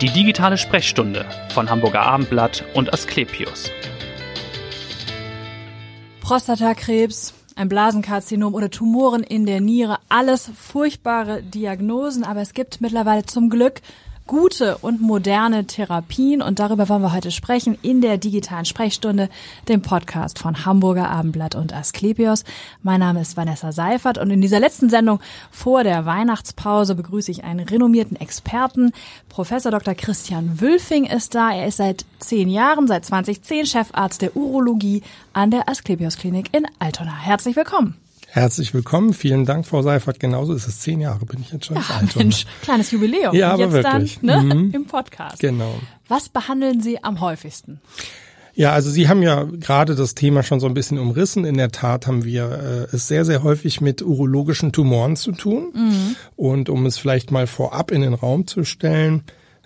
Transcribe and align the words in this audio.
Die 0.00 0.10
digitale 0.10 0.58
Sprechstunde 0.58 1.24
von 1.50 1.70
Hamburger 1.70 2.02
Abendblatt 2.02 2.64
und 2.74 2.92
Asklepios. 2.92 3.70
Prostatakrebs, 6.20 7.32
ein 7.54 7.68
Blasenkarzinom 7.68 8.54
oder 8.54 8.70
Tumoren 8.70 9.22
in 9.22 9.46
der 9.46 9.60
Niere, 9.60 9.98
alles 10.08 10.50
furchtbare 10.56 11.44
Diagnosen, 11.44 12.24
aber 12.24 12.40
es 12.40 12.54
gibt 12.54 12.80
mittlerweile 12.80 13.24
zum 13.24 13.48
Glück 13.50 13.82
gute 14.26 14.78
und 14.78 15.00
moderne 15.00 15.66
Therapien 15.66 16.40
und 16.40 16.58
darüber 16.58 16.88
wollen 16.88 17.02
wir 17.02 17.12
heute 17.12 17.30
sprechen 17.30 17.76
in 17.82 18.00
der 18.00 18.16
digitalen 18.16 18.64
Sprechstunde, 18.64 19.28
dem 19.68 19.82
Podcast 19.82 20.38
von 20.38 20.64
Hamburger 20.64 21.10
Abendblatt 21.10 21.54
und 21.54 21.74
Asklepios. 21.74 22.44
Mein 22.82 23.00
Name 23.00 23.20
ist 23.20 23.36
Vanessa 23.36 23.72
Seifert 23.72 24.18
und 24.18 24.30
in 24.30 24.40
dieser 24.40 24.60
letzten 24.60 24.88
Sendung 24.88 25.20
vor 25.50 25.84
der 25.84 26.06
Weihnachtspause 26.06 26.94
begrüße 26.94 27.30
ich 27.30 27.44
einen 27.44 27.68
renommierten 27.68 28.16
Experten. 28.16 28.92
Professor 29.28 29.70
Dr. 29.70 29.94
Christian 29.94 30.60
Wülfing 30.60 31.04
ist 31.04 31.34
da. 31.34 31.52
Er 31.52 31.66
ist 31.66 31.76
seit 31.76 32.06
zehn 32.18 32.48
Jahren, 32.48 32.86
seit 32.86 33.04
2010 33.04 33.66
Chefarzt 33.66 34.22
der 34.22 34.36
Urologie 34.36 35.02
an 35.32 35.50
der 35.50 35.68
Asklepios 35.68 36.16
Klinik 36.16 36.54
in 36.54 36.66
Altona. 36.78 37.14
Herzlich 37.14 37.56
willkommen. 37.56 38.03
Herzlich 38.34 38.74
willkommen. 38.74 39.14
Vielen 39.14 39.44
Dank, 39.46 39.64
Frau 39.64 39.80
Seifert. 39.82 40.18
Genauso 40.18 40.54
ist 40.54 40.66
es 40.66 40.80
zehn 40.80 41.00
Jahre, 41.00 41.24
bin 41.24 41.38
ich 41.40 41.52
jetzt 41.52 41.66
schon 41.66 41.76
ja, 41.76 41.84
alt. 42.00 42.16
Mensch, 42.16 42.46
kleines 42.62 42.90
Jubiläum. 42.90 43.32
Ja, 43.32 43.52
aber 43.52 43.62
jetzt 43.62 43.72
wirklich. 43.74 44.18
dann 44.20 44.46
ne, 44.48 44.54
Mhm. 44.54 44.70
im 44.72 44.86
Podcast. 44.86 45.38
Genau. 45.38 45.72
Was 46.08 46.30
behandeln 46.30 46.80
Sie 46.80 46.98
am 47.04 47.20
häufigsten? 47.20 47.80
Ja, 48.56 48.72
also 48.72 48.90
Sie 48.90 49.08
haben 49.08 49.22
ja 49.22 49.44
gerade 49.44 49.94
das 49.94 50.16
Thema 50.16 50.42
schon 50.42 50.58
so 50.58 50.66
ein 50.66 50.74
bisschen 50.74 50.98
umrissen. 50.98 51.44
In 51.44 51.56
der 51.58 51.70
Tat 51.70 52.08
haben 52.08 52.24
wir 52.24 52.88
äh, 52.90 52.96
es 52.96 53.06
sehr, 53.06 53.24
sehr 53.24 53.44
häufig 53.44 53.80
mit 53.80 54.02
urologischen 54.02 54.72
Tumoren 54.72 55.14
zu 55.14 55.30
tun. 55.30 55.68
Mhm. 55.72 56.16
Und 56.34 56.68
um 56.68 56.86
es 56.86 56.98
vielleicht 56.98 57.30
mal 57.30 57.46
vorab 57.46 57.92
in 57.92 58.00
den 58.00 58.14
Raum 58.14 58.48
zu 58.48 58.64
stellen, 58.64 59.22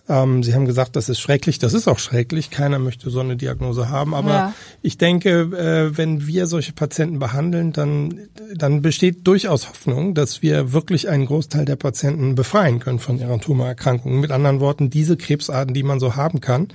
ähm, 0.08 0.42
Sie 0.42 0.54
haben 0.54 0.64
gesagt, 0.64 0.96
das 0.96 1.08
ist 1.08 1.20
schrecklich. 1.20 1.58
Das 1.58 1.74
ist 1.74 1.86
auch 1.88 1.98
schrecklich. 1.98 2.50
Keiner 2.50 2.78
möchte 2.78 3.10
so 3.10 3.20
eine 3.20 3.36
Diagnose 3.36 3.88
haben. 3.90 4.14
Aber 4.14 4.30
Ja. 4.30 4.54
ich 4.82 4.98
denke, 4.98 5.40
äh, 5.40 5.96
wenn 5.96 6.26
wir 6.26 6.46
solche 6.46 6.72
Patienten 6.72 7.18
behandeln, 7.18 7.72
dann, 7.72 8.20
dann 8.54 8.82
besteht 8.82 9.26
durchaus 9.26 9.68
Hoffnung, 9.68 10.14
dass 10.14 10.42
wir 10.42 10.72
wirklich 10.72 11.08
einen 11.08 11.26
Großteil 11.26 11.64
der 11.64 11.76
Patienten 11.76 12.34
befreien 12.34 12.78
können 12.78 12.98
von 12.98 13.18
ihren 13.18 13.40
Tumorerkrankungen. 13.40 14.20
Mit 14.20 14.30
anderen 14.30 14.60
Worten, 14.60 14.90
diese 14.90 15.16
Krebsarten, 15.16 15.74
die 15.74 15.82
man 15.82 16.00
so 16.00 16.16
haben 16.16 16.40
kann. 16.40 16.68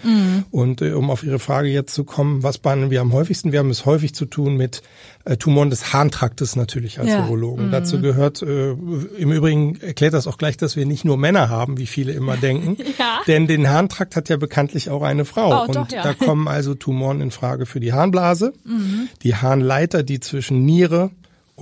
Und 0.51 0.81
äh, 0.81 0.91
um 0.93 1.09
auf 1.09 1.23
Ihre 1.23 1.39
Frage 1.39 1.69
jetzt 1.69 1.93
zu 1.93 2.03
kommen, 2.03 2.43
was 2.43 2.57
behandeln 2.57 2.91
wir 2.91 3.01
am 3.01 3.13
häufigsten? 3.13 3.51
Wir 3.51 3.59
haben 3.59 3.69
es 3.69 3.85
häufig 3.85 4.13
zu 4.13 4.25
tun 4.25 4.57
mit 4.57 4.81
äh, 5.25 5.37
Tumoren 5.37 5.69
des 5.69 5.93
Harntraktes 5.93 6.55
natürlich 6.55 6.99
als 6.99 7.09
Ja. 7.09 7.23
Urologen. 7.25 7.71
Dazu 7.71 8.01
gehört, 8.01 8.41
äh, 8.41 8.71
im 8.71 9.31
Übrigen 9.31 9.79
erklärt 9.81 10.13
das 10.13 10.27
auch 10.27 10.37
gleich, 10.37 10.57
dass 10.57 10.75
wir 10.75 10.85
nicht 10.85 11.05
nur 11.05 11.17
Männer 11.17 11.49
haben, 11.49 11.77
wie 11.77 11.87
viele 11.87 12.11
immer 12.13 12.37
denken. 12.37 12.77
Ja. 12.99 13.19
Denn 13.27 13.47
den 13.47 13.69
Harntrakt 13.69 14.15
hat 14.15 14.29
ja 14.29 14.37
bekanntlich 14.37 14.89
auch 14.89 15.01
eine 15.01 15.25
Frau. 15.25 15.61
Oh, 15.63 15.65
und 15.67 15.75
doch, 15.75 15.89
ja. 15.91 16.03
da 16.03 16.13
kommen 16.13 16.47
also 16.47 16.75
Tumoren 16.75 17.21
in 17.21 17.31
Frage 17.31 17.65
für 17.65 17.79
die 17.79 17.91
Harnblase, 17.93 18.53
Mhm. 18.65 19.07
die 19.23 19.35
Harnleiter, 19.35 20.03
die 20.03 20.19
zwischen 20.19 20.63
Niere 20.65 21.09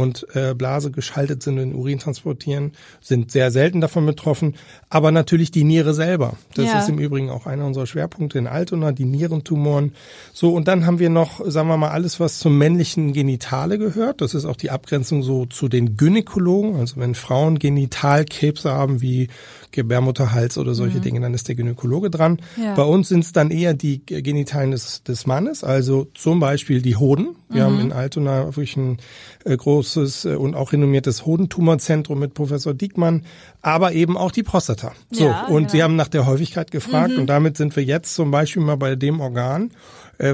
und 0.02 0.28
äh, 0.36 0.54
Blase 0.54 0.92
geschaltet 0.92 1.44
sind 1.44 1.60
und 1.60 1.74
Urin 1.74 2.00
transportieren, 2.00 2.74
sind 3.00 3.32
sehr 3.32 3.52
selten 3.52 3.80
davon 3.80 4.06
betroffen. 4.06 4.56
Aber 4.90 5.12
natürlich 5.12 5.52
die 5.52 5.64
Niere 5.64 5.94
selber. 5.94 6.36
Das 6.56 6.66
Ja. 6.66 6.80
ist 6.80 6.90
im 6.90 6.98
Übrigen 7.00 7.30
auch 7.30 7.46
einer 7.46 7.66
unserer 7.66 7.88
Schwerpunkte 7.88 8.38
in 8.40 8.48
Altona, 8.48 8.92
die 8.92 9.06
Nierentumoren. 9.06 9.94
So, 10.34 10.54
und 10.54 10.68
dann 10.68 10.86
haben 10.86 11.00
wir 11.00 11.10
noch, 11.10 11.40
sagen 11.50 11.68
wir 11.70 11.78
mal, 11.78 11.92
alles, 11.92 12.20
was 12.20 12.40
zum 12.40 12.58
männlichen 12.58 13.14
Genitale 13.14 13.78
gehört. 13.78 14.22
Das 14.22 14.34
ist 14.34 14.46
auch 14.46 14.58
die 14.58 14.72
Abgrenzung 14.72 15.24
so 15.24 15.46
zu 15.46 15.70
den 15.70 15.96
Gynäkologen. 15.96 16.76
Also 16.76 16.98
wenn 17.00 17.16
Frauen 17.16 17.60
Genitalkrebse 17.60 18.72
haben 18.72 19.02
wie 19.02 19.28
Gebärmutterhals 19.72 20.58
oder 20.58 20.74
solche 20.74 21.00
Dinge, 21.00 21.22
dann 21.22 21.34
ist 21.34 21.48
der 21.48 21.56
Gynäkologe 21.56 22.10
dran. 22.10 22.40
Ja. 22.62 22.76
Bei 22.76 22.84
uns 22.84 23.10
sind 23.10 23.24
es 23.24 23.32
dann 23.32 23.52
eher 23.52 23.74
die 23.74 24.06
Genitalien 24.06 24.72
des, 24.72 25.04
des 25.04 25.26
Mannes, 25.26 25.64
also 25.64 26.08
zum 26.14 26.40
Beispiel 26.40 26.82
die 26.82 26.96
Hoden. 26.96 27.36
Wir 27.50 27.66
haben 27.66 27.80
in 27.82 27.92
Altona 27.92 28.46
wirklich 28.46 28.78
ein 28.78 28.98
äh, 29.44 29.58
großes 29.58 30.26
äh, 30.26 30.36
und 30.36 30.56
auch 30.56 30.72
renommiertes 30.72 31.26
Hodentumorzentrum 31.26 32.18
mit 32.18 32.34
Professor 32.34 32.74
Diekmann, 32.74 33.26
aber 33.62 33.92
eben 33.92 34.18
auch 34.18 34.32
die 34.32 34.44
Prostata. 34.44 34.94
So, 35.12 35.26
Ja, 35.26 35.48
und 35.48 35.64
ja. 35.64 35.70
Sie 35.70 35.84
haben 35.84 35.96
nach 35.96 36.08
der 36.08 36.26
Häufigkeit 36.26 36.72
gefragt 36.72 37.18
und 37.18 37.28
damit 37.28 37.58
sind 37.58 37.76
wir 37.76 37.84
jetzt 37.84 38.16
zum 38.16 38.32
Beispiel 38.32 38.62
mal 38.62 38.78
bei 38.78 38.96
dem 38.96 39.20
Organ, 39.20 39.72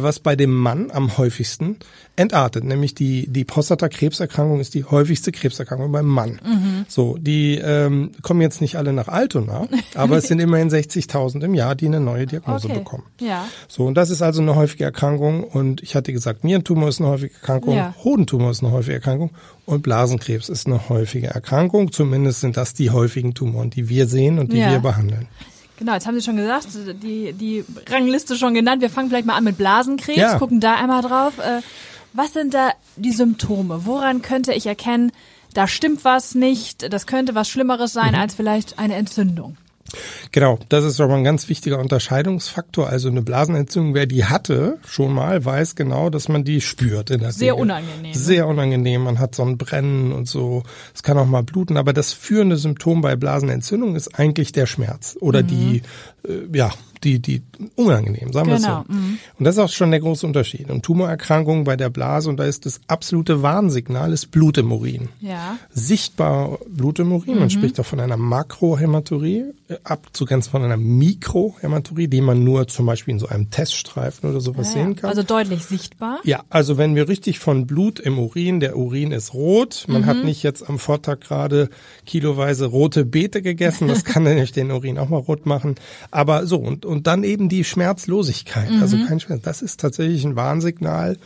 was 0.02 0.20
bei 0.20 0.36
dem 0.36 0.54
Mann 0.54 0.92
am 0.92 1.18
häufigsten 1.18 1.78
entartet, 2.16 2.64
nämlich 2.64 2.94
die 2.96 3.28
die 3.28 3.46
Prostatakrebserkrankung 3.46 4.60
ist 4.60 4.74
die 4.74 4.84
häufigste 4.84 5.32
Krebserkrankung 5.32 5.92
beim 5.92 6.06
Mann. 6.08 6.40
So, 6.88 7.18
die 7.20 7.56
ähm, 7.56 8.12
kommen 8.22 8.42
jetzt 8.42 8.60
nicht 8.62 8.76
alle 8.76 8.92
nach 8.94 9.08
Altona, 9.08 9.68
aber 9.96 10.18
es 10.18 10.28
sind 10.28 10.40
immerhin 10.40 10.70
60.000 10.70 11.44
im 11.44 11.54
Jahr, 11.54 11.76
die 11.76 11.86
eine 11.86 12.00
neue 12.00 12.26
Diagnose 12.26 12.68
Okay. 12.68 12.80
bekommen. 12.80 13.04
Ja. 13.22 13.48
So, 13.68 13.86
und 13.86 13.96
das 13.96 14.10
ist 14.10 14.22
also 14.22 14.42
eine 14.42 14.56
häufige 14.56 14.84
Erkrankung. 14.84 15.44
Und 15.44 15.82
ich 15.84 15.96
hatte 15.96 16.12
gesagt, 16.12 16.44
Nierentumor 16.44 16.90
ist 16.90 17.00
eine 17.00 17.10
häufige 17.10 17.36
Erkrankung, 17.36 17.76
Ja. 17.76 17.94
Hodentumor 18.04 18.52
ist 18.52 18.64
eine 18.64 18.72
häufige 18.74 18.96
Erkrankung 18.96 19.32
und 19.66 19.84
Blasenkrebs 19.84 20.50
ist 20.50 20.66
eine 20.68 20.90
häufige 20.90 21.28
Erkrankung. 21.28 21.92
Zumindest 21.92 22.42
sind 22.42 22.58
das 22.58 22.74
die 22.74 22.90
häufigen 22.90 23.34
Tumoren, 23.36 23.70
die 23.70 23.90
wir 23.90 24.08
sehen 24.08 24.40
und 24.40 24.52
die 24.52 24.58
Ja. 24.58 24.72
wir 24.72 24.80
behandeln. 24.80 25.28
Genau, 25.78 25.94
jetzt 25.94 26.08
haben 26.08 26.16
Sie 26.16 26.24
schon 26.26 26.38
gesagt, 26.38 26.68
die, 27.04 27.34
die 27.34 27.64
Rangliste 27.90 28.36
schon 28.36 28.54
genannt. 28.56 28.82
Wir 28.82 28.90
fangen 28.90 29.10
vielleicht 29.10 29.28
mal 29.28 29.36
an 29.36 29.44
mit 29.44 29.58
Blasenkrebs, 29.58 30.18
Ja. 30.18 30.40
gucken 30.40 30.60
da 30.60 30.76
einmal 30.76 31.02
drauf. 31.04 31.38
Äh, 31.40 31.62
Was 32.14 32.34
sind 32.34 32.54
da 32.56 32.72
die 32.96 33.12
Symptome? 33.12 33.86
Woran 33.86 34.24
könnte 34.24 34.54
ich 34.54 34.66
erkennen, 34.66 35.12
da 35.54 35.68
stimmt 35.68 36.04
was 36.04 36.34
nicht, 36.36 36.92
das 36.92 37.06
könnte 37.06 37.36
was 37.36 37.48
Schlimmeres 37.50 37.94
sein 37.94 38.14
Mhm. 38.14 38.20
als 38.20 38.34
vielleicht 38.34 38.80
eine 38.80 38.96
Entzündung? 38.96 39.56
Genau, 40.32 40.60
das 40.70 40.84
ist 40.84 41.00
aber 41.00 41.16
ein 41.16 41.24
ganz 41.24 41.50
wichtiger 41.50 41.80
Unterscheidungsfaktor. 41.80 42.88
Also 42.88 43.10
eine 43.10 43.22
Blasenentzündung, 43.22 43.94
wer 43.94 44.06
die 44.06 44.26
hatte, 44.26 44.78
schon 44.88 45.14
mal 45.14 45.44
weiß 45.44 45.76
genau, 45.76 46.10
dass 46.10 46.28
man 46.30 46.44
die 46.44 46.62
spürt 46.62 47.10
in 47.10 47.20
der 47.22 47.32
Sehr 47.32 47.54
Regel. 47.54 47.62
unangenehm, 47.64 48.02
ne? 48.02 48.16
Sehr 48.16 48.48
unangenehm. 48.48 49.04
Man 49.04 49.20
hat 49.20 49.36
so 49.36 49.44
ein 49.44 49.58
Brennen 49.58 50.12
und 50.12 50.28
so. 50.28 50.64
Es 50.94 51.04
kann 51.04 51.18
auch 51.18 51.26
mal 51.26 51.44
bluten. 51.44 51.78
Aber 51.78 51.94
das 51.94 52.14
führende 52.14 52.58
Symptom 52.58 53.02
bei 53.02 53.16
Blasenentzündung 53.16 53.96
ist 53.96 54.20
eigentlich 54.20 54.52
der 54.52 54.66
Schmerz 54.66 55.18
oder 55.20 55.44
die, 55.44 55.82
äh, 56.28 56.58
ja, 56.58 56.72
die, 57.04 57.20
die 57.20 57.42
unangenehm, 57.76 58.34
sagen 58.34 58.48
wir 58.50 58.56
es 58.56 58.64
Genau, 58.64 58.84
so. 58.88 58.94
Und 59.38 59.46
das 59.46 59.56
ist 59.56 59.60
auch 59.60 59.70
schon 59.70 59.92
der 59.92 60.00
große 60.00 60.26
Unterschied. 60.26 60.70
Und 60.70 60.84
Tumorerkrankungen 60.84 61.64
bei 61.64 61.76
der 61.76 61.90
Blase, 61.90 62.30
und 62.30 62.38
da 62.38 62.46
ist 62.46 62.66
das 62.66 62.80
absolute 62.88 63.42
Warnsignal, 63.42 64.12
ist 64.14 64.32
Blut 64.32 64.58
im 64.58 64.72
Urin 64.72 65.10
Ja. 65.22 65.58
sichtbar 65.72 66.58
Blut 66.70 67.00
im 67.00 67.12
Urin. 67.12 67.36
Mhm. 67.36 67.40
Man 67.40 67.50
spricht 67.50 67.80
auch 67.80 67.86
von 67.86 68.00
einer 68.00 68.18
Makrohämaturie, 68.18 69.46
äh, 69.70 69.76
abzugrenzen 69.84 70.52
von 70.52 70.64
einer 70.64 70.78
Mikrohämaturie, 70.78 72.08
die 72.08 72.22
man 72.22 72.44
nur 72.44 72.68
zum 72.68 72.86
Beispiel 72.86 73.14
in 73.14 73.20
so 73.20 73.28
einem 73.28 73.50
Teststreifen 73.50 74.30
oder 74.30 74.42
sowas 74.42 74.68
ja. 74.68 74.74
sehen 74.84 74.96
kann. 74.96 75.10
Also 75.10 75.24
deutlich 75.24 75.66
sichtbar. 75.66 76.20
ja, 76.24 76.44
also 76.50 76.78
wenn 76.78 76.96
wir 76.96 77.08
richtig 77.08 77.40
von 77.40 77.68
Blut 77.68 78.00
im 78.00 78.18
Urin, 78.20 78.60
der 78.60 78.78
Urin 78.78 79.12
ist 79.12 79.34
rot, 79.34 79.86
man 79.88 80.02
Mhm. 80.02 80.06
hat 80.06 80.24
nicht 80.24 80.44
jetzt 80.44 80.68
am 80.70 80.80
Vortag 80.80 81.20
gerade 81.22 81.70
kiloweise 82.06 82.66
rote 82.66 83.06
Beete 83.06 83.42
gegessen, 83.42 83.88
das 83.88 84.04
kann 84.06 84.24
nämlich 84.24 84.52
den 84.52 84.72
Urin 84.72 84.98
auch 84.98 85.10
mal 85.10 85.18
rot 85.18 85.46
machen. 85.46 85.76
Aber 86.12 86.46
so, 86.46 86.58
und, 86.58 86.86
und 86.88 87.06
dann 87.08 87.24
eben 87.24 87.50
die 87.50 87.64
Schmerzlosigkeit, 87.64 88.70
also 88.82 88.98
Mhm. 88.98 89.06
kein 89.08 89.20
Schmerz. 89.20 89.42
Das 89.44 89.62
ist 89.62 89.80
tatsächlich 89.80 90.24
ein 90.26 90.36
Warnsignal 90.36 91.18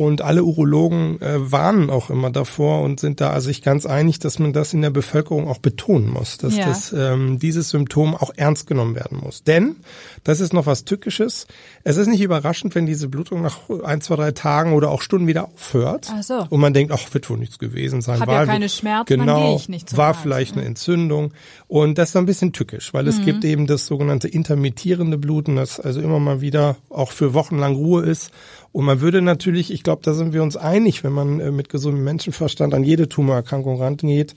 und 0.00 0.22
alle 0.22 0.44
Urologen 0.44 1.20
äh, 1.20 1.52
warnen 1.52 1.90
auch 1.90 2.08
immer 2.08 2.30
davor 2.30 2.80
und 2.80 3.00
sind 3.00 3.20
da 3.20 3.38
sich 3.42 3.60
ganz 3.60 3.84
einig, 3.84 4.18
dass 4.18 4.38
man 4.38 4.54
das 4.54 4.72
in 4.72 4.80
der 4.80 4.88
Bevölkerung 4.88 5.46
auch 5.46 5.58
betonen 5.58 6.08
muss, 6.08 6.38
dass 6.38 6.56
Ja. 6.56 6.68
das, 6.68 6.94
ähm, 6.96 7.38
dieses 7.38 7.68
Symptom 7.68 8.14
auch 8.14 8.30
ernst 8.34 8.66
genommen 8.66 8.94
werden 8.94 9.18
muss. 9.22 9.42
Denn, 9.44 9.76
das 10.24 10.40
ist 10.40 10.54
noch 10.54 10.64
was 10.64 10.86
Tückisches, 10.86 11.46
es 11.84 11.98
ist 11.98 12.06
nicht 12.06 12.22
überraschend, 12.22 12.74
wenn 12.74 12.86
diese 12.86 13.08
Blutung 13.08 13.42
nach 13.42 13.58
ein, 13.84 14.00
zwei, 14.00 14.16
drei 14.16 14.32
Tagen 14.32 14.72
oder 14.72 14.90
auch 14.90 15.02
Stunden 15.02 15.26
wieder 15.26 15.48
aufhört. 15.52 16.08
Ach 16.10 16.22
so. 16.22 16.46
Und 16.48 16.60
man 16.60 16.72
denkt, 16.72 16.94
ach, 16.94 17.12
wird 17.12 17.28
wohl 17.28 17.36
nichts 17.36 17.58
gewesen 17.58 18.00
sein. 18.00 18.20
Hab 18.20 18.28
war 18.28 18.40
ja 18.40 18.46
keine 18.46 18.70
Schmerzen, 18.70 19.18
genau, 19.20 19.56
ich 19.56 19.68
nicht 19.68 19.94
War 19.98 20.08
Arzt, 20.08 20.20
vielleicht 20.22 20.54
ne? 20.56 20.62
eine 20.62 20.68
Entzündung. 20.70 21.32
Und 21.68 21.98
das 21.98 22.08
ist 22.10 22.16
ein 22.16 22.24
bisschen 22.24 22.54
tückisch, 22.54 22.94
weil 22.94 23.06
es 23.06 23.18
Mhm. 23.18 23.24
gibt 23.26 23.44
eben 23.44 23.66
das 23.66 23.84
sogenannte 23.86 24.28
intermittierende 24.28 25.18
Bluten, 25.18 25.56
das 25.56 25.78
also 25.78 26.00
immer 26.00 26.20
mal 26.20 26.40
wieder 26.40 26.76
auch 26.88 27.12
für 27.12 27.34
wochenlang 27.34 27.74
Ruhe 27.74 28.02
ist. 28.04 28.30
Und 28.72 28.84
man 28.84 29.00
würde 29.00 29.20
natürlich, 29.20 29.72
ich 29.72 29.82
glaube, 29.82 30.02
da 30.04 30.14
sind 30.14 30.32
wir 30.32 30.42
uns 30.42 30.56
einig, 30.56 31.02
wenn 31.02 31.12
man 31.12 31.40
äh, 31.40 31.50
mit 31.50 31.68
gesundem 31.68 32.04
Menschenverstand 32.04 32.72
an 32.72 32.84
jede 32.84 33.08
Tumorerkrankung 33.08 33.80
rangeht, 33.80 34.34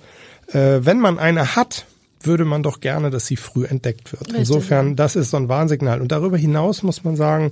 äh, 0.47 0.79
wenn 0.81 0.99
man 0.99 1.19
eine 1.19 1.55
hat, 1.55 1.85
würde 2.21 2.45
man 2.45 2.63
doch 2.63 2.79
gerne, 2.79 3.09
dass 3.09 3.25
sie 3.25 3.35
früh 3.35 3.65
entdeckt 3.65 4.11
wird. 4.11 4.27
Richtig, 4.27 4.39
Insofern, 4.39 4.95
das 4.95 5.15
ist 5.15 5.31
so 5.31 5.37
ein 5.37 5.49
Warnsignal. 5.49 6.01
Und 6.01 6.11
darüber 6.11 6.37
hinaus 6.37 6.81
muss 6.81 7.03
man 7.03 7.15
sagen, 7.15 7.51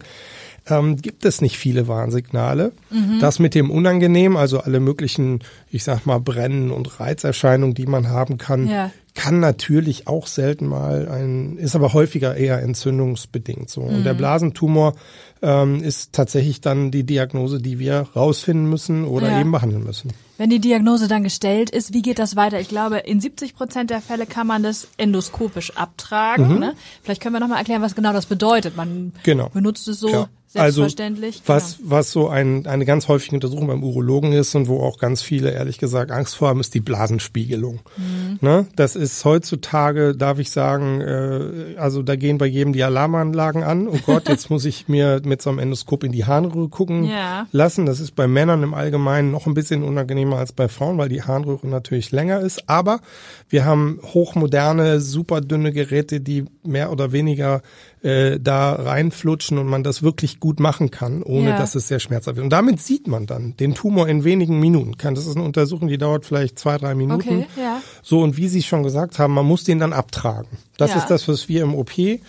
ähm, 0.70 0.96
gibt 0.96 1.26
es 1.26 1.42
nicht 1.42 1.58
viele 1.58 1.88
Warnsignale. 1.88 2.72
Mhm. 2.90 3.20
Das 3.20 3.40
mit 3.40 3.56
dem 3.56 3.70
Unangenehm, 3.72 4.38
also 4.38 4.60
alle 4.60 4.80
möglichen, 4.80 5.40
ich 5.72 5.84
sag 5.84 6.06
mal, 6.06 6.20
Brennen 6.20 6.72
und 6.72 7.00
Reizerscheinungen, 7.00 7.76
die 7.76 7.88
man 7.88 8.10
haben 8.10 8.38
kann, 8.38 8.68
Ja. 8.68 8.92
Kann 9.14 9.40
natürlich 9.42 10.08
auch 10.08 10.26
selten 10.28 10.68
mal 10.68 11.08
ein, 11.10 11.58
ist 11.58 11.76
aber 11.76 11.92
häufiger 11.94 12.36
eher 12.36 12.62
entzündungsbedingt 12.62 13.70
so. 13.70 13.82
Und 13.82 14.04
der 14.06 14.14
Blasentumor 14.14 14.94
ähm, 15.42 15.84
ist 15.84 16.14
tatsächlich 16.14 16.62
dann 16.62 16.92
die 16.92 17.04
Diagnose, 17.04 17.60
die 17.62 17.78
wir 17.80 18.08
rausfinden 18.16 18.70
müssen 18.70 19.04
oder 19.06 19.30
Ja. 19.30 19.42
eben 19.42 19.52
behandeln 19.52 19.84
müssen. 19.84 20.12
Wenn 20.38 20.50
die 20.50 20.60
Diagnose 20.60 21.08
dann 21.08 21.24
gestellt 21.24 21.70
ist, 21.72 21.94
wie 21.94 22.02
geht 22.02 22.20
das 22.20 22.36
weiter? 22.36 22.60
Ich 22.60 22.70
glaube, 22.70 22.98
in 23.00 23.20
70 23.20 23.54
Prozent 23.56 23.90
der 23.90 24.02
Fälle 24.02 24.26
kann 24.26 24.48
man 24.48 24.64
das 24.64 24.88
endoskopisch 24.98 25.76
abtragen. 25.78 26.60
Ne? 26.60 26.74
Vielleicht 27.04 27.22
können 27.22 27.36
wir 27.36 27.40
nochmal 27.40 27.58
erklären, 27.60 27.82
was 27.82 27.96
genau 27.96 28.14
das 28.14 28.26
bedeutet. 28.28 28.76
Man 28.78 28.92
Mhm. 29.06 29.12
Genau. 29.24 29.50
benutzt 29.50 29.88
es 29.88 30.00
so 30.00 30.10
Ja. 30.10 30.30
selbstverständlich. 30.48 31.42
Also, 31.48 31.54
was, 31.54 31.78
Genau. 31.78 31.90
was 31.92 32.12
so 32.12 32.28
ein, 32.30 32.66
eine 32.68 32.86
ganz 32.86 33.08
häufige 33.08 33.36
Untersuchung 33.36 33.68
beim 33.68 33.84
Urologen 33.84 34.34
ist 34.34 34.56
und 34.56 34.68
wo 34.68 34.82
auch 34.82 34.98
ganz 35.00 35.22
viele, 35.22 35.52
ehrlich 35.52 35.78
gesagt, 35.78 36.12
Angst 36.12 36.36
vor 36.36 36.50
haben, 36.50 36.60
ist 36.60 36.74
die 36.74 36.80
Blasenspiegelung. 36.82 37.80
Mhm. 37.98 38.11
Ne? 38.40 38.68
Das 38.76 38.96
ist 38.96 39.26
heutzutage, 39.26 40.16
darf 40.16 40.40
ich 40.40 40.52
sagen, 40.52 41.02
äh, 41.02 41.76
also 41.78 42.02
da 42.04 42.16
gehen 42.16 42.38
bei 42.38 42.46
jedem 42.46 42.74
die 42.74 42.84
Alarmanlagen 42.84 43.64
an. 43.64 43.88
Oh 43.88 43.98
Gott, 44.06 44.30
jetzt 44.30 44.50
muss 44.50 44.66
ich 44.66 44.88
mir 44.88 45.22
mit 45.26 45.42
so 45.42 45.50
einem 45.50 45.60
Endoskop 45.60 46.04
in 46.04 46.12
die 46.12 46.26
Harnröhre 46.26 46.70
gucken 46.70 47.04
Ja. 47.06 47.48
lassen. 47.52 47.86
Das 47.86 48.00
ist 48.00 48.16
bei 48.16 48.28
Männern 48.28 48.64
im 48.64 48.74
Allgemeinen 48.74 49.32
noch 49.32 49.48
ein 49.48 49.54
bisschen 49.54 49.84
unangenehmer 49.84 50.38
als 50.38 50.52
bei 50.54 50.68
Frauen, 50.68 50.98
weil 50.98 51.10
die 51.10 51.24
Harnröhre 51.24 51.68
natürlich 51.68 52.12
länger 52.12 52.40
ist. 52.40 52.70
Aber 52.70 53.02
wir 53.50 53.66
haben 53.66 54.00
hochmoderne, 54.04 55.02
super 55.02 55.42
dünne 55.42 55.72
Geräte, 55.72 56.22
die 56.22 56.46
mehr 56.64 56.92
oder 56.92 57.12
weniger 57.12 57.62
äh, 58.04 58.40
da 58.40 58.74
reinflutschen 58.74 59.58
und 59.60 59.68
man 59.68 59.84
das 59.84 60.02
wirklich 60.02 60.40
gut 60.40 60.60
machen 60.60 60.90
kann, 60.90 61.22
ohne 61.22 61.50
Ja. 61.50 61.58
dass 61.58 61.76
es 61.76 61.88
sehr 61.88 62.00
schmerzhaft 62.00 62.36
wird. 62.38 62.44
Und 62.44 62.50
damit 62.50 62.82
sieht 62.82 63.08
man 63.08 63.28
dann 63.28 63.56
den 63.58 63.76
Tumor 63.76 64.08
in 64.08 64.24
wenigen 64.24 64.60
Minuten. 64.60 64.98
Kann 64.98 65.14
das 65.16 65.28
ist 65.28 65.36
eine 65.36 65.46
Untersuchung, 65.46 65.88
die 65.88 65.98
dauert 66.00 66.26
vielleicht 66.26 66.58
zwei, 66.58 66.78
drei 66.78 66.96
Minuten. 66.96 67.22
Okay, 67.22 67.48
ja. 67.58 67.82
So 68.02 68.22
und 68.22 68.38
wie 68.38 68.48
Sie 68.48 68.64
schon 68.64 68.82
gesagt 68.84 69.20
haben, 69.20 69.34
man 69.34 69.46
muss 69.46 69.64
den 69.64 69.78
dann 69.80 69.94
abtragen. 69.94 70.58
Das 70.78 70.90
Ja. 70.92 70.96
Mhm. 70.98 71.02
ist 71.04 71.08
das, 71.12 71.28
was 71.28 71.48
wir 71.48 71.62
im 71.62 71.76
OP 71.76 71.98
äh, 71.98 72.20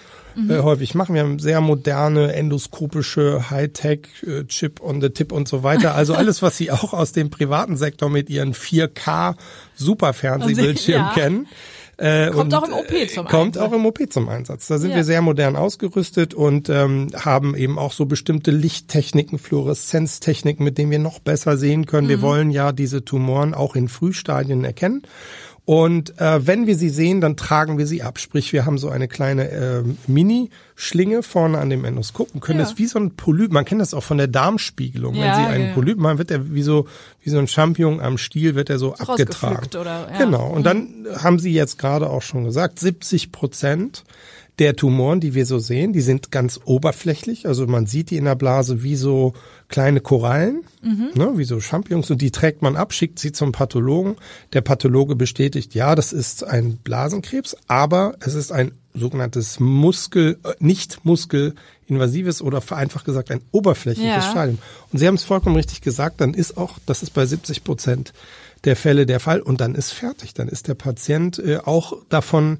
häufig 0.62 0.94
machen. 0.94 1.14
Wir 1.14 1.22
haben 1.22 1.38
sehr 1.38 1.60
moderne 1.60 2.32
endoskopische 2.34 3.50
Hightech 3.50 4.08
äh, 4.26 4.44
Chip 4.44 4.80
on 4.82 5.00
the 5.02 5.10
Tip 5.10 5.30
und 5.32 5.46
so 5.48 5.62
weiter. 5.62 5.94
Also 6.02 6.14
alles, 6.14 6.40
was 6.42 6.56
Sie 6.56 6.70
auch 6.70 6.92
aus 6.94 7.12
dem 7.12 7.28
privaten 7.30 7.76
Sektor 7.76 8.08
mit 8.08 8.30
Ihren 8.30 8.54
4K 8.54 9.36
Superfernsehbildschirmen 9.75 11.06
Ja. 11.08 11.12
kennen. 11.14 11.46
Äh, 12.02 12.31
Kommt 12.32 12.52
und, 12.52 12.54
auch 12.54 12.66
im 12.66 12.75
OP 12.75 12.90
äh, 12.90 13.06
zum 13.06 13.26
Kommt 13.28 13.56
Einsatz. 13.56 13.62
auch 13.62 13.72
im 13.72 13.87
OP 13.87 13.99
zum 14.10 14.28
Einsatz. 14.28 14.66
Da 14.66 14.78
sind 14.78 14.90
Ja. 14.90 14.96
wir 14.96 15.04
sehr 15.04 15.22
modern 15.22 15.54
ausgerüstet 15.54 16.34
und 16.34 16.69
ähm, 16.69 17.08
haben 17.14 17.54
eben 17.54 17.78
auch 17.78 17.93
so 17.93 18.06
bestimmte 18.06 18.50
Lichttechniken, 18.50 19.38
Fluoreszenztechniken, 19.38 20.64
mit 20.64 20.78
denen 20.78 20.90
wir 20.90 20.99
noch 20.99 21.20
besser 21.20 21.56
sehen 21.56 21.87
können. 21.87 22.06
Mhm. 22.08 22.10
Wir 22.10 22.22
wollen 22.22 22.50
ja 22.50 22.72
diese 22.72 23.04
Tumoren 23.04 23.54
auch 23.54 23.76
in 23.76 23.87
Frühstadien 23.88 24.64
erkennen. 24.64 25.02
Und 25.64 26.19
äh, 26.20 26.44
wenn 26.44 26.67
wir 26.67 26.75
sie 26.76 26.88
sehen, 26.88 27.20
dann 27.20 27.37
tragen 27.37 27.79
wir 27.79 27.87
sie 27.87 28.03
ab. 28.03 28.19
Sprich, 28.19 28.53
wir 28.53 28.67
haben 28.67 28.79
so 28.79 28.88
eine 28.88 29.06
kleine 29.06 29.49
äh, 29.49 29.82
Mini-Schlinge 30.09 31.23
vorne 31.23 31.59
an 31.59 31.70
dem 31.70 31.85
Endoskop 31.85 32.35
und 32.35 32.41
können 32.41 32.59
Ja. 32.59 32.64
das 32.64 32.79
wie 32.79 32.87
so 32.87 32.99
ein 32.99 33.12
Polyp, 33.14 33.53
man 33.53 33.64
kennt 33.64 33.81
das 33.81 33.94
auch 33.94 34.03
von 34.03 34.19
der 34.19 34.26
Darmspiegelung. 34.26 35.14
Ja, 35.14 35.23
wenn 35.23 35.35
Sie 35.44 35.50
einen 35.53 35.67
ja. 35.69 35.73
Polyp 35.75 35.99
machen, 35.99 36.19
wird 36.19 36.31
der 36.31 36.53
wie 36.53 36.62
so, 36.62 36.87
wie 37.23 37.31
so 37.31 37.38
ein 37.38 37.47
Champignon 37.47 38.00
am 38.00 38.19
Stiel, 38.19 38.55
wird 38.56 38.70
er 38.70 38.79
so 38.79 38.94
abgetragen. 38.94 39.23
rausgepflückt 39.23 39.76
oder- 39.76 40.09
ja. 40.12 40.19
Genau. 40.19 40.49
Und 40.49 40.64
dann 40.67 40.88
haben 41.17 41.38
Sie 41.38 41.53
jetzt 41.53 41.79
gerade 41.79 42.11
auch 42.11 42.23
schon 42.23 42.44
gesagt, 42.44 42.81
70 42.81 43.31
Prozent 43.31 44.03
der 44.58 44.76
Tumoren, 44.76 45.20
die 45.20 45.34
wir 45.34 45.46
so 45.46 45.58
sehen, 45.58 45.93
die 45.93 46.02
sind 46.02 46.31
ganz 46.31 46.60
oberflächlich. 46.64 47.46
Also 47.46 47.66
man 47.66 47.87
sieht 47.87 48.10
die 48.10 48.19
in 48.19 48.26
der 48.26 48.34
Blase 48.34 48.82
wie 48.82 48.96
so 48.96 49.32
kleine 49.69 50.00
Korallen, 50.00 50.64
ne, 51.14 51.32
wie 51.37 51.44
so 51.44 51.58
Champignons 51.58 52.10
und 52.10 52.20
die 52.20 52.31
trägt 52.31 52.60
man 52.60 52.76
ab, 52.76 52.93
schickt 52.93 53.19
sie 53.19 53.32
zum 53.32 53.52
Pathologen. 53.52 54.16
Der 54.52 54.60
Pathologe 54.60 55.16
bestätigt, 55.16 55.75
ja, 55.75 55.94
das 55.94 56.12
ist 56.12 56.44
ein 56.44 56.76
Blasenkrebs, 56.76 57.56
aber 57.66 58.14
es 58.20 58.34
ist 58.34 58.52
ein 58.52 58.72
sogenanntes 58.94 59.58
Muskel, 59.58 60.38
äh, 60.44 60.52
nicht 60.58 61.04
muskelinvasives 61.04 62.43
oder 62.43 62.60
vereinfacht 62.60 63.06
gesagt 63.06 63.31
ein 63.31 63.40
oberflächliches 63.52 64.25
Ja. 64.25 64.31
Stadium. 64.31 64.58
Und 64.93 64.99
Sie 64.99 65.06
haben 65.06 65.14
es 65.14 65.25
vollkommen 65.25 65.56
richtig 65.56 65.81
gesagt, 65.81 66.20
dann 66.20 66.34
ist 66.34 66.58
auch, 66.58 66.78
das 66.84 67.02
ist 67.02 67.14
bei 67.14 67.25
70 67.25 67.64
Prozent 67.64 68.12
der 68.64 68.76
Fälle 68.76 69.06
der 69.06 69.19
Fall 69.19 69.40
und 69.40 69.62
dann 69.62 69.75
ist 69.75 69.93
fertig. 69.93 70.34
Dann 70.34 70.49
ist 70.49 70.69
der 70.69 70.75
Patient 70.75 71.38
äh, 71.38 71.56
auch 71.64 71.94
davon 72.10 72.58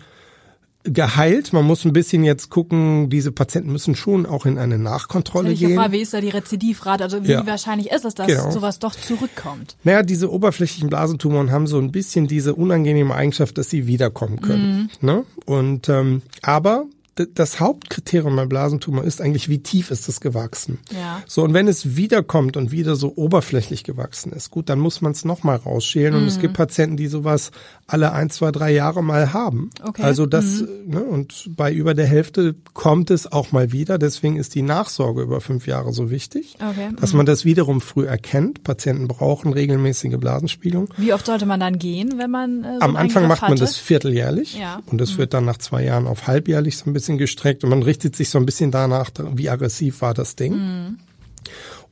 geheilt. 0.85 1.53
Man 1.53 1.65
muss 1.65 1.85
ein 1.85 1.93
bisschen 1.93 2.25
jetzt 2.25 2.51
gucken, 2.51 3.09
diese 3.09 3.31
Patienten 3.33 3.71
müssen 3.73 3.95
schon 3.95 4.27
auch 4.27 4.47
in 4.47 4.59
eine 4.59 4.79
Nachkontrolle 4.79 5.53
Ich 5.53 5.61
gehen. 5.61 5.77
frage, 5.77 5.93
wie 5.93 6.01
ist 6.01 6.13
da 6.13 6.21
die 6.21 6.29
Rezidivrate? 6.31 7.05
Also 7.05 7.25
wie 7.25 7.33
Ja. 7.33 7.47
wahrscheinlich 7.47 7.91
ist 7.91 8.05
es, 8.05 8.15
dass 8.15 8.27
Genau. 8.27 8.51
sowas 8.51 8.79
doch 8.79 8.95
zurückkommt? 8.95 9.77
Naja, 9.85 10.03
diese 10.03 10.31
oberflächlichen 10.33 10.89
Blasentumoren 10.89 11.51
haben 11.53 11.67
so 11.67 11.79
ein 11.79 11.93
bisschen 11.93 12.27
diese 12.27 12.55
unangenehme 12.55 13.15
Eigenschaft, 13.15 13.59
dass 13.59 13.71
sie 13.71 13.87
wiederkommen 13.87 14.41
können. 14.41 14.91
Mhm. 15.01 15.07
Ne? 15.07 15.25
Und 15.47 15.89
ähm, 15.89 16.23
aber 16.43 16.87
das 17.35 17.61
Hauptkriterium 17.61 18.35
beim 18.37 18.49
Blasentumor 18.49 19.05
ist 19.05 19.21
eigentlich, 19.21 19.49
wie 19.51 19.59
tief 19.63 19.91
ist 19.91 20.09
es 20.09 20.21
gewachsen. 20.21 20.79
Ja. 20.91 21.23
So, 21.27 21.43
und 21.43 21.53
wenn 21.53 21.69
es 21.69 21.95
wiederkommt 21.95 22.57
und 22.57 22.73
wieder 22.73 22.97
so 22.97 23.13
oberflächlich 23.17 23.85
gewachsen 23.85 24.33
ist, 24.33 24.51
gut, 24.51 24.71
dann 24.71 24.79
muss 24.79 25.03
man 25.03 25.13
es 25.13 25.25
nochmal 25.27 25.57
rausschälen. 25.57 26.15
Und 26.15 26.27
es 26.27 26.39
Mhm. 26.39 26.41
gibt 26.41 26.55
Patienten, 26.57 26.97
die 26.97 27.09
sowas 27.09 27.51
alle 27.87 28.13
ein, 28.13 28.31
zwei, 28.31 28.51
drei 28.51 28.73
Jahre 28.73 29.03
mal 29.05 29.35
haben. 29.35 29.69
Okay. 29.83 30.01
Mhm. 30.01 30.07
Also 30.07 30.25
das, 30.25 30.65
ne, 30.87 31.03
und 31.03 31.51
bei 31.55 31.71
über 31.71 31.93
der 31.93 32.07
Hälfte 32.07 32.55
kommt 32.73 33.11
es 33.11 33.31
auch 33.31 33.53
mal 33.53 33.73
wieder. 33.73 33.99
Deswegen 33.99 34.37
ist 34.37 34.55
die 34.55 34.63
Nachsorge 34.63 35.21
über 35.21 35.43
fünf 35.43 35.67
Jahre 35.67 35.93
so 35.93 36.11
wichtig. 36.11 36.57
Okay, 36.67 36.91
mhm. 36.93 36.97
Dass 36.97 37.13
man 37.13 37.27
das 37.27 37.45
wiederum 37.45 37.83
früh 37.83 38.07
erkennt. 38.07 38.65
Patienten 38.65 39.07
brauchen 39.07 39.53
regelmäßige 39.53 40.17
Blasenspiegelung. 40.17 40.89
Wie 40.97 41.13
oft 41.13 41.27
sollte 41.27 41.45
man 41.45 41.61
dann 41.61 41.79
gehen, 41.79 42.15
wenn 42.17 42.31
man 42.31 42.65
äh, 42.65 42.75
so 42.77 42.81
Am 42.81 42.97
Anfang 42.97 43.29
macht 43.29 43.43
man 43.43 43.51
hatte? 43.51 43.61
das 43.61 43.77
vierteljährlich 43.77 44.59
Ja. 44.59 44.81
und 44.87 44.99
das 44.99 45.19
wird 45.19 45.35
dann 45.35 45.45
nach 45.45 45.59
zwei 45.59 45.85
Jahren 45.85 46.07
auf 46.07 46.27
halbjährlich 46.27 46.79
so 46.79 46.89
ein 46.89 46.95
bisschen 46.95 47.02
gestreckt 47.09 47.65
und 47.65 47.71
man 47.71 47.83
richtet 47.83 48.17
sich 48.17 48.31
so 48.31 48.39
ein 48.39 48.47
bisschen 48.47 48.71
danach, 48.71 49.11
wie 49.35 49.51
aggressiv 49.51 50.01
war 50.03 50.15
das 50.15 50.37
Ding. 50.37 50.55
Mhm. 50.55 50.99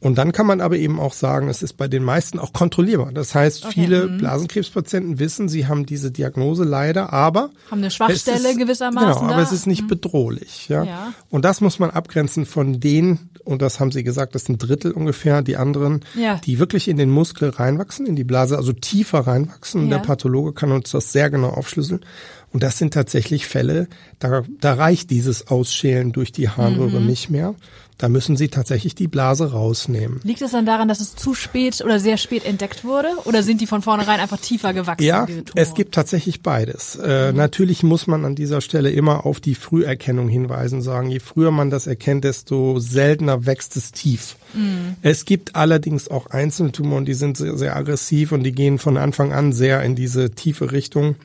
Und 0.02 0.16
dann 0.16 0.32
kann 0.32 0.46
man 0.46 0.62
aber 0.62 0.76
eben 0.78 0.98
auch 0.98 1.12
sagen, 1.12 1.48
es 1.50 1.62
ist 1.62 1.74
bei 1.74 1.86
den 1.86 2.02
meisten 2.02 2.38
auch 2.38 2.54
kontrollierbar. 2.54 3.12
Das 3.12 3.34
heißt, 3.34 3.66
viele 3.66 4.06
mhm. 4.06 4.18
Blasenkrebspatienten 4.18 5.18
wissen, 5.18 5.48
sie 5.50 5.66
haben 5.66 5.84
diese 5.84 6.10
Diagnose 6.10 6.64
leider, 6.64 7.12
aber 7.12 7.50
Haben 7.70 7.80
eine 7.80 7.90
Schwachstelle 7.90 8.50
ist, 8.52 8.58
gewissermaßen 8.58 9.08
Genau, 9.20 9.32
aber 9.32 9.42
da? 9.42 9.42
es 9.42 9.52
ist 9.52 9.66
nicht 9.66 9.88
bedrohlich. 9.88 10.68
Ja? 10.70 10.84
Ja. 10.84 11.12
Und 11.28 11.44
das 11.44 11.60
muss 11.60 11.78
man 11.78 11.90
abgrenzen 11.90 12.46
von 12.46 12.80
denen, 12.80 13.28
und 13.44 13.60
das 13.60 13.78
haben 13.78 13.92
Sie 13.92 14.02
gesagt, 14.02 14.34
das 14.34 14.44
sind 14.44 14.58
Drittel 14.58 14.92
ungefähr, 14.92 15.42
die 15.42 15.58
anderen, 15.58 16.00
Ja. 16.14 16.36
die 16.36 16.58
wirklich 16.58 16.88
in 16.88 16.96
den 16.96 17.10
Muskel 17.10 17.50
reinwachsen, 17.50 18.06
in 18.06 18.16
die 18.16 18.24
Blase, 18.24 18.56
also 18.56 18.72
tiefer 18.72 19.20
reinwachsen. 19.26 19.82
Und 19.82 19.90
Ja. 19.90 19.98
der 19.98 20.04
Pathologe 20.04 20.54
kann 20.54 20.72
uns 20.72 20.92
das 20.92 21.12
sehr 21.12 21.28
genau 21.28 21.50
aufschlüsseln. 21.50 22.00
Und 22.52 22.62
das 22.62 22.78
sind 22.78 22.92
tatsächlich 22.94 23.46
Fälle, 23.46 23.86
da, 24.18 24.42
da 24.60 24.74
reicht 24.74 25.10
dieses 25.10 25.46
Ausschälen 25.48 26.12
durch 26.12 26.32
die 26.32 26.48
Harnröhre 26.48 27.00
Mhm. 27.00 27.06
nicht 27.06 27.30
mehr. 27.30 27.54
Da 27.96 28.08
müssen 28.08 28.34
Sie 28.34 28.48
tatsächlich 28.48 28.94
die 28.94 29.08
Blase 29.08 29.52
rausnehmen. 29.52 30.20
Liegt 30.24 30.40
es 30.40 30.52
dann 30.52 30.64
daran, 30.64 30.88
dass 30.88 31.00
es 31.00 31.16
zu 31.16 31.34
spät 31.34 31.82
oder 31.84 32.00
sehr 32.00 32.16
spät 32.16 32.46
entdeckt 32.46 32.82
wurde? 32.82 33.08
Oder 33.26 33.42
sind 33.42 33.60
die 33.60 33.66
von 33.66 33.82
vornherein 33.82 34.20
einfach 34.20 34.40
tiefer 34.40 34.72
gewachsen? 34.72 35.04
Ja, 35.04 35.26
es 35.54 35.74
gibt 35.74 35.94
tatsächlich 35.94 36.40
beides. 36.40 36.96
Mhm. 36.96 37.04
Äh, 37.04 37.32
natürlich 37.34 37.82
muss 37.82 38.06
man 38.06 38.24
an 38.24 38.34
dieser 38.34 38.62
Stelle 38.62 38.90
immer 38.90 39.26
auf 39.26 39.38
die 39.38 39.54
Früherkennung 39.54 40.28
hinweisen, 40.30 40.80
sagen, 40.80 41.10
je 41.10 41.20
früher 41.20 41.50
man 41.50 41.68
das 41.68 41.86
erkennt, 41.86 42.24
desto 42.24 42.78
seltener 42.80 43.44
wächst 43.44 43.76
es 43.76 43.92
tief. 43.92 44.36
Mhm. 44.54 44.96
Es 45.02 45.26
gibt 45.26 45.54
allerdings 45.54 46.08
auch 46.08 46.26
einzelne 46.28 46.72
Tumoren, 46.72 47.04
die 47.04 47.12
sind 47.14 47.36
sehr, 47.36 47.58
sehr 47.58 47.76
aggressiv 47.76 48.32
und 48.32 48.44
die 48.44 48.52
gehen 48.52 48.78
von 48.78 48.96
Anfang 48.96 49.34
an 49.34 49.52
sehr 49.52 49.82
in 49.82 49.94
diese 49.94 50.30
tiefe 50.30 50.72
Richtung. 50.72 51.16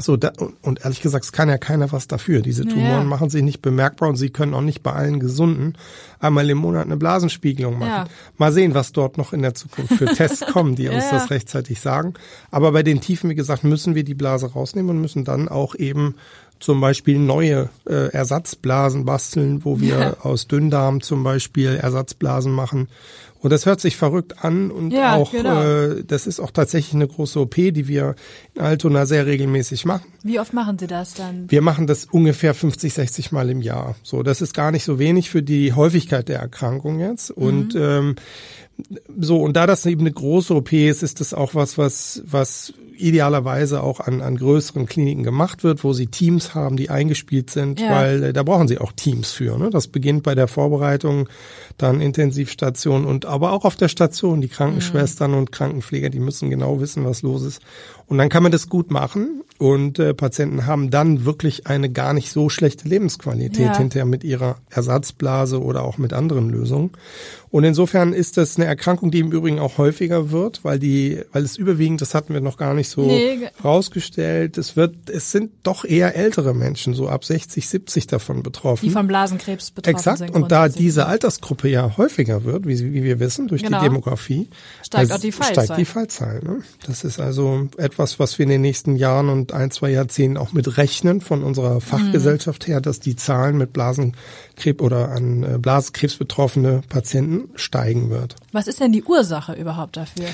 So, 0.00 0.16
da, 0.16 0.30
und- 0.62 0.80
ehrlich 0.84 1.00
gesagt, 1.02 1.24
es 1.24 1.32
kann 1.32 1.48
ja 1.48 1.58
keiner 1.58 1.90
was 1.90 2.06
dafür. 2.06 2.40
Diese 2.40 2.64
Tumoren 2.64 3.02
Ja. 3.02 3.04
machen 3.04 3.30
sich 3.30 3.42
nicht 3.42 3.62
bemerkbar 3.62 4.08
und 4.08 4.16
sie 4.16 4.30
können 4.30 4.54
auch 4.54 4.60
nicht 4.60 4.82
bei 4.84 4.92
allen 4.92 5.18
Gesunden 5.18 5.74
einmal 6.20 6.48
im 6.48 6.58
Monat 6.58 6.86
eine 6.86 6.96
Blasenspiegelung 6.96 7.78
machen. 7.80 7.88
Ja. 7.90 8.04
Mal 8.36 8.52
sehen, 8.52 8.74
was 8.74 8.92
dort 8.92 9.18
noch 9.18 9.32
in 9.32 9.42
der 9.42 9.54
Zukunft 9.54 9.94
für 9.94 10.06
Tests 10.14 10.46
kommen, 10.52 10.76
die 10.76 10.88
uns 10.88 11.04
Ja. 11.06 11.10
das 11.12 11.30
rechtzeitig 11.30 11.80
sagen. 11.80 12.14
Aber 12.52 12.70
bei 12.70 12.84
den 12.84 13.00
Tiefen, 13.00 13.28
wie 13.28 13.34
gesagt, 13.34 13.64
müssen 13.64 13.96
wir 13.96 14.04
die 14.04 14.14
Blase 14.14 14.52
rausnehmen 14.52 14.90
und 14.90 15.00
müssen 15.02 15.24
dann 15.24 15.48
auch 15.48 15.74
eben 15.74 16.14
zum 16.60 16.80
Beispiel 16.80 17.18
neue 17.20 17.68
äh, 17.88 18.08
Ersatzblasen 18.12 19.04
basteln, 19.04 19.64
wo 19.64 19.80
wir 19.80 20.18
aus 20.24 20.48
Dünndarm 20.48 21.00
zum 21.02 21.22
Beispiel 21.24 21.74
Ersatzblasen 21.76 22.52
machen. 22.52 22.88
Und 23.40 23.50
das 23.50 23.66
hört 23.66 23.80
sich 23.80 23.96
verrückt 23.96 24.44
an 24.44 24.70
und 24.70 24.90
Ja, 24.90 25.14
auch 25.14 25.30
genau. 25.32 25.62
äh, 25.62 26.04
das 26.04 26.26
ist 26.26 26.40
auch 26.40 26.50
tatsächlich 26.50 26.94
eine 26.94 27.06
große 27.06 27.38
OP, 27.38 27.54
die 27.54 27.86
wir 27.86 28.14
in 28.54 28.62
Altona 28.62 29.06
sehr 29.06 29.26
regelmäßig 29.26 29.84
machen. 29.84 30.12
Wie 30.22 30.40
oft 30.40 30.52
machen 30.52 30.78
Sie 30.78 30.86
das 30.86 31.14
dann? 31.14 31.50
Wir 31.50 31.62
machen 31.62 31.86
das 31.86 32.04
ungefähr 32.06 32.54
50, 32.54 32.92
60 32.92 33.32
Mal 33.32 33.48
im 33.50 33.62
Jahr. 33.62 33.94
So, 34.02 34.22
das 34.22 34.40
ist 34.40 34.54
gar 34.54 34.70
nicht 34.72 34.84
so 34.84 34.98
wenig 34.98 35.30
für 35.30 35.42
die 35.42 35.72
Häufigkeit 35.72 36.28
der 36.28 36.40
Erkrankung 36.40 36.98
jetzt. 36.98 37.30
Und 37.30 37.74
ähm, 37.76 38.16
So, 39.20 39.42
und 39.42 39.56
da 39.56 39.66
das 39.66 39.84
eben 39.86 40.02
eine 40.02 40.12
große 40.12 40.54
OP 40.54 40.72
ist, 40.72 41.02
ist 41.02 41.20
das 41.20 41.34
auch 41.34 41.54
was, 41.54 41.78
was, 41.78 42.22
was 42.26 42.72
idealerweise 42.96 43.82
auch 43.82 44.00
an, 44.00 44.20
an 44.22 44.36
größeren 44.36 44.86
Kliniken 44.86 45.22
gemacht 45.22 45.62
wird, 45.64 45.84
wo 45.84 45.92
sie 45.92 46.06
Teams 46.08 46.54
haben, 46.54 46.76
die 46.76 46.90
eingespielt 46.90 47.50
sind, 47.50 47.80
Ja. 47.80 47.90
weil 47.92 48.22
äh, 48.24 48.32
da 48.32 48.42
brauchen 48.42 48.66
sie 48.68 48.78
auch 48.78 48.92
Teams 48.92 49.30
für. 49.30 49.56
Ne? 49.58 49.70
Das 49.70 49.86
beginnt 49.88 50.22
bei 50.24 50.34
der 50.34 50.48
Vorbereitung, 50.48 51.28
dann 51.76 52.00
Intensivstation 52.00 53.04
und 53.04 53.24
aber 53.24 53.52
auch 53.52 53.64
auf 53.64 53.76
der 53.76 53.88
Station, 53.88 54.40
die 54.40 54.48
Krankenschwestern 54.48 55.34
und 55.34 55.52
Krankenpfleger, 55.52 56.10
die 56.10 56.18
müssen 56.20 56.50
genau 56.50 56.80
wissen, 56.80 57.04
was 57.04 57.22
los 57.22 57.42
ist. 57.42 57.60
Und 58.06 58.18
dann 58.18 58.28
kann 58.30 58.42
man 58.42 58.50
das 58.52 58.68
gut 58.68 58.90
machen 58.90 59.42
und 59.58 59.98
äh, 60.00 60.12
Patienten 60.14 60.66
haben 60.66 60.90
dann 60.90 61.24
wirklich 61.24 61.66
eine 61.68 61.90
gar 61.90 62.14
nicht 62.14 62.32
so 62.32 62.48
schlechte 62.48 62.88
Lebensqualität 62.88 63.58
Ja. 63.66 63.78
hinterher 63.78 64.06
mit 64.06 64.24
ihrer 64.24 64.56
Ersatzblase 64.70 65.62
oder 65.62 65.82
auch 65.84 65.98
mit 65.98 66.12
anderen 66.12 66.48
Lösungen. 66.50 66.90
Und 67.50 67.64
insofern 67.64 68.12
ist 68.12 68.36
das 68.36 68.56
eine 68.56 68.66
Erkrankung, 68.66 69.10
die 69.10 69.20
im 69.20 69.32
Übrigen 69.32 69.58
auch 69.58 69.78
häufiger 69.78 70.30
wird, 70.30 70.64
weil 70.64 70.78
die, 70.78 71.22
weil 71.32 71.42
es 71.44 71.56
überwiegend, 71.56 72.00
das 72.00 72.14
hatten 72.14 72.34
wir 72.34 72.40
noch 72.40 72.56
gar 72.58 72.74
nicht 72.74 72.88
so 72.90 73.06
Nee, 73.06 73.36
ge- 73.36 73.48
rausgestellt, 73.64 74.58
es 74.58 74.76
wird, 74.76 75.08
es 75.08 75.30
sind 75.32 75.50
doch 75.62 75.84
eher 75.84 76.14
ältere 76.14 76.54
Menschen, 76.54 76.94
so 76.94 77.08
ab 77.08 77.24
60, 77.24 77.68
70 77.68 78.06
davon 78.06 78.42
betroffen. 78.42 78.84
Die 78.86 78.90
von 78.90 79.06
Blasenkrebs 79.06 79.70
betroffen 79.70 79.96
Exakt. 79.96 80.18
sind. 80.18 80.30
Und 80.34 80.52
da 80.52 80.68
diese 80.68 81.06
Altersgruppe 81.06 81.68
ja 81.68 81.96
häufiger 81.96 82.44
wird, 82.44 82.66
wie, 82.66 82.92
wie 82.92 83.02
wir 83.02 83.18
wissen, 83.20 83.48
durch 83.48 83.62
Genau. 83.62 83.78
die 83.80 83.84
Demografie, 83.88 84.48
Steigt 84.82 85.12
auch 85.12 85.18
die 85.18 85.32
Fallzahl. 85.32 85.64
Steigt 85.64 85.80
die 85.80 85.84
Fallzahl. 85.84 86.40
Ne? 86.44 86.60
Das 86.86 87.04
ist 87.04 87.18
also 87.20 87.68
etwas, 87.76 88.18
was 88.18 88.38
wir 88.38 88.44
in 88.44 88.50
den 88.50 88.60
nächsten 88.60 88.96
Jahren 88.96 89.28
und 89.28 89.52
ein, 89.52 89.70
zwei 89.70 89.90
Jahrzehnten 89.90 90.36
auch 90.36 90.52
mit 90.52 90.76
rechnen 90.76 91.20
von 91.20 91.42
unserer 91.42 91.80
Fachgesellschaft 91.80 92.66
her, 92.66 92.80
dass 92.80 93.00
die 93.00 93.16
Zahlen 93.16 93.56
mit 93.56 93.72
Blasenkrebs 94.58 94.82
oder 94.82 95.10
an 95.10 95.42
äh, 95.42 95.58
Blasenkrebs 95.58 96.16
betroffene 96.16 96.82
Patienten 96.88 97.50
steigen 97.56 98.10
wird. 98.10 98.36
Was 98.52 98.66
ist 98.66 98.80
denn 98.80 98.92
die 98.92 99.02
Ursache 99.04 99.52
überhaupt 99.54 99.96
dafür? 99.96 100.26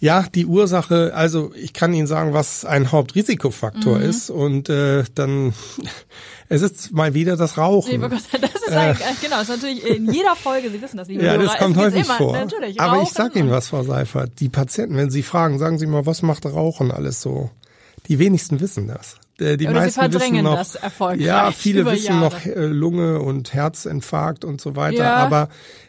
Ja, 0.00 0.24
die 0.34 0.44
Ursache, 0.44 1.12
also 1.14 1.52
ich 1.54 1.72
kann 1.72 1.94
Ihnen 1.94 2.06
sagen, 2.06 2.34
was 2.34 2.64
ein 2.64 2.92
Hauptrisikofaktor 2.92 3.98
Mhm. 3.98 4.04
ist 4.04 4.28
und 4.28 4.68
äh, 4.68 5.04
dann 5.14 5.54
es 6.48 6.62
ist 6.62 6.92
mal 6.92 7.14
wieder 7.14 7.36
das 7.36 7.56
Rauchen. 7.56 8.00
Nee, 8.00 8.08
Gott, 8.08 8.12
das 8.12 8.22
ist 8.54 8.72
eigentlich, 8.72 9.20
genau, 9.22 9.36
das 9.36 9.48
ist 9.48 9.62
natürlich 9.62 9.86
in 9.86 10.12
jeder 10.12 10.34
Folge, 10.36 10.70
Sie 10.70 10.82
wissen 10.82 10.96
das, 10.98 11.08
liebe 11.08 11.22
Äh. 11.22 11.26
Ja, 11.26 11.32
Hörer, 11.34 11.44
das 11.44 11.56
kommt 11.58 11.76
es 11.76 11.82
geht's 11.82 11.94
häufig 11.94 12.06
immer, 12.06 12.16
vor. 12.18 12.32
Natürlich, 12.32 12.80
Aber 12.80 13.02
ich 13.02 13.10
sag 13.10 13.36
Ihnen 13.36 13.50
was, 13.50 13.68
Frau 13.68 13.82
Seifert. 13.82 14.40
Die 14.40 14.48
Patienten, 14.48 14.96
wenn 14.96 15.10
Sie 15.10 15.22
fragen, 15.22 15.58
sagen 15.58 15.78
Sie 15.78 15.86
mal, 15.86 16.04
was 16.06 16.22
macht 16.22 16.44
Rauchen 16.44 16.90
alles 16.90 17.20
so? 17.22 17.50
Die 18.08 18.18
wenigsten 18.18 18.60
wissen 18.60 18.88
das. 18.88 19.16
Äh, 19.40 19.56
Die 19.56 19.66
Oder 19.66 19.74
meisten 19.80 20.12
wissen 20.12 20.42
noch, 20.42 20.64
ja, 21.16 21.50
viele 21.52 21.84
wissen 21.86 22.06
Jahre. 22.06 22.20
noch 22.20 22.46
äh, 22.46 22.66
Lunge 22.66 23.20
und 23.20 23.52
Herzinfarkt 23.54 24.44
und 24.44 24.60
so 24.60 24.76
weiter, 24.76 25.02
Ja. 25.04 25.16
aber 25.16 25.48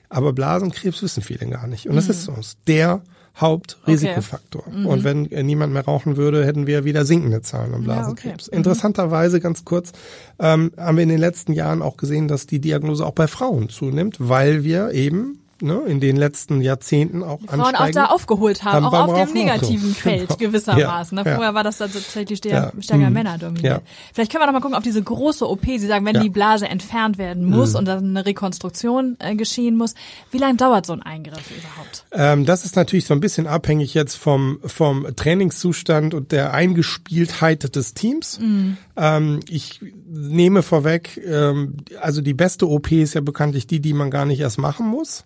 aber 0.09 0.33
Blasenkrebs 0.33 1.01
wissen 1.03 1.21
viele 1.23 1.47
gar 1.47 1.67
nicht. 1.67 1.87
Und 1.89 1.95
das 1.95 2.09
ist 2.09 2.23
so 2.23 2.31
Mhm. 2.31 2.39
ist 2.39 2.57
der 2.67 3.01
Hauptrisikofaktor. 3.37 4.63
Und 4.67 5.03
wenn 5.03 5.29
äh, 5.31 5.43
niemand 5.43 5.73
mehr 5.73 5.83
rauchen 5.83 6.15
würde, 6.17 6.45
hätten 6.45 6.67
wir 6.67 6.85
wieder 6.85 7.05
sinkende 7.05 7.41
Zahlen 7.41 7.73
am 7.73 7.81
Mhm. 7.81 7.87
Ja, 7.87 7.93
okay. 7.93 8.01
Blasenkrebs. 8.03 8.51
Mhm. 8.51 8.57
Interessanterweise 8.57 9.39
ganz 9.39 9.65
kurz 9.65 9.91
ähm, 10.39 10.71
haben 10.77 10.97
wir 10.97 11.03
in 11.03 11.09
den 11.09 11.19
letzten 11.19 11.53
Jahren 11.53 11.81
auch 11.81 11.97
gesehen, 11.97 12.27
dass 12.27 12.47
die 12.47 12.59
Diagnose 12.59 13.05
auch 13.05 13.13
bei 13.13 13.27
Frauen 13.27 13.69
zunimmt, 13.69 14.17
weil 14.19 14.63
wir 14.63 14.91
eben 14.91 15.39
ne, 15.62 15.81
in 15.88 16.00
den 16.00 16.15
letzten 16.17 16.62
Jahrzehnten 16.62 17.24
auch 17.24 17.39
Frauen 17.41 17.75
auch 17.75 17.89
da 17.91 18.05
aufgeholt 18.07 18.63
haben, 18.63 18.85
auch 18.85 18.93
auf 18.93 19.13
dem 19.13 19.24
auch 19.24 19.27
so. 19.27 19.33
negativen 19.33 19.93
Feld 19.95 20.27
Genau. 20.29 20.38
gewissermaßen. 20.39 21.17
Ja, 21.17 21.24
Ne? 21.24 21.29
ja. 21.29 21.35
Vorher 21.35 21.53
war 21.53 21.63
das 21.63 21.77
dann 21.77 21.91
tatsächlich 21.91 22.38
stärker, 22.39 22.74
Ja. 22.75 22.81
stärker 22.81 23.07
Mhm. 23.07 23.13
Männer 23.13 23.38
dominiert. 23.38 23.63
Ja. 23.65 23.81
Vielleicht 24.13 24.31
können 24.31 24.41
wir 24.41 24.45
noch 24.47 24.53
mal 24.53 24.62
gucken 24.62 24.75
auf 24.75 24.83
diese 24.83 25.01
große 25.01 25.47
OP. 25.50 25.65
Sie 25.65 25.88
sagen, 25.88 26.05
wenn 26.05 26.15
Ja. 26.15 26.21
Mhm. 26.21 26.25
die 26.25 26.29
Blase 26.29 26.67
entfernt 26.67 27.17
werden 27.17 27.45
muss 27.50 27.75
und 27.75 27.85
dann 27.85 28.03
eine 28.09 28.25
Rekonstruktion 28.25 29.17
äh, 29.19 29.35
geschehen 29.35 29.75
muss, 29.77 29.95
wie 30.31 30.38
lange 30.38 30.55
dauert 30.57 30.85
so 30.85 30.93
ein 30.93 31.01
Eingriff 31.01 31.50
überhaupt? 31.51 32.05
Ähm, 32.12 32.45
das 32.45 32.65
ist 32.65 32.75
natürlich 32.75 33.05
so 33.05 33.13
ein 33.13 33.19
bisschen 33.19 33.47
abhängig 33.47 33.93
jetzt 33.93 34.15
vom, 34.15 34.59
vom 34.65 35.07
Trainingszustand 35.15 36.13
und 36.13 36.31
der 36.31 36.53
Eingespieltheit 36.53 37.75
des 37.75 37.93
Teams. 37.93 38.39
Ähm, 38.97 39.39
ich 39.50 39.79
nehme 40.15 40.63
vorweg, 40.63 41.22
ähm, 41.25 41.75
also 42.01 42.22
die 42.22 42.34
beste 42.34 42.67
OP 42.69 42.91
ist 42.91 43.13
ja 43.13 43.22
bekanntlich 43.22 43.67
die, 43.67 43.79
die 43.79 43.93
man 43.93 44.10
gar 44.10 44.25
nicht 44.25 44.39
erst 44.39 44.57
machen 44.57 44.88
muss. 44.88 45.25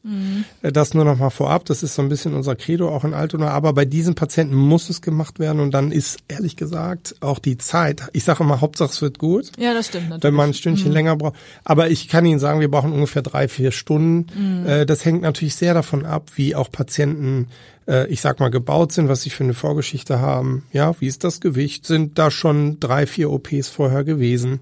Äh, 0.62 0.72
Das 0.72 0.94
nur 0.94 1.06
noch 1.06 1.18
mal 1.18 1.30
vorab. 1.30 1.66
Das 1.66 1.84
ist 1.84 1.96
so 1.96 2.02
ein 2.02 2.10
bisschen 2.10 2.34
unser 2.34 2.56
Credo 2.56 2.90
auch 2.90 3.04
in 3.04 3.14
Altona. 3.14 3.50
Aber 3.50 3.74
bei 3.74 3.86
diesen 3.86 4.16
Patienten 4.16 4.56
muss 4.56 4.90
es 4.90 5.02
gemacht 5.02 5.40
werden 5.40 5.60
und 5.60 5.74
dann 5.74 5.92
ist 5.92 6.20
ehrlich 6.28 6.56
gesagt 6.56 7.16
auch 7.22 7.40
die 7.40 7.58
Zeit. 7.58 8.08
Ich 8.14 8.24
sage 8.24 8.44
immer, 8.44 8.62
Hauptsache 8.62 8.92
es 8.92 9.02
wird 9.02 9.20
gut. 9.20 9.52
Ja, 9.58 9.74
das 9.74 9.88
stimmt 9.88 10.10
natürlich. 10.10 10.24
Wenn 10.24 10.34
man 10.34 10.50
ein 10.50 10.54
Stündchen 10.54 10.92
länger 10.92 11.16
braucht. 11.16 11.36
Aber 11.64 11.90
ich 11.90 12.08
kann 12.08 12.26
Ihnen 12.26 12.40
sagen, 12.40 12.60
wir 12.60 12.72
brauchen 12.72 12.92
ungefähr 12.92 13.22
drei, 13.22 13.48
vier 13.48 13.72
Stunden. 13.72 14.66
Äh, 14.66 14.86
das 14.86 15.06
hängt 15.06 15.22
natürlich 15.22 15.56
sehr 15.56 15.74
davon 15.74 16.06
ab, 16.06 16.32
wie 16.36 16.56
auch 16.56 16.72
Patienten, 16.72 17.48
äh, 17.90 18.08
ich 18.08 18.22
sag 18.22 18.40
mal, 18.40 18.50
gebaut 18.50 18.92
sind, 18.92 19.10
was 19.10 19.22
sie 19.24 19.30
für 19.30 19.44
eine 19.44 19.54
Vorgeschichte 19.54 20.22
haben. 20.22 20.64
Ja, 20.72 20.94
wie 21.00 21.08
ist 21.08 21.24
das 21.24 21.42
Gewicht? 21.42 21.86
Sind 21.86 22.18
da 22.18 22.32
schon 22.32 22.80
drei, 22.80 23.08
vier 23.08 23.32
OPs 23.32 23.68
vorher 23.68 24.04
gewesen? 24.04 24.60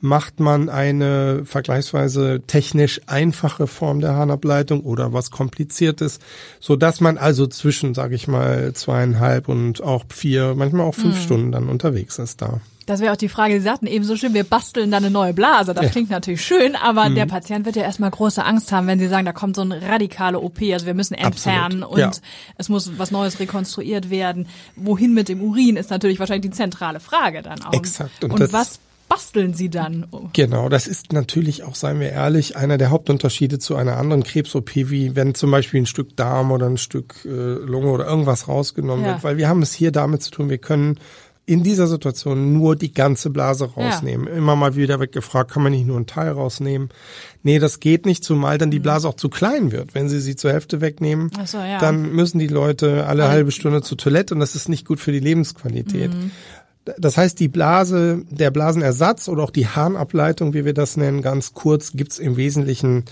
Macht 0.00 0.38
man 0.38 0.68
eine 0.68 1.42
vergleichsweise 1.44 2.40
technisch 2.46 3.00
einfache 3.06 3.66
Form 3.66 4.00
der 4.00 4.14
Harnableitung 4.14 4.82
oder 4.82 5.12
was 5.12 5.30
kompliziertes, 5.30 6.20
so 6.60 6.76
dass 6.76 7.00
man 7.00 7.18
also 7.18 7.48
zwischen, 7.48 7.94
sage 7.94 8.14
ich 8.14 8.28
mal, 8.28 8.72
zweieinhalb 8.74 9.48
und 9.48 9.82
auch 9.82 10.04
vier, 10.08 10.54
manchmal 10.54 10.86
auch 10.86 10.94
fünf 10.94 11.20
Stunden 11.20 11.50
dann 11.50 11.68
unterwegs 11.68 12.18
ist 12.18 12.40
da. 12.40 12.60
Das 12.88 13.00
wäre 13.00 13.12
auch 13.12 13.16
die 13.16 13.28
Frage, 13.28 13.54
Sie 13.54 13.60
sagten 13.60 13.86
eben 13.86 14.04
so 14.04 14.16
schön, 14.16 14.32
wir 14.34 14.44
basteln 14.44 14.90
dann 14.90 15.04
eine 15.04 15.12
neue 15.12 15.34
Blase. 15.34 15.74
Das 15.74 15.90
klingt 15.90 16.10
natürlich 16.10 16.42
schön, 16.42 16.74
aber 16.74 17.08
Mhm. 17.10 17.14
der 17.16 17.26
Patient 17.26 17.66
wird 17.66 17.76
ja 17.76 17.82
erstmal 17.82 18.10
große 18.10 18.44
Angst 18.44 18.72
haben, 18.72 18.86
wenn 18.86 18.98
Sie 18.98 19.08
sagen, 19.08 19.26
da 19.26 19.32
kommt 19.32 19.56
so 19.56 19.62
eine 19.62 19.82
radikale 19.82 20.40
OP, 20.40 20.72
also 20.72 20.86
wir 20.86 20.94
müssen 20.94 21.14
entfernen 21.14 21.82
Absolut, 21.82 21.92
und 21.92 21.98
ja. 22.00 22.10
es 22.56 22.68
muss 22.68 22.98
was 22.98 23.10
Neues 23.10 23.40
rekonstruiert 23.40 24.10
werden. 24.10 24.46
Wohin 24.74 25.12
mit 25.14 25.28
dem 25.28 25.42
Urin 25.42 25.76
ist 25.76 25.90
natürlich 25.90 26.18
wahrscheinlich 26.18 26.50
die 26.50 26.56
zentrale 26.56 26.98
Frage 26.98 27.42
dann 27.42 27.62
auch. 27.62 27.74
Exakt, 27.74 28.24
und 28.24 28.32
Und, 28.32 28.52
was 28.52 28.80
basteln 29.08 29.54
Sie 29.54 29.70
dann? 29.70 30.06
Genau, 30.34 30.68
das 30.68 30.86
ist 30.86 31.12
natürlich 31.14 31.62
auch, 31.64 31.74
seien 31.74 31.98
wir 32.00 32.10
ehrlich, 32.10 32.56
einer 32.56 32.76
der 32.78 32.90
Hauptunterschiede 32.90 33.58
zu 33.58 33.74
einer 33.76 33.96
anderen 33.96 34.22
Krebs-OP, 34.22 34.74
wie 34.90 35.16
wenn 35.16 35.34
zum 35.34 35.50
Beispiel 35.50 35.80
ein 35.82 35.86
Stück 35.86 36.14
Darm 36.16 36.50
oder 36.52 36.66
ein 36.66 36.76
Stück 36.76 37.14
äh, 37.24 37.28
Lunge 37.28 37.88
oder 37.88 38.06
irgendwas 38.06 38.48
rausgenommen 38.48 39.04
Ja. 39.06 39.12
wird, 39.12 39.24
weil 39.24 39.36
wir 39.38 39.48
haben 39.48 39.62
es 39.62 39.72
hier 39.72 39.92
damit 39.92 40.22
zu 40.22 40.30
tun, 40.30 40.50
wir 40.50 40.58
können 40.58 40.98
in 41.48 41.62
dieser 41.62 41.86
Situation 41.86 42.52
nur 42.52 42.76
die 42.76 42.92
ganze 42.92 43.30
Blase 43.30 43.70
rausnehmen. 43.72 44.26
Immer 44.26 44.54
mal 44.54 44.76
wieder 44.76 45.00
wird 45.00 45.12
gefragt, 45.12 45.50
kann 45.50 45.62
man 45.62 45.72
nicht 45.72 45.86
nur 45.86 45.96
einen 45.96 46.06
Teil 46.06 46.32
rausnehmen? 46.32 46.90
Nee, 47.42 47.58
das 47.58 47.80
geht 47.80 48.04
nicht, 48.04 48.22
zumal 48.22 48.58
dann 48.58 48.70
die 48.70 48.80
Blase 48.80 49.08
auch 49.08 49.14
zu 49.14 49.30
klein 49.30 49.72
wird. 49.72 49.94
Wenn 49.94 50.10
Sie 50.10 50.20
sie 50.20 50.36
zur 50.36 50.52
Hälfte 50.52 50.82
wegnehmen, 50.82 51.30
so, 51.46 51.56
ja. 51.56 51.78
dann 51.78 52.12
müssen 52.12 52.38
die 52.38 52.48
Leute 52.48 53.06
alle 53.06 53.28
halbe 53.28 53.50
Stunde 53.50 53.80
zur 53.80 53.96
Toilette 53.96 54.34
und 54.34 54.40
das 54.40 54.54
ist 54.54 54.68
nicht 54.68 54.86
gut 54.86 55.00
für 55.00 55.10
die 55.10 55.20
Lebensqualität. 55.20 56.10
Das 56.98 57.16
heißt, 57.16 57.40
die 57.40 57.48
Blase, 57.48 58.24
der 58.30 58.50
Blasenersatz 58.50 59.28
oder 59.28 59.42
auch 59.42 59.50
die 59.50 59.66
Harnableitung, 59.66 60.52
wie 60.52 60.66
wir 60.66 60.74
das 60.74 60.98
nennen, 60.98 61.22
ganz 61.22 61.54
kurz, 61.54 61.92
gibt's 61.92 62.18
im 62.18 62.36
Wesentlichen 62.36 63.04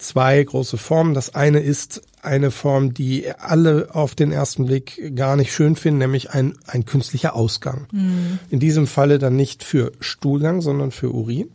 zwei 0.00 0.42
große 0.42 0.78
Formen. 0.78 1.14
Das 1.14 1.34
eine 1.34 1.60
ist 1.60 2.02
eine 2.22 2.50
Form, 2.50 2.92
die 2.92 3.30
alle 3.38 3.88
auf 3.94 4.14
den 4.14 4.30
ersten 4.30 4.66
Blick 4.66 5.16
gar 5.16 5.36
nicht 5.36 5.54
schön 5.54 5.74
finden, 5.74 6.00
nämlich 6.00 6.30
ein, 6.30 6.54
ein 6.66 6.84
künstlicher 6.84 7.34
Ausgang. 7.34 7.86
In 8.50 8.60
diesem 8.60 8.86
Falle 8.86 9.18
dann 9.18 9.36
nicht 9.36 9.64
für 9.64 9.92
Stuhlgang, 10.00 10.60
sondern 10.60 10.90
für 10.90 11.10
Urin. 11.12 11.48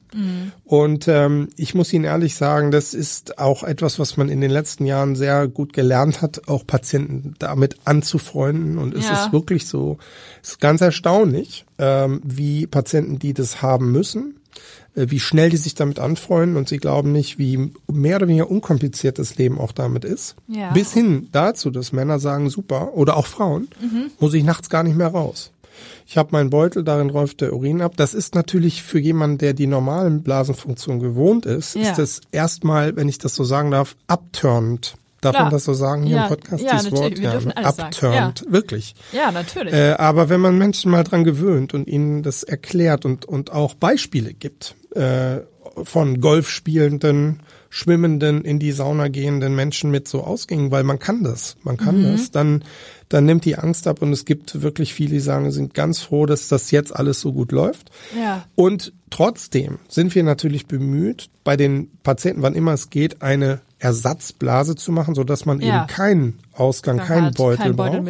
Und 0.64 1.08
ähm, 1.08 1.50
ich 1.56 1.76
muss 1.76 1.94
Ihnen 1.94 2.06
ehrlich 2.06 2.36
sagen, 2.36 2.72
das 2.72 2.94
ist 2.96 3.38
auch 3.38 3.64
etwas, 3.64 4.00
was 4.00 4.18
man 4.18 4.30
in 4.30 4.42
den 4.42 4.50
letzten 4.52 4.86
Jahren 4.86 5.16
sehr 5.16 5.48
gut 5.48 5.74
gelernt 5.74 6.22
hat, 6.24 6.48
auch 6.48 6.66
Patienten 6.66 7.36
damit 7.38 7.76
anzufreunden. 7.86 8.78
Und 8.80 8.96
es 8.96 9.10
Ja. 9.10 9.14
ist 9.26 9.34
wirklich 9.34 9.68
so, 9.68 9.98
es 10.42 10.52
ist 10.52 10.62
ganz 10.62 10.82
erstaunlich, 10.82 11.66
ähm, 11.78 12.22
wie 12.24 12.66
Patienten, 12.66 13.20
die 13.20 13.34
das 13.34 13.62
haben 13.62 13.92
müssen, 13.92 14.36
wie 14.96 15.20
schnell 15.20 15.50
die 15.50 15.58
sich 15.58 15.76
damit 15.76 16.00
anfreunden 16.00 16.56
und 16.58 16.70
sie 16.70 16.78
glauben 16.78 17.12
nicht, 17.12 17.38
wie 17.38 17.72
mehr 17.92 18.16
oder 18.18 18.28
weniger 18.28 18.50
unkompliziert 18.50 19.20
das 19.20 19.38
Leben 19.38 19.60
auch 19.60 19.72
damit 19.74 20.06
ist. 20.06 20.36
Ja. 20.48 20.72
Bis 20.72 20.94
hin 20.94 21.28
dazu, 21.32 21.70
dass 21.70 21.92
Männer 21.92 22.20
sagen, 22.20 22.50
super, 22.50 22.94
oder 22.94 23.18
auch 23.18 23.26
Frauen, 23.28 23.68
muss 24.20 24.34
ich 24.34 24.44
nachts 24.44 24.70
gar 24.70 24.84
nicht 24.84 24.96
mehr 24.98 25.10
raus. 25.10 25.52
Ich 26.08 26.18
habe 26.18 26.30
meinen 26.32 26.50
Beutel, 26.50 26.84
darin 26.84 27.10
läuft 27.10 27.42
der 27.42 27.52
Urin 27.54 27.82
ab. 27.82 27.94
Das 27.98 28.14
ist 28.14 28.36
natürlich 28.36 28.84
für 28.84 29.00
jemanden, 29.00 29.40
der 29.40 29.54
die 29.54 29.68
normalen 29.68 30.24
Blasenfunktionen 30.24 31.02
gewohnt 31.02 31.46
ist, 31.46 31.76
Ja. 31.76 31.90
ist 31.90 31.98
das 31.98 32.22
erstmal, 32.32 32.96
wenn 32.96 33.10
ich 33.10 33.18
das 33.18 33.36
so 33.36 33.44
sagen 33.44 33.72
darf, 33.72 33.96
abturnend. 34.08 34.96
Darf 35.26 35.34
Klar. 35.34 35.46
man 35.46 35.54
das 35.54 35.64
so 35.64 35.74
sagen 35.74 36.04
hier 36.04 36.18
Ja, 36.18 36.24
im 36.26 36.30
Podcast, 36.30 36.64
ja, 36.64 36.78
dieses. 36.78 36.92
Wort? 36.92 37.20
Wir 37.20 37.32
alles 37.32 37.44
sagen. 37.46 37.82
abturned, 37.82 38.46
wirklich. 38.48 38.94
Ja, 39.12 39.32
natürlich. 39.32 39.74
Äh, 39.74 39.94
aber 39.94 40.30
wenn 40.30 40.40
man 40.40 40.56
Menschen 40.60 40.92
mal 40.92 41.04
dran 41.04 41.24
gewöhnt 41.24 41.74
und 41.74 41.88
ihnen 41.88 42.22
das 42.22 42.44
erklärt 42.44 43.06
und, 43.06 43.26
und 43.26 43.52
auch 43.52 43.74
Beispiele 43.74 44.36
gibt 44.36 44.76
äh, 44.94 45.40
von 45.84 46.22
Golfspielenden, 46.22 47.40
schwimmenden, 47.72 48.46
in 48.46 48.60
die 48.60 48.72
Sauna 48.72 49.08
gehenden 49.08 49.56
Menschen 49.56 49.90
mit 49.90 50.08
so 50.08 50.24
Ausgängen, 50.24 50.70
weil 50.70 50.84
man 50.84 51.00
kann 51.00 51.24
das, 51.24 51.58
man 51.64 51.76
kann 51.78 51.98
Mhm. 52.02 52.12
das, 52.12 52.30
dann, 52.30 52.64
dann 53.10 53.26
nimmt 53.26 53.46
die 53.46 53.58
Angst 53.58 53.88
ab 53.88 54.04
und 54.04 54.14
es 54.14 54.26
gibt 54.26 54.62
wirklich 54.62 54.94
viele, 54.94 55.14
die 55.14 55.20
sagen, 55.20 55.50
sind 55.50 55.74
ganz 55.74 56.02
froh, 56.02 56.28
dass 56.28 56.50
das 56.50 56.70
jetzt 56.70 56.96
alles 56.96 57.20
so 57.20 57.34
gut 57.34 57.52
läuft. 57.52 57.90
Ja. 58.16 58.46
Und 58.54 58.94
trotzdem 59.10 59.80
sind 59.90 60.14
wir 60.14 60.22
natürlich 60.24 60.68
bemüht, 60.68 61.30
bei 61.44 61.58
den 61.58 61.90
Patienten, 62.04 62.44
wann 62.44 62.54
immer 62.54 62.74
es 62.74 62.92
geht, 62.92 63.24
eine 63.24 63.60
Ersatzblase 63.86 64.76
zu 64.76 64.92
machen, 64.92 65.14
so 65.14 65.24
dass 65.24 65.46
man 65.46 65.62
Ja. 65.62 65.78
eben 65.84 65.88
keinen 65.88 66.40
Ausgang, 66.54 66.98
keinen 66.98 67.34
Beutel 67.34 67.58
keinen 67.58 67.76
Beutel 67.76 68.02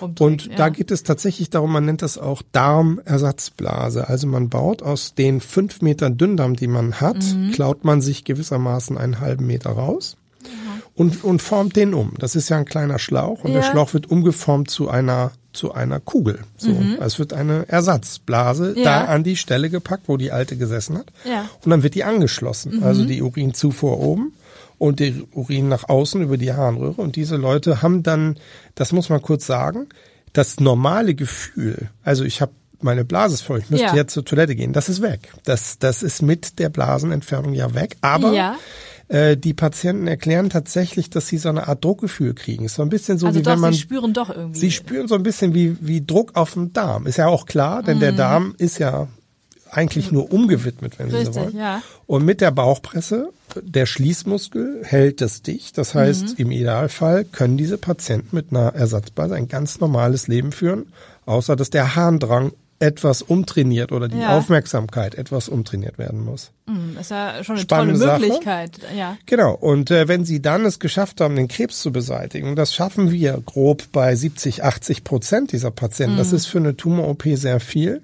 braucht. 0.00 0.20
Und 0.20 0.46
ja. 0.46 0.56
da 0.56 0.68
geht 0.70 0.90
es 0.90 1.04
tatsächlich 1.04 1.50
darum, 1.50 1.72
man 1.72 1.84
nennt 1.84 2.02
das 2.02 2.18
auch 2.18 2.42
Darmersatzblase. 2.52 4.08
Also 4.08 4.26
man 4.26 4.48
baut 4.48 4.82
aus 4.82 5.14
den 5.14 5.40
fünf 5.40 5.82
Metern 5.82 6.16
Dünndarm, 6.16 6.56
die 6.56 6.66
man 6.66 7.00
hat, 7.00 7.22
Mhm. 7.22 7.52
klaut 7.52 7.84
man 7.84 8.00
sich 8.00 8.24
gewissermaßen 8.24 8.98
einen 8.98 9.20
halben 9.20 9.46
Meter 9.46 9.70
raus 9.70 10.16
und, 10.96 11.22
und 11.24 11.42
formt 11.42 11.76
den 11.76 11.94
um. 11.94 12.14
Das 12.18 12.34
ist 12.36 12.48
ja 12.48 12.56
ein 12.58 12.64
kleiner 12.64 12.98
Schlauch 12.98 13.44
und 13.44 13.52
der 13.52 13.62
Ja. 13.62 13.70
Schlauch 13.70 13.94
wird 13.94 14.10
umgeformt 14.10 14.70
zu 14.70 14.88
einer 14.88 15.30
zu 15.52 15.72
einer 15.72 16.00
Kugel. 16.00 16.40
So, 16.56 16.76
es 17.00 17.20
wird 17.20 17.32
eine 17.32 17.68
Ersatzblase 17.68 18.70
Mhm. 18.72 18.78
Ja. 18.78 18.82
da 18.84 19.04
an 19.04 19.22
die 19.22 19.36
Stelle 19.36 19.70
gepackt, 19.70 20.08
wo 20.08 20.16
die 20.16 20.32
alte 20.32 20.56
gesessen 20.56 20.98
hat. 20.98 21.06
Ja. 21.24 21.48
Und 21.64 21.70
dann 21.70 21.84
wird 21.84 21.94
die 21.94 22.02
angeschlossen. 22.02 22.82
Also 22.82 23.04
die 23.04 23.22
Urinzufuhr 23.22 24.00
oben 24.00 24.32
und 24.84 25.00
der 25.00 25.12
Urin 25.32 25.68
nach 25.68 25.88
außen 25.88 26.20
über 26.20 26.36
die 26.36 26.52
Harnröhre. 26.52 27.00
Und 27.00 27.16
diese 27.16 27.36
Leute 27.36 27.80
haben 27.82 28.02
dann, 28.02 28.36
das 28.74 28.92
muss 28.92 29.08
man 29.08 29.22
kurz 29.22 29.46
sagen, 29.46 29.86
das 30.34 30.60
normale 30.60 31.14
Gefühl, 31.14 31.88
also 32.02 32.24
ich 32.24 32.40
habe 32.42 32.52
meine 32.82 33.04
Blase 33.06 33.34
ist 33.34 33.42
voll, 33.42 33.60
ich 33.60 33.70
müsste 33.70 33.86
Ja. 33.86 33.94
jetzt 33.94 34.12
zur 34.12 34.26
Toilette 34.26 34.54
gehen, 34.54 34.74
das 34.74 34.90
ist 34.90 35.00
weg. 35.00 35.32
Das, 35.44 35.78
das 35.78 36.02
ist 36.02 36.20
mit 36.20 36.58
der 36.58 36.68
Blasenentfernung 36.68 37.54
ja 37.54 37.72
weg. 37.74 37.96
Aber 38.02 38.32
Ja. 38.34 38.56
äh, 39.08 39.38
die 39.38 39.54
Patienten 39.54 40.06
erklären 40.06 40.50
tatsächlich, 40.50 41.08
dass 41.08 41.26
sie 41.28 41.38
so 41.38 41.48
eine 41.48 41.66
Art 41.66 41.82
Druckgefühl 41.82 42.34
kriegen. 42.34 42.66
Ist 42.66 42.74
so 42.74 42.82
ein 42.82 42.90
bisschen 42.90 43.16
so, 43.16 43.26
also 43.28 43.38
wie 43.38 43.42
doch, 43.42 43.52
wenn 43.52 43.60
man 43.60 43.72
sie 43.72 43.78
spüren 43.80 44.12
doch 44.12 44.28
irgendwie. 44.28 44.58
Sie 44.60 44.70
spüren 44.70 45.08
so 45.08 45.14
ein 45.14 45.22
bisschen 45.22 45.54
wie, 45.54 45.78
wie 45.80 46.04
Druck 46.04 46.36
auf 46.36 46.52
dem 46.54 46.74
Darm. 46.74 47.06
Ist 47.06 47.16
ja 47.16 47.26
auch 47.28 47.46
klar, 47.46 47.82
denn 47.82 48.00
der 48.00 48.12
Darm 48.12 48.54
ist 48.58 48.78
ja 48.78 49.08
eigentlich 49.76 50.12
nur 50.12 50.32
umgewidmet, 50.32 50.98
wenn 50.98 51.10
Sie 51.10 51.16
Richtig, 51.16 51.34
so 51.34 51.40
wollen. 51.42 51.56
ja. 51.56 51.82
Und 52.06 52.24
mit 52.24 52.40
der 52.40 52.50
Bauchpresse, 52.50 53.30
der 53.60 53.86
Schließmuskel 53.86 54.82
hält 54.84 55.20
das 55.20 55.42
dicht. 55.42 55.78
Das 55.78 55.94
heißt, 55.94 56.38
im 56.38 56.50
Idealfall 56.50 57.24
können 57.24 57.56
diese 57.56 57.78
Patienten 57.78 58.34
mit 58.36 58.46
einer 58.50 58.74
Ersatzblase 58.74 59.34
ein 59.34 59.48
ganz 59.48 59.80
normales 59.80 60.28
Leben 60.28 60.52
führen, 60.52 60.86
außer 61.26 61.56
dass 61.56 61.70
der 61.70 61.94
Harndrang 61.96 62.52
etwas 62.80 63.22
umtrainiert 63.22 63.92
oder 63.92 64.08
die 64.08 64.18
Ja. 64.18 64.36
Aufmerksamkeit 64.36 65.14
etwas 65.14 65.48
umtrainiert 65.48 65.96
werden 65.96 66.22
muss. 66.22 66.50
Hm, 66.66 66.96
ist 67.00 67.12
ja 67.12 67.42
schon 67.42 67.54
eine 67.54 67.62
Spannende 67.62 67.94
tolle 67.98 68.04
Sache. 68.10 68.20
Möglichkeit. 68.20 68.72
Ja. 68.94 69.16
Genau. 69.26 69.54
Und 69.54 69.90
äh, 69.90 70.08
wenn 70.08 70.24
Sie 70.24 70.42
dann 70.42 70.66
es 70.66 70.80
geschafft 70.80 71.20
haben, 71.20 71.36
den 71.36 71.48
Krebs 71.48 71.80
zu 71.80 71.92
beseitigen, 71.92 72.56
das 72.56 72.74
schaffen 72.74 73.10
wir 73.12 73.40
grob 73.46 73.84
bei 73.92 74.14
70, 74.14 74.64
80 74.64 75.04
Prozent 75.04 75.52
dieser 75.52 75.70
Patienten, 75.70 76.16
das 76.18 76.32
ist 76.32 76.46
für 76.46 76.58
eine 76.58 76.76
Tumor-OP 76.76 77.22
sehr 77.34 77.60
viel. 77.60 78.02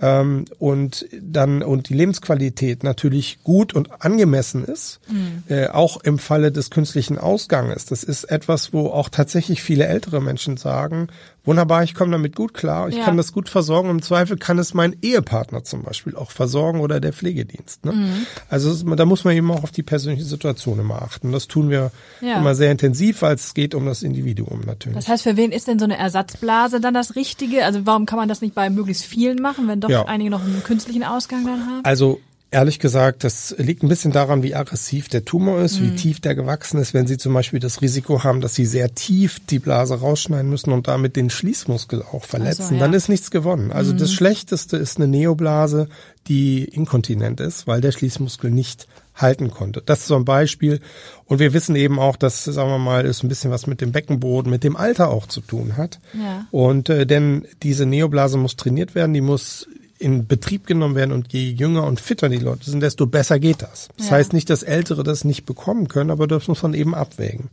Ähm, 0.00 0.46
und 0.58 1.06
dann 1.20 1.62
und 1.62 1.88
die 1.88 1.94
Lebensqualität 1.94 2.82
natürlich 2.84 3.42
gut 3.44 3.74
und 3.74 4.02
angemessen 4.02 4.64
ist, 4.64 5.00
äh, 5.48 5.68
auch 5.68 6.02
im 6.02 6.18
Falle 6.18 6.52
des 6.52 6.70
künstlichen 6.70 7.18
Ausganges. 7.18 7.84
Das 7.84 8.02
ist 8.02 8.24
etwas, 8.24 8.72
wo 8.72 8.88
auch 8.88 9.08
tatsächlich 9.08 9.62
viele 9.62 9.86
ältere 9.86 10.20
Menschen 10.20 10.56
sagen, 10.56 11.08
wunderbar, 11.44 11.82
ich 11.84 11.94
komme 11.94 12.12
damit 12.12 12.36
gut 12.36 12.54
klar, 12.54 12.88
ich 12.88 12.96
Ja. 12.96 13.04
kann 13.04 13.16
das 13.16 13.32
gut 13.32 13.48
versorgen. 13.48 13.88
Im 13.90 14.02
Zweifel 14.02 14.36
kann 14.36 14.58
es 14.58 14.74
mein 14.74 14.96
Ehepartner 15.02 15.64
zum 15.64 15.82
Beispiel 15.82 16.14
auch 16.16 16.30
versorgen 16.30 16.80
oder 16.80 17.00
der 17.00 17.12
Pflegedienst. 17.12 17.84
Ne? 17.84 17.92
Mhm. 17.92 18.26
Also 18.48 18.94
da 18.94 19.04
muss 19.04 19.24
man 19.24 19.34
eben 19.36 19.50
auch 19.50 19.62
auf 19.62 19.70
die 19.70 19.82
persönliche 19.82 20.24
Situation 20.24 20.78
immer 20.78 21.02
achten. 21.02 21.32
Das 21.32 21.48
tun 21.48 21.70
wir 21.70 21.90
Ja. 22.20 22.38
immer 22.38 22.54
sehr 22.54 22.70
intensiv, 22.70 23.22
weil 23.22 23.34
es 23.34 23.54
geht 23.54 23.74
um 23.74 23.86
das 23.86 24.02
Individuum 24.02 24.60
natürlich. 24.66 24.96
Das 24.96 25.08
heißt, 25.08 25.22
für 25.22 25.36
wen 25.36 25.52
ist 25.52 25.66
denn 25.68 25.78
so 25.78 25.84
eine 25.84 25.96
Ersatzblase 25.96 26.80
dann 26.80 26.94
das 26.94 27.16
Richtige? 27.16 27.64
Also 27.64 27.86
warum 27.86 28.06
kann 28.06 28.18
man 28.18 28.28
das 28.28 28.40
nicht 28.40 28.54
bei 28.54 28.68
möglichst 28.70 29.04
vielen 29.04 29.40
machen, 29.40 29.68
wenn 29.68 29.80
doch 29.80 29.90
Ja. 29.90 30.04
einige 30.04 30.30
noch 30.30 30.44
einen 30.44 30.62
künstlichen 30.62 31.04
Ausgang 31.04 31.44
dann 31.46 31.60
haben? 31.66 31.80
Also 31.84 32.20
ehrlich 32.52 32.78
gesagt, 32.78 33.22
das 33.24 33.54
liegt 33.58 33.82
ein 33.82 33.88
bisschen 33.88 34.12
daran, 34.12 34.42
wie 34.42 34.54
aggressiv 34.54 35.08
der 35.08 35.24
Tumor 35.24 35.60
ist, 35.60 35.78
Mhm. 35.80 35.84
wie 35.84 35.96
tief 35.96 36.20
der 36.20 36.34
gewachsen 36.34 36.80
ist. 36.80 36.94
Wenn 36.94 37.06
Sie 37.06 37.16
zum 37.16 37.32
Beispiel 37.32 37.60
das 37.60 37.80
Risiko 37.80 38.24
haben, 38.24 38.40
dass 38.40 38.54
Sie 38.54 38.66
sehr 38.66 38.94
tief 38.94 39.38
die 39.48 39.58
Blase 39.60 39.94
rausschneiden 40.00 40.50
müssen 40.50 40.72
und 40.72 40.88
damit 40.88 41.16
den 41.16 41.30
Schließmuskel 41.30 42.02
auch 42.02 42.24
verletzen, 42.24 42.62
Ach 42.64 42.68
so, 42.70 42.74
ja. 42.74 42.80
dann 42.80 42.92
ist 42.94 43.08
nichts 43.08 43.30
gewonnen. 43.30 43.70
Also 43.72 43.92
das 43.92 44.12
Schlechteste 44.12 44.76
ist 44.76 44.96
eine 44.96 45.06
Neoblase, 45.08 45.88
die 46.28 46.64
inkontinent 46.64 47.40
ist, 47.40 47.66
weil 47.66 47.80
der 47.80 47.92
Schließmuskel 47.92 48.50
nicht 48.50 48.86
halten 49.14 49.50
konnte. 49.50 49.82
Das 49.84 50.00
ist 50.00 50.06
so 50.06 50.16
ein 50.16 50.24
Beispiel. 50.24 50.80
Und 51.26 51.38
wir 51.40 51.52
wissen 51.52 51.76
eben 51.76 51.98
auch, 51.98 52.16
dass, 52.16 52.44
sagen 52.44 52.70
wir 52.70 52.78
mal, 52.78 53.04
es 53.06 53.22
ein 53.22 53.28
bisschen 53.28 53.50
was 53.50 53.66
mit 53.66 53.80
dem 53.80 53.92
Beckenboden, 53.92 54.50
mit 54.50 54.64
dem 54.64 54.76
Alter 54.76 55.08
auch 55.10 55.26
zu 55.26 55.40
tun 55.40 55.76
hat. 55.76 55.98
Ja. 56.14 56.46
Und 56.50 56.88
äh, 56.88 57.06
denn 57.06 57.46
diese 57.62 57.86
Neoblase 57.86 58.38
muss 58.38 58.56
trainiert 58.56 58.94
werden, 58.94 59.12
die 59.12 59.20
muss 59.20 59.68
in 60.00 60.26
Betrieb 60.26 60.66
genommen 60.66 60.94
werden 60.94 61.12
und 61.12 61.30
je 61.32 61.50
jünger 61.50 61.84
und 61.84 62.00
fitter 62.00 62.28
die 62.30 62.38
Leute 62.38 62.68
sind, 62.70 62.80
desto 62.80 63.06
besser 63.06 63.38
geht 63.38 63.60
das. 63.62 63.88
Das 63.98 64.06
Ja. 64.08 64.12
heißt 64.16 64.32
nicht, 64.32 64.48
dass 64.48 64.62
Ältere 64.62 65.04
das 65.04 65.24
nicht 65.24 65.44
bekommen 65.44 65.88
können, 65.88 66.10
aber 66.10 66.26
das 66.26 66.48
muss 66.48 66.62
man 66.62 66.72
eben 66.74 66.94
abwägen. 66.94 67.50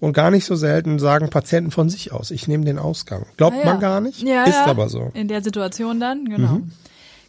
Und 0.00 0.12
gar 0.12 0.30
nicht 0.32 0.44
so 0.44 0.56
selten 0.56 0.98
sagen 0.98 1.30
Patienten 1.30 1.70
von 1.70 1.88
sich 1.88 2.12
aus, 2.12 2.32
ich 2.32 2.48
nehme 2.48 2.64
den 2.64 2.78
Ausgang. 2.78 3.26
Glaubt 3.36 3.56
Ah, 3.56 3.60
ja. 3.60 3.64
man 3.66 3.80
gar 3.80 4.00
nicht, 4.00 4.22
Ja, 4.22 4.42
ist 4.44 4.56
aber 4.58 4.88
so. 4.88 5.10
In 5.14 5.28
der 5.28 5.40
Situation 5.42 6.00
dann, 6.00 6.24
genau. 6.28 6.60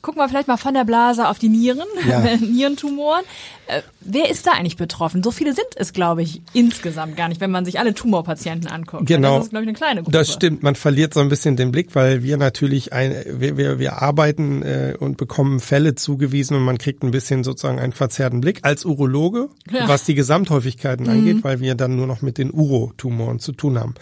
Gucken 0.02 0.22
wir 0.22 0.30
vielleicht 0.30 0.48
mal 0.48 0.58
von 0.58 0.74
der 0.74 0.86
Blase 0.86 1.28
auf 1.28 1.40
die 1.40 1.50
Nieren, 1.50 1.84
Ja. 2.08 2.22
Nierentumoren. 2.40 3.24
Äh, 3.70 3.82
wer 4.02 4.30
ist 4.30 4.48
da 4.48 4.52
eigentlich 4.54 4.78
betroffen? 4.78 5.22
So 5.24 5.32
viele 5.32 5.54
sind 5.54 5.68
es, 5.76 5.94
glaube 5.94 6.24
ich, 6.24 6.42
insgesamt 6.54 7.16
gar 7.16 7.30
nicht, 7.30 7.40
wenn 7.40 7.52
man 7.52 7.66
sich 7.66 7.80
alle 7.80 7.94
Tumorpatienten 7.94 8.70
anguckt. 8.70 9.06
Genau. 9.06 9.36
Das 9.38 9.46
ist, 9.46 9.50
glaube 9.52 9.64
ich, 9.64 9.70
eine 9.70 9.78
kleine 9.78 10.02
Gruppe. 10.02 10.12
Das 10.18 10.34
stimmt, 10.34 10.64
man 10.64 10.76
verliert 10.76 11.14
so 11.14 11.20
ein 11.20 11.30
bisschen 11.30 11.56
den 11.56 11.72
Blick, 11.72 11.94
weil 11.96 12.24
wir 12.24 12.38
natürlich 12.38 12.92
ein, 12.94 13.14
wir, 13.28 13.58
wir, 13.58 13.80
wir 13.80 14.02
arbeiten 14.02 14.64
äh, 14.64 14.96
und 15.00 15.18
bekommen 15.18 15.60
Fälle 15.60 15.96
zugewiesen 15.96 16.58
und 16.58 16.64
man 16.64 16.78
kriegt 16.78 17.04
ein 17.04 17.12
bisschen 17.12 17.44
sozusagen 17.44 17.80
einen 17.80 17.94
verzerrten 17.94 18.42
Blick 18.42 18.60
als 18.64 18.86
Urologe, 18.86 19.50
Ja. 19.72 19.84
Mhm. 19.86 19.88
was 19.88 20.04
die 20.04 20.16
Gesamthäufigkeiten 20.16 21.08
angeht, 21.08 21.44
weil 21.44 21.60
wir 21.60 21.76
dann 21.76 21.96
nur 21.96 22.08
noch 22.08 22.22
mit 22.22 22.38
den 22.38 22.52
Urotumoren 22.52 23.40
zu 23.40 23.52
tun 23.52 23.78
haben. 23.80 23.94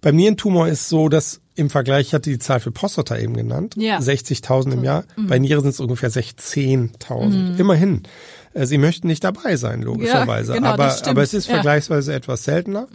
Beim 0.00 0.16
Nierentumor 0.16 0.66
ist 0.68 0.88
so, 0.88 1.08
dass 1.08 1.40
im 1.54 1.68
Vergleich, 1.68 2.08
ich 2.08 2.14
hatte 2.14 2.30
die 2.30 2.38
Zahl 2.38 2.60
für 2.60 2.70
Prostata 2.70 3.18
eben 3.18 3.34
genannt, 3.36 3.74
Ja. 3.76 4.00
Mhm. 4.00 4.04
60.000 4.04 4.72
im 4.72 4.84
Jahr. 4.84 5.04
Bei 5.16 5.38
Nieren 5.38 5.60
sind 5.60 5.70
es 5.70 5.80
ungefähr 5.80 6.10
16.000. 6.10 7.58
Immerhin. 7.58 8.02
Äh, 8.54 8.66
Sie 8.66 8.78
möchten 8.78 9.06
nicht 9.06 9.24
dabei 9.24 9.56
sein, 9.56 9.82
logischerweise. 9.82 10.52
genau, 10.54 10.68
aber, 10.70 10.96
aber 11.06 11.22
es 11.22 11.34
ist 11.34 11.46
Ja. 11.48 11.54
vergleichsweise 11.54 12.12
etwas 12.14 12.44
seltener. 12.44 12.86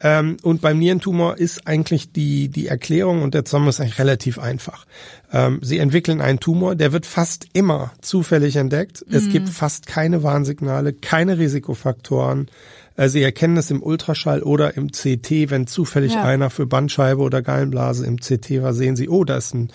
Ähm, 0.00 0.36
und 0.42 0.60
beim 0.60 0.78
Nierentumor 0.78 1.38
ist 1.38 1.66
eigentlich 1.66 2.12
die, 2.12 2.48
die 2.48 2.66
Erklärung 2.68 3.22
und 3.22 3.34
der 3.34 3.44
Zusammenhang 3.44 3.70
ist 3.70 3.80
eigentlich 3.80 3.98
relativ 3.98 4.38
einfach. 4.38 4.86
Ähm, 5.32 5.60
Sie 5.62 5.78
entwickeln 5.78 6.20
einen 6.20 6.40
Tumor, 6.40 6.74
der 6.74 6.92
wird 6.92 7.06
fast 7.06 7.46
immer 7.52 7.92
zufällig 8.00 8.56
entdeckt. 8.56 9.04
Es 9.10 9.28
gibt 9.28 9.48
fast 9.48 9.86
keine 9.86 10.22
Warnsignale, 10.22 10.92
keine 10.92 11.38
Risikofaktoren. 11.38 12.48
Äh, 12.96 13.08
Sie 13.08 13.22
erkennen 13.22 13.56
es 13.56 13.70
im 13.70 13.82
Ultraschall 13.82 14.42
oder 14.42 14.76
im 14.76 14.90
CT, 14.90 15.50
wenn 15.50 15.66
zufällig 15.66 16.14
Ja. 16.14 16.22
einer 16.24 16.48
für 16.50 16.66
Bandscheibe 16.66 17.20
oder 17.20 17.42
Gallenblase 17.42 18.06
im 18.06 18.16
CT 18.18 18.62
war, 18.62 18.72
sehen 18.72 18.96
Sie, 18.96 19.08
oh, 19.08 19.24
da 19.24 19.36
ist 19.36 19.54
ein 19.54 19.70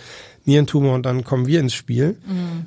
Nierentumor 0.45 0.95
und 0.95 1.05
dann 1.05 1.23
kommen 1.23 1.47
wir 1.47 1.59
ins 1.59 1.73
Spiel. 1.73 2.17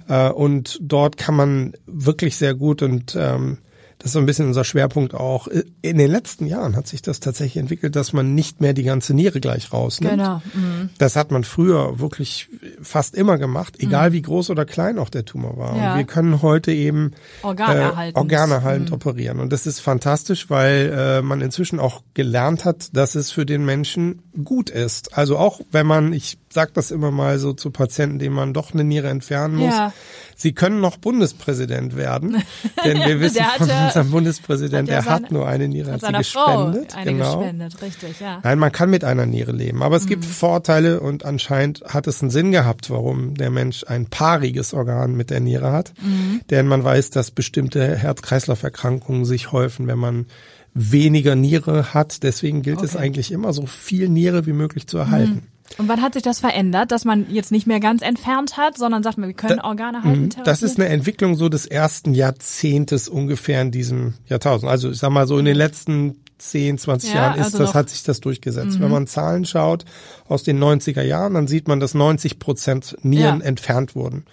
Äh, 0.09 0.31
und 0.31 0.79
dort 0.83 1.17
kann 1.17 1.35
man 1.35 1.73
wirklich 1.87 2.37
sehr 2.37 2.55
gut 2.55 2.83
und 2.83 3.17
ähm, 3.19 3.59
das 4.05 4.11
ist 4.11 4.13
so 4.13 4.19
ein 4.19 4.27
bisschen 4.27 4.49
unser 4.49 4.65
Schwerpunkt 4.65 5.15
auch. 5.15 5.49
In 5.81 5.97
den 5.97 6.11
letzten 6.11 6.47
Jahren 6.47 6.77
hat 6.77 6.87
sich 6.87 7.01
das 7.01 7.21
tatsächlich 7.21 7.57
entwickelt, 7.57 7.97
dass 7.97 8.13
man 8.13 8.35
nicht 8.35 8.61
mehr 8.61 8.75
die 8.75 8.83
ganze 8.83 9.15
Niere 9.15 9.41
gleich 9.41 9.73
rausnimmt. 9.73 10.19
Genau. 10.19 10.43
Mhm. 10.53 10.91
Das 10.99 11.17
hat 11.17 11.31
man 11.31 11.43
früher 11.43 12.01
wirklich 12.01 12.51
fast 12.83 13.15
immer 13.15 13.39
gemacht, 13.39 13.77
egal 13.79 14.13
wie 14.13 14.21
groß 14.21 14.51
oder 14.51 14.67
klein 14.67 14.99
auch 14.99 15.09
der 15.09 15.25
Tumor 15.25 15.57
war. 15.57 15.73
Mhm. 15.73 15.79
Ja. 15.79 15.93
Und 15.93 15.99
wir 16.01 16.05
können 16.05 16.43
heute 16.43 16.71
eben 16.71 17.13
Organerhaltend. 17.43 18.17
äh, 18.17 18.21
organerhaltend 18.21 18.93
operieren. 18.93 19.41
Und 19.41 19.55
das 19.55 19.67
ist 19.67 19.81
fantastisch, 19.81 20.51
weil 20.51 20.93
äh, 20.95 21.23
man 21.23 21.41
inzwischen 21.41 21.81
auch 21.81 22.03
gelernt 22.13 22.67
hat, 22.67 22.95
dass 22.95 23.15
es 23.15 23.31
für 23.31 23.47
den 23.47 23.65
Menschen 23.65 24.21
gut 24.45 24.69
ist. 24.69 25.17
Also 25.17 25.39
auch 25.39 25.63
wenn 25.71 25.87
man, 25.87 26.13
ich 26.13 26.37
sag 26.55 26.73
das 26.75 26.91
immer 26.91 27.11
mal 27.11 27.39
so 27.39 27.53
zu 27.53 27.71
Patienten, 27.71 28.19
denen 28.19 28.35
man 28.35 28.55
doch 28.55 28.73
eine 28.73 28.85
Niere 28.85 29.09
entfernen 29.09 29.57
muss, 29.57 29.75
Ja. 29.75 29.93
sie 30.37 30.53
können 30.53 30.81
noch 30.81 30.97
Bundespräsident 30.97 31.97
werden. 31.97 32.43
Denn 32.85 32.99
wir 33.05 33.21
wissen 33.21 33.35
Der 33.39 33.47
von 33.59 33.69
unserem 33.71 34.11
Bundespräsident, 34.11 34.89
hat 34.89 34.95
ja 34.97 35.03
der 35.03 35.11
hat 35.13 35.23
seine- 35.25 35.35
nur 35.35 35.47
eine 35.49 35.69
Niere, 35.69 35.93
Hat 35.93 36.03
hat 36.05 36.25
sie 36.25 36.31
Frau 36.33 36.67
gespendet. 36.67 36.97
eine 36.97 37.13
genau. 37.13 37.39
gespendet, 37.39 37.83
richtig, 37.83 38.21
ja. 38.21 38.41
Nein, 38.43 38.59
man 38.59 38.73
kann 38.73 38.89
mit 38.89 39.05
einer 39.05 39.27
Niere 39.27 39.53
leben, 39.53 39.83
aber 39.83 39.97
es 39.97 40.05
Mhm. 40.05 40.09
gibt 40.09 40.25
Vorteile 40.25 41.01
und 41.01 41.25
anscheinend 41.25 41.83
hat 41.89 42.07
es 42.07 42.23
einen 42.23 42.31
Sinn 42.31 42.53
gehabt, 42.53 42.89
warum 42.89 43.35
der 43.35 43.51
Mensch 43.51 43.85
ein 43.89 44.07
paariges 44.07 44.73
Organ 44.75 45.17
mit 45.17 45.31
der 45.31 45.41
Niere 45.41 45.73
hat. 45.73 45.93
Mhm. 46.03 46.41
Denn 46.51 46.67
man 46.69 46.85
weiß, 46.85 47.11
dass 47.11 47.33
bestimmte 47.33 47.97
Herz-Kreislauf-Erkrankungen 47.97 49.25
sich 49.25 49.53
häufen, 49.53 49.87
wenn 49.89 49.99
man 49.99 50.27
weniger 50.75 51.35
Niere 51.37 51.95
hat. 51.95 52.23
Deswegen 52.23 52.63
gilt 52.63 52.83
es 52.83 52.95
Okay. 52.97 53.05
eigentlich 53.05 53.33
immer, 53.33 53.53
so 53.53 53.67
viel 53.67 54.09
Niere 54.09 54.47
wie 54.47 54.53
möglich 54.53 54.87
zu 54.87 54.99
erhalten. 54.99 55.47
Und 55.79 55.89
wann 55.89 56.03
hat 56.03 56.15
sich 56.15 56.23
das 56.23 56.41
verändert, 56.41 56.93
dass 56.93 57.05
man 57.05 57.27
jetzt 57.31 57.51
nicht 57.51 57.67
mehr 57.67 57.81
ganz 57.81 58.03
entfernt 58.03 58.57
hat, 58.57 58.77
sondern 58.79 59.03
sagt 59.03 59.19
man, 59.19 59.29
wir 59.29 59.35
können 59.35 59.61
Organe 59.61 60.03
halten? 60.05 60.25
Mhm. 60.37 60.45
Das 60.45 60.63
ist 60.63 60.79
eine 60.79 60.89
Entwicklung 60.89 61.35
so 61.37 61.49
des 61.49 61.67
ersten 61.67 62.15
Jahrzehntes 62.15 63.09
ungefähr 63.09 63.63
in 63.63 63.71
diesem 63.71 64.15
Jahrtausend. 64.27 64.71
Also 64.71 64.91
ich 64.91 64.99
sag 64.99 65.11
mal 65.11 65.27
so 65.27 65.39
in 65.39 65.45
den 65.47 65.57
letzten 65.57 66.21
10, 66.39 66.79
20 66.79 67.11
Ja, 67.11 67.17
Jahren 67.17 67.39
ist 67.39 67.45
also 67.47 67.59
das, 67.59 67.69
noch- 67.69 67.75
hat 67.75 67.91
sich 67.91 68.03
das 68.03 68.21
durchgesetzt. 68.21 68.79
Wenn 68.81 68.91
man 68.91 69.07
Zahlen 69.07 69.45
schaut 69.47 69.85
aus 70.29 70.43
den 70.43 70.59
90er 70.63 71.03
Jahren, 71.03 71.35
dann 71.35 71.47
sieht 71.49 71.67
man, 71.69 71.81
dass 71.81 71.95
90 71.95 72.39
Prozent 72.39 72.97
Nieren 73.03 73.41
Ja. 73.41 73.47
entfernt 73.47 73.95
wurden. 73.95 74.25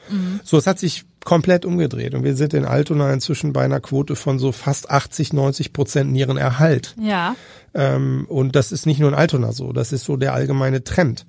So, 0.44 0.58
es 0.58 0.67
hat 0.67 0.80
sich 0.80 1.06
komplett 1.24 1.66
umgedreht. 1.66 2.16
Und 2.16 2.24
wir 2.24 2.36
sind 2.36 2.54
in 2.54 2.66
Altona 2.66 3.12
inzwischen 3.14 3.54
bei 3.54 3.64
einer 3.64 3.80
Quote 3.80 4.16
von 4.16 4.40
so 4.40 4.52
fast 4.52 4.90
80, 4.90 5.34
90 5.34 5.74
Prozent 5.74 6.12
Nierenerhalt. 6.12 6.96
Ja. 7.00 7.36
Ähm, 7.74 8.26
und 8.28 8.56
das 8.56 8.74
ist 8.74 8.86
nicht 8.86 9.00
nur 9.00 9.10
in 9.10 9.16
Altona 9.16 9.54
so, 9.54 9.72
das 9.72 9.94
ist 9.94 10.04
so 10.04 10.18
der 10.18 10.34
allgemeine 10.34 10.84
Trend. 10.84 11.26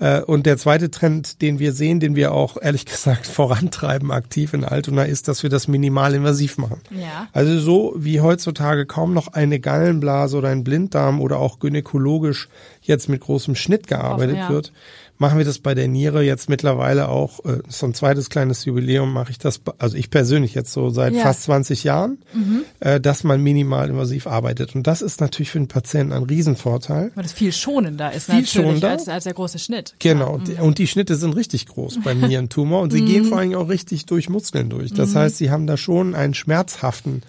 Äh, 0.00 0.20
und 0.22 0.44
der 0.44 0.58
zweite 0.58 0.90
Trend, 0.90 1.42
den 1.42 1.60
wir 1.60 1.72
sehen, 1.72 2.00
den 2.00 2.16
wir 2.16 2.32
auch 2.32 2.56
ehrlich 2.60 2.86
gesagt 2.86 3.26
vorantreiben 3.26 4.10
aktiv 4.10 4.52
in 4.52 4.64
Altona, 4.64 5.04
ist, 5.04 5.28
dass 5.28 5.44
wir 5.44 5.50
das 5.50 5.68
minimalinvasiv 5.68 6.58
machen. 6.58 6.80
Ja. 6.90 7.28
Also 7.32 7.60
so 7.60 7.94
wie 7.96 8.20
heutzutage 8.20 8.84
kaum 8.84 9.14
noch 9.14 9.28
eine 9.28 9.60
Gallenblase 9.60 10.36
oder 10.36 10.48
ein 10.48 10.64
Blinddarm 10.64 11.20
oder 11.20 11.38
auch 11.38 11.60
gynäkologisch 11.60 12.48
jetzt 12.82 13.08
mit 13.08 13.20
großem 13.20 13.54
Schnitt 13.54 13.86
gearbeitet 13.86 14.36
ja. 14.36 14.48
wird, 14.48 14.72
machen 15.18 15.38
wir 15.38 15.44
das 15.44 15.58
bei 15.58 15.74
der 15.74 15.88
Niere 15.88 16.22
jetzt 16.22 16.48
mittlerweile 16.48 17.08
auch, 17.08 17.44
äh, 17.44 17.58
so 17.68 17.86
ein 17.86 17.94
zweites 17.94 18.28
kleines 18.30 18.64
Jubiläum 18.64 19.12
mache 19.12 19.30
ich 19.30 19.38
das, 19.38 19.60
also 19.78 19.96
ich 19.96 20.10
persönlich 20.10 20.54
jetzt 20.54 20.72
so 20.72 20.90
seit 20.90 21.14
Ja. 21.14 21.22
fast 21.22 21.44
20 21.44 21.84
Jahren, 21.84 22.18
äh, 22.80 23.00
dass 23.00 23.24
man 23.24 23.42
minimal 23.42 23.88
invasiv 23.90 24.26
arbeitet. 24.26 24.74
Und 24.74 24.86
das 24.86 25.02
ist 25.02 25.20
natürlich 25.20 25.50
für 25.50 25.58
den 25.58 25.68
Patienten 25.68 26.12
ein 26.12 26.24
Riesenvorteil. 26.24 27.12
Weil 27.14 27.22
das 27.22 27.32
viel 27.32 27.52
schonender 27.52 28.12
ist 28.12 28.26
Viel 28.26 28.34
natürlich 28.36 28.52
schonender. 28.52 28.90
Als, 28.90 29.08
als 29.08 29.24
der 29.24 29.34
große 29.34 29.58
Schnitt. 29.58 29.94
Genau, 29.98 30.38
die- 30.38 30.54
und 30.60 30.78
die 30.78 30.86
Schnitte 30.86 31.16
sind 31.16 31.34
richtig 31.36 31.66
groß 31.66 32.00
beim 32.04 32.20
Nierentumor 32.20 32.82
und 32.82 32.92
sie 32.92 33.02
gehen 33.04 33.24
vor 33.24 33.38
allem 33.38 33.54
auch 33.54 33.68
richtig 33.68 34.06
durch 34.06 34.28
Muskeln 34.28 34.68
durch. 34.70 34.92
Das 34.92 35.14
heißt, 35.14 35.36
sie 35.38 35.50
haben 35.50 35.66
da 35.66 35.76
schon 35.76 36.14
einen 36.14 36.34
schmerzhaften 36.34 37.22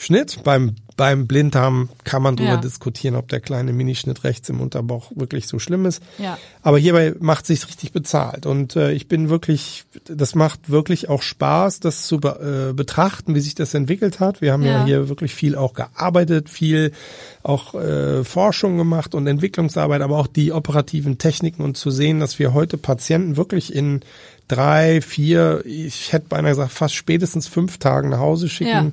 Schnitt. 0.00 0.42
Beim, 0.44 0.76
beim 0.96 1.26
Blinddarm 1.26 1.90
kann 2.04 2.22
man 2.22 2.34
darüber 2.36 2.54
Ja. 2.54 2.60
diskutieren, 2.60 3.16
ob 3.16 3.28
der 3.28 3.40
kleine 3.40 3.74
Minischnitt 3.74 4.24
rechts 4.24 4.48
im 4.48 4.60
Unterbauch 4.62 5.12
wirklich 5.14 5.46
so 5.46 5.58
schlimm 5.58 5.84
ist. 5.84 6.02
Ja. 6.16 6.38
Aber 6.62 6.78
hierbei 6.78 7.14
macht 7.20 7.44
sich's 7.46 7.68
richtig 7.68 7.92
bezahlt 7.92 8.46
und 8.46 8.76
äh, 8.76 8.92
ich 8.92 9.08
bin 9.08 9.28
wirklich, 9.28 9.84
das 10.06 10.34
macht 10.34 10.70
wirklich 10.70 11.10
auch 11.10 11.20
Spaß, 11.20 11.80
das 11.80 12.06
zu 12.06 12.18
be 12.18 12.70
äh, 12.70 12.72
betrachten, 12.72 13.34
wie 13.34 13.40
sich 13.40 13.54
das 13.54 13.74
entwickelt 13.74 14.20
hat. 14.20 14.40
Wir 14.40 14.52
haben 14.54 14.62
ja. 14.64 14.78
Ja. 14.78 14.84
hier 14.86 15.08
wirklich 15.10 15.34
viel 15.34 15.54
auch 15.54 15.74
gearbeitet, 15.74 16.48
viel 16.48 16.92
auch 17.42 17.74
äh, 17.74 18.24
Forschung 18.24 18.78
gemacht 18.78 19.14
und 19.14 19.26
Entwicklungsarbeit, 19.26 20.00
aber 20.00 20.18
auch 20.18 20.26
die 20.28 20.52
operativen 20.52 21.18
Techniken 21.18 21.62
und 21.62 21.76
zu 21.76 21.90
sehen, 21.90 22.20
dass 22.20 22.38
wir 22.38 22.54
heute 22.54 22.78
Patienten 22.78 23.36
wirklich 23.36 23.74
in 23.74 24.00
drei, 24.48 25.00
vier, 25.00 25.62
ich 25.64 26.12
hätte 26.12 26.26
beinahe 26.28 26.52
gesagt, 26.52 26.72
fast 26.72 26.94
spätestens 26.94 27.46
fünf 27.46 27.78
Tagen 27.78 28.08
nach 28.08 28.18
Hause 28.18 28.48
schicken. 28.48 28.92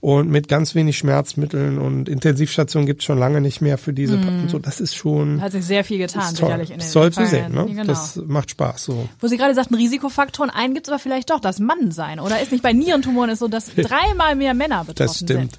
Und 0.00 0.30
mit 0.30 0.46
ganz 0.46 0.76
wenig 0.76 0.96
Schmerzmitteln 0.96 1.76
und 1.78 2.08
Intensivstationen 2.08 2.86
gibt's 2.86 3.04
schon 3.04 3.18
lange 3.18 3.40
nicht 3.40 3.60
mehr 3.60 3.78
für 3.78 3.92
diese. 3.92 4.16
Mhm. 4.16 4.42
Und 4.42 4.50
so, 4.50 4.60
das 4.60 4.80
ist 4.80 4.94
schon 4.94 5.40
Hat 5.40 5.50
sich 5.50 5.64
sehr 5.64 5.82
viel 5.82 5.98
getan, 5.98 6.34
sicherlich 6.36 6.70
in 6.70 6.76
den 6.78 6.86
Ist 6.86 6.92
toll 6.92 7.12
zu 7.12 7.26
sehen, 7.26 7.52
ne? 7.52 7.66
Genau. 7.66 7.82
Das 7.82 8.14
macht 8.26 8.50
Spaß. 8.52 8.84
So. 8.84 9.08
Wo 9.20 9.26
Sie 9.26 9.36
gerade 9.36 9.54
sagten, 9.54 9.74
Risikofaktoren, 9.74 10.50
einen 10.50 10.74
gibt's 10.74 10.88
aber 10.88 11.00
vielleicht 11.00 11.30
doch, 11.30 11.40
das 11.40 11.58
Mannsein. 11.58 12.20
Oder 12.20 12.40
ist 12.40 12.52
nicht 12.52 12.62
bei 12.62 12.72
Nierentumoren 12.72 13.30
ist 13.30 13.40
so, 13.40 13.48
dass 13.48 13.66
dreimal 13.76 14.36
mehr 14.36 14.54
Männer 14.54 14.84
betroffen 14.84 14.94
Das 15.08 15.16
stimmt. 15.16 15.28
sind? 15.30 15.58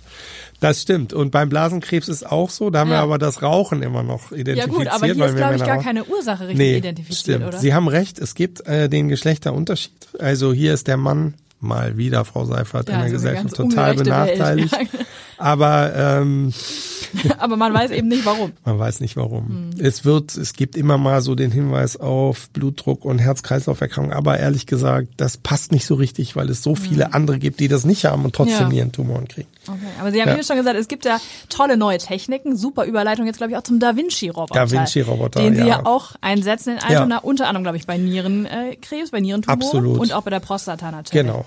Das 0.62 0.82
stimmt. 0.82 1.12
Und 1.13 1.32
beim 1.32 1.49
Blasenkrebs 1.49 2.08
ist 2.08 2.25
auch 2.30 2.49
so. 2.49 2.69
Da 2.69 2.80
haben 2.80 2.89
wir 2.89 2.97
Ja. 2.97 3.04
aber 3.04 3.17
das 3.17 3.41
Rauchen 3.41 3.82
immer 3.82 4.04
noch 4.04 4.32
Ja 4.32 4.38
identifiziert. 4.38 4.78
gut, 4.78 4.88
aber 4.88 5.06
hier 5.06 5.15
ist, 5.15 5.19
wir 5.21 5.34
glaube 5.34 5.56
ich, 5.56 5.63
gar 5.65 5.82
keine 5.84 6.06
Ursache 6.06 6.43
richtig 6.47 6.58
nee, 6.58 6.78
identifiziert, 6.78 7.19
stimmt. 7.19 7.45
oder? 7.45 7.58
Sie 7.60 7.73
haben 7.73 7.88
recht. 7.89 8.19
Es 8.19 8.36
gibt 8.36 8.65
äh, 8.67 8.88
den 8.89 9.10
Geschlechterunterschied. 9.10 9.91
Also 10.17 10.54
hier 10.54 10.73
ist 10.73 10.88
der 10.88 10.97
Mann 10.97 11.34
mal 11.60 11.98
wieder, 11.98 12.26
Frau 12.26 12.45
Seifert, 12.45 12.89
Ja, 12.89 12.95
in 12.95 13.00
der 13.00 13.04
also 13.06 13.15
Gesellschaft 13.15 13.56
total 13.56 13.88
Welt. 13.95 13.98
benachteiligt. 14.04 14.74
Ja. 14.74 15.00
Aber 15.39 15.93
ähm, 15.95 16.54
aber 17.39 17.56
man 17.58 17.73
weiß 17.73 17.91
eben 17.91 18.08
nicht, 18.08 18.25
warum. 18.25 18.52
Man 18.65 18.78
weiß 18.78 18.99
nicht 18.99 19.15
warum. 19.17 19.47
Hm. 19.47 19.69
Es 19.80 20.06
wird, 20.06 20.36
es 20.38 20.54
gibt 20.54 20.75
immer 20.75 20.97
mal 20.97 21.21
so 21.21 21.34
den 21.34 21.49
Hinweis 21.52 21.97
auf 21.97 22.49
Blutdruck 22.52 23.06
und 23.06 23.19
Herz-Kreislauf-Erkrankungen, 23.19 24.15
aber 24.15 24.38
ehrlich 24.38 24.67
gesagt, 24.67 25.08
das 25.17 25.38
passt 25.38 25.71
nicht 25.71 25.86
so 25.86 25.95
richtig, 25.95 26.36
weil 26.36 26.49
es 26.49 26.62
so 26.62 26.75
viele 26.75 27.13
andere 27.13 27.39
gibt, 27.39 27.60
die 27.60 27.67
das 27.67 27.86
nicht 27.86 28.06
haben 28.06 28.25
und 28.25 28.36
trotzdem 28.36 28.58
Hm. 28.58 28.63
Ja. 28.65 28.69
Nierentumoren 28.69 29.28
kriegen. 29.28 29.47
Okay. 29.67 29.78
Aber 29.99 30.12
Sie 30.12 30.21
haben 30.21 30.28
Ja. 30.30 30.36
eben 30.36 30.43
schon 30.43 30.58
gesagt, 30.58 30.78
es 30.78 30.88
gibt 30.88 31.06
ja 31.06 31.19
tolle 31.49 31.78
neue 31.78 31.97
Techniken, 31.97 32.56
super 32.58 32.86
Überleitung 32.86 33.25
jetzt, 33.25 33.38
glaube 33.38 33.52
ich, 33.54 33.58
auch 33.58 33.63
zum 33.63 33.80
Da 33.80 33.95
Vinci-Roboter. 33.95 34.54
Da 34.54 34.69
Vinci-Roboter, 34.69 35.41
Den 35.41 35.56
Sie 35.56 35.62
ja 35.62 35.67
ja. 35.67 35.86
auch 35.86 36.12
einsetzen 36.21 36.73
in 36.73 36.80
Altona, 36.84 37.19
unter 37.19 37.47
anderem, 37.47 37.63
glaube 37.63 37.78
ich, 37.78 37.88
bei 37.88 37.97
Nierenkrebs, 37.97 39.12
bei 39.12 39.19
Nierentumoren 39.19 39.62
Absolut. 39.63 39.99
und 39.99 40.13
auch 40.13 40.23
bei 40.23 40.32
der 40.32 40.39
Prostata 40.41 40.91
natürlich. 40.91 41.12
Genau. 41.25 41.45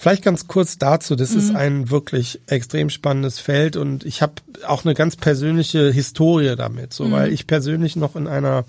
Vielleicht 0.00 0.22
ganz 0.22 0.46
kurz 0.46 0.78
dazu, 0.78 1.16
das 1.16 1.32
Mhm. 1.32 1.38
ist 1.38 1.54
ein 1.56 1.90
wirklich 1.90 2.40
extrem 2.46 2.88
spannendes 2.88 3.40
Feld 3.40 3.76
und 3.76 4.04
ich 4.06 4.22
habe 4.22 4.34
auch 4.66 4.84
eine 4.84 4.94
ganz 4.94 5.16
persönliche 5.16 5.90
Historie 5.90 6.54
damit, 6.56 6.94
so 6.94 7.06
Mhm. 7.06 7.12
weil 7.12 7.32
ich 7.32 7.46
persönlich 7.48 7.96
noch 7.96 8.14
in 8.16 8.26
einer 8.28 8.64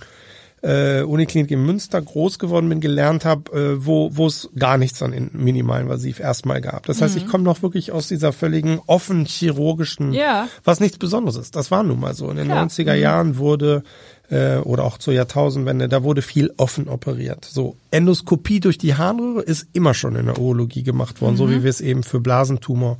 äh, 0.61 1.03
Uniklinik 1.03 1.51
in 1.51 1.65
Münster 1.65 2.01
groß 2.01 2.37
geworden 2.37 2.67
bin, 2.67 2.81
gelernt 2.81 3.23
habe, 3.23 3.49
äh, 3.57 3.85
wo 3.85 4.09
wo 4.17 4.27
es 4.27 4.49
gar 4.59 4.77
nichts 4.77 5.01
an 5.01 5.13
in- 5.13 5.29
minimalinvasiv 5.31 6.19
erstmal 6.19 6.59
gab. 6.59 6.85
Das 6.85 7.01
heißt, 7.01 7.15
ich 7.15 7.27
komme 7.27 7.45
noch 7.45 7.61
wirklich 7.61 7.93
aus 7.93 8.09
dieser 8.09 8.33
völligen 8.33 8.81
offen 8.85 9.23
chirurgischen, 9.23 10.07
Mhm. 10.09 10.13
Ja. 10.15 10.49
was 10.65 10.81
nichts 10.81 10.97
Besonderes 10.97 11.37
ist. 11.37 11.55
Das 11.55 11.71
war 11.71 11.83
nun 11.83 12.01
mal 12.01 12.13
so. 12.13 12.29
In 12.29 12.35
den 12.35 12.47
Klar. 12.47 12.57
90er 12.65 12.93
Jahren 12.93 13.37
wurde 13.37 13.83
äh, 14.29 14.57
oder 14.57 14.83
auch 14.83 14.97
zur 14.97 15.13
Jahrtausendwende, 15.13 15.89
da 15.89 16.03
wurde 16.03 16.21
viel 16.21 16.51
offen 16.57 16.87
operiert. 16.87 17.45
So 17.45 17.75
Endoskopie 17.91 18.59
durch 18.59 18.77
die 18.77 18.95
Harnröhre 18.95 19.41
ist 19.41 19.67
immer 19.73 19.93
schon 19.93 20.15
in 20.15 20.25
der 20.27 20.37
Urologie 20.39 20.83
gemacht 20.83 21.21
worden, 21.21 21.35
so 21.35 21.49
wie 21.49 21.63
wir 21.63 21.69
es 21.69 21.81
eben 21.81 22.03
für 22.03 22.19
Blasentumor 22.19 22.97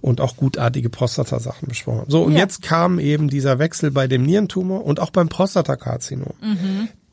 und 0.00 0.20
auch 0.20 0.36
gutartige 0.36 0.90
Prostatasachen 0.90 1.68
besprochen 1.68 2.00
haben. 2.00 2.10
So, 2.10 2.22
und 2.24 2.32
Ja. 2.32 2.40
jetzt 2.40 2.62
kam 2.62 2.98
eben 2.98 3.28
dieser 3.28 3.58
Wechsel 3.58 3.90
bei 3.90 4.06
dem 4.06 4.22
Nierentumor 4.24 4.84
und 4.84 5.00
auch 5.00 5.10
beim 5.10 5.28
Prostatakarzinom. 5.28 6.34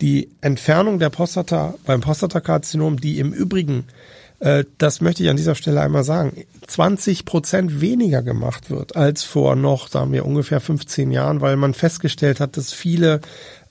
Die 0.01 0.29
Entfernung 0.41 0.99
der 0.99 1.09
Prostata 1.09 1.75
beim 1.85 2.01
Prostatakarzinom, 2.01 2.99
die 2.99 3.19
im 3.19 3.31
Übrigen 3.31 3.85
das 4.77 5.01
möchte 5.01 5.23
ich 5.23 5.29
an 5.29 5.37
dieser 5.37 5.53
Stelle 5.55 5.81
einmal 5.81 6.03
sagen, 6.03 6.45
20 6.65 7.25
Prozent 7.25 7.79
weniger 7.79 8.23
gemacht 8.23 8.71
wird 8.71 8.95
als 8.95 9.23
vor 9.23 9.55
noch, 9.55 9.87
sagen 9.87 10.11
wir, 10.11 10.25
ungefähr 10.25 10.59
15 10.59 11.11
Jahren, 11.11 11.41
weil 11.41 11.57
man 11.57 11.73
festgestellt 11.75 12.39
hat, 12.39 12.57
dass 12.57 12.73
viele 12.73 13.21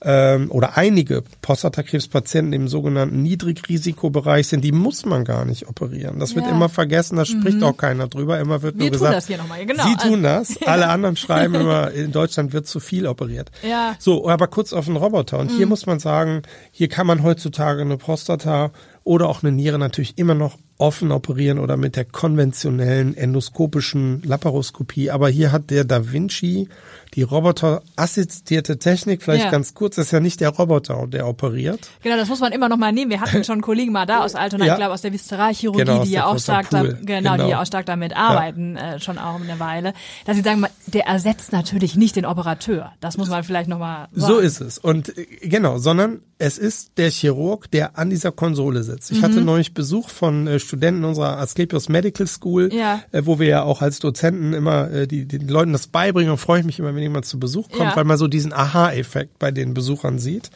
ähm, 0.03 0.49
oder 0.49 0.77
einige 0.77 1.23
Prostatakrebspatienten 1.41 2.53
im 2.53 2.67
sogenannten 2.67 3.21
Niedrigrisikobereich 3.21 4.47
sind, 4.47 4.63
die 4.63 4.71
muss 4.71 5.05
man 5.05 5.25
gar 5.25 5.45
nicht 5.45 5.67
operieren. 5.67 6.19
Das 6.19 6.35
wird 6.35 6.45
Ja. 6.45 6.51
Mhm. 6.51 6.57
immer 6.57 6.69
vergessen, 6.69 7.17
da 7.17 7.25
spricht 7.25 7.61
auch 7.61 7.77
keiner 7.77 8.07
drüber. 8.07 8.39
Immer 8.39 8.61
wird 8.61 8.75
Wir 8.75 8.85
nur 8.85 8.91
tun 8.91 8.99
gesagt, 8.99 9.15
das 9.15 9.27
hier 9.27 9.37
nochmal, 9.37 9.65
genau. 9.65 9.83
Sie 9.85 9.95
tun 9.97 10.23
das. 10.23 10.57
Alle 10.65 10.87
anderen 10.87 11.17
schreiben 11.17 11.55
immer, 11.55 11.91
in 11.91 12.11
Deutschland 12.11 12.51
wird 12.53 12.65
zu 12.65 12.79
viel 12.79 13.05
operiert. 13.05 13.51
Ja. 13.61 13.95
So, 13.99 14.27
aber 14.27 14.47
kurz 14.47 14.73
auf 14.73 14.85
den 14.85 14.95
Roboter. 14.95 15.37
Und 15.37 15.51
hier 15.51 15.67
muss 15.67 15.85
man 15.85 15.99
sagen, 15.99 16.41
hier 16.71 16.87
kann 16.87 17.05
man 17.05 17.21
heutzutage 17.23 17.81
eine 17.81 17.97
Prostata 17.97 18.71
oder 19.03 19.29
auch 19.29 19.43
eine 19.43 19.51
Niere 19.51 19.79
natürlich 19.79 20.17
immer 20.17 20.35
noch 20.35 20.57
offen 20.81 21.11
operieren 21.11 21.59
oder 21.59 21.77
mit 21.77 21.95
der 21.95 22.05
konventionellen 22.05 23.15
endoskopischen 23.15 24.23
Laparoskopie. 24.23 25.11
Aber 25.11 25.29
hier 25.29 25.51
hat 25.51 25.69
der 25.69 25.85
Da 25.85 26.11
Vinci 26.11 26.67
die 27.13 27.23
roboterassistierte 27.23 28.79
Technik, 28.79 29.21
vielleicht 29.21 29.45
Ja. 29.45 29.51
ganz 29.51 29.73
kurz, 29.73 29.95
das 29.97 30.07
ist 30.07 30.11
ja 30.11 30.19
nicht 30.21 30.39
der 30.39 30.49
Roboter, 30.49 31.07
der 31.07 31.27
operiert. 31.27 31.89
Genau, 32.01 32.15
das 32.15 32.29
muss 32.29 32.39
man 32.39 32.51
immer 32.53 32.69
noch 32.69 32.77
mal 32.77 32.91
nehmen. 32.93 33.11
Wir 33.11 33.21
hatten 33.21 33.43
schon 33.43 33.53
einen 33.53 33.61
Kollegen 33.61 33.91
mal 33.91 34.05
da 34.05 34.23
aus 34.23 34.33
Altona, 34.33 34.65
Ja. 34.65 34.73
ich 34.73 34.77
glaube 34.77 34.93
aus 34.93 35.01
der 35.01 35.11
Viszeralchirurgie, 35.13 35.83
Genau, 35.83 36.03
die 36.03 36.09
der 36.09 36.19
ja 36.21 36.25
auch 36.25 36.39
stark, 36.39 36.69
da, 36.69 36.81
genau, 36.83 36.95
die 37.01 37.05
Genau. 37.05 37.49
ja 37.49 37.61
auch 37.61 37.65
stark 37.65 37.85
damit 37.85 38.15
arbeiten, 38.15 38.75
äh, 38.77 38.99
schon 38.99 39.17
auch 39.17 39.39
eine 39.41 39.59
Weile. 39.59 39.93
Dass 40.25 40.35
sie 40.37 40.41
sagen, 40.41 40.65
der 40.87 41.05
ersetzt 41.05 41.51
natürlich 41.51 41.95
nicht 41.95 42.15
den 42.15 42.25
Operateur. 42.25 42.93
Das 43.01 43.17
muss 43.17 43.29
man 43.29 43.43
vielleicht 43.43 43.69
noch 43.69 43.79
mal 43.79 44.07
sagen. 44.13 44.33
So 44.33 44.39
ist 44.39 44.61
es. 44.61 44.77
Und 44.77 45.15
äh, 45.17 45.25
genau, 45.43 45.77
sondern 45.77 46.21
es 46.37 46.57
ist 46.57 46.93
der 46.97 47.11
Chirurg, 47.11 47.69
der 47.71 47.99
an 47.99 48.09
dieser 48.09 48.31
Konsole 48.31 48.83
sitzt. 48.83 49.11
Ich 49.11 49.21
hatte 49.21 49.41
neulich 49.41 49.73
Besuch 49.75 50.09
von 50.09 50.47
äh, 50.47 50.59
Studenten 50.71 51.03
unserer 51.03 51.37
Asklepios 51.37 51.89
Medical 51.89 52.25
School, 52.27 52.73
Ja. 52.73 53.01
äh, 53.11 53.23
wo 53.25 53.39
wir 53.39 53.47
ja 53.47 53.63
auch 53.63 53.81
als 53.81 53.99
Dozenten 53.99 54.53
immer 54.53 54.89
äh, 54.89 55.05
die, 55.05 55.25
den 55.27 55.49
Leuten 55.49 55.73
das 55.73 55.87
beibringen 55.87 56.31
und 56.31 56.37
freue 56.37 56.61
ich 56.61 56.65
mich 56.65 56.79
immer, 56.79 56.95
wenn 56.95 57.01
jemand 57.01 57.25
zu 57.25 57.39
Besuch 57.39 57.67
kommt, 57.69 57.89
Ja. 57.91 57.95
weil 57.97 58.05
man 58.05 58.17
so 58.17 58.29
diesen 58.29 58.53
Aha-Effekt 58.53 59.37
bei 59.37 59.51
den 59.51 59.73
Besuchern 59.73 60.17
sieht. 60.17 60.49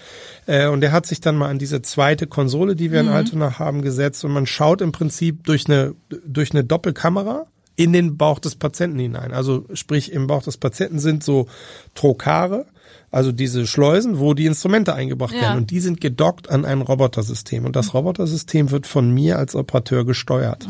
Äh, 0.46 0.68
und 0.68 0.80
der 0.80 0.94
hat 0.94 1.06
sich 1.06 1.20
dann 1.20 1.36
mal 1.36 1.50
an 1.50 1.60
diese 1.60 1.82
zweite 1.82 2.28
Konsole, 2.28 2.78
die 2.78 2.94
wir 2.94 3.02
in 3.02 3.10
Altona 3.10 3.60
haben, 3.60 3.82
gesetzt 3.82 4.24
und 4.24 4.32
man 4.32 4.46
schaut 4.46 4.80
im 4.80 4.94
Prinzip 4.94 5.44
durch 5.44 5.66
eine, 5.68 5.96
durch 6.26 6.52
eine 6.52 6.64
Doppelkamera 6.64 7.46
in 7.76 7.92
den 7.92 8.16
Bauch 8.16 8.40
des 8.40 8.56
Patienten 8.56 9.00
hinein. 9.00 9.34
Also 9.34 9.66
sprich, 9.74 10.14
im 10.14 10.28
Bauch 10.28 10.44
des 10.44 10.56
Patienten 10.56 11.00
sind 11.00 11.26
so 11.26 11.48
Trokare, 11.94 12.66
also 13.12 13.32
diese 13.32 13.66
Schleusen, 13.68 14.20
wo 14.20 14.34
die 14.34 14.46
Instrumente 14.46 14.94
eingebracht 14.94 15.34
Ja. 15.34 15.42
werden. 15.42 15.58
Und 15.58 15.72
die 15.72 15.80
sind 15.80 16.02
gedockt 16.02 16.50
an 16.50 16.66
ein 16.66 16.82
Robotersystem. 16.82 17.66
Und 17.66 17.76
das 17.76 17.94
Robotersystem 17.94 18.72
wird 18.72 18.88
von 18.88 19.12
mir 19.12 19.38
als 19.40 19.56
Operateur 19.56 20.06
gesteuert. 20.06 20.68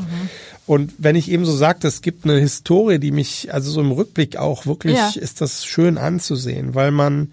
Und 0.67 0.93
wenn 0.98 1.15
ich 1.15 1.30
eben 1.32 1.45
so 1.45 1.56
sagte, 1.56 1.88
es 1.88 2.02
gibt 2.02 2.24
eine 2.26 2.39
Historie, 2.39 3.00
die 3.00 3.12
mich, 3.12 3.54
also 3.54 3.71
so 3.71 3.82
im 3.82 3.91
Rückblick 3.91 4.38
auch 4.38 4.65
wirklich, 4.65 4.95
Ja. 4.95 5.12
ist 5.15 5.41
das 5.41 5.65
schön 5.65 5.98
anzusehen, 5.98 6.76
weil 6.76 6.91
man 6.91 7.32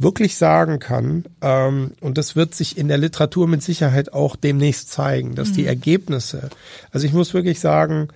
wirklich 0.00 0.36
sagen 0.36 0.78
kann, 0.78 1.24
ähm, 1.40 1.90
und 2.00 2.18
das 2.18 2.36
wird 2.36 2.54
sich 2.54 2.78
in 2.78 2.86
der 2.86 2.98
Literatur 2.98 3.48
mit 3.48 3.62
Sicherheit 3.64 4.12
auch 4.12 4.36
demnächst 4.36 4.90
zeigen, 4.92 5.34
dass 5.34 5.52
die 5.52 5.66
Ergebnisse, 5.66 6.50
also 6.92 7.04
ich 7.06 7.12
muss 7.12 7.34
wirklich 7.34 7.58
sagen, 7.58 8.08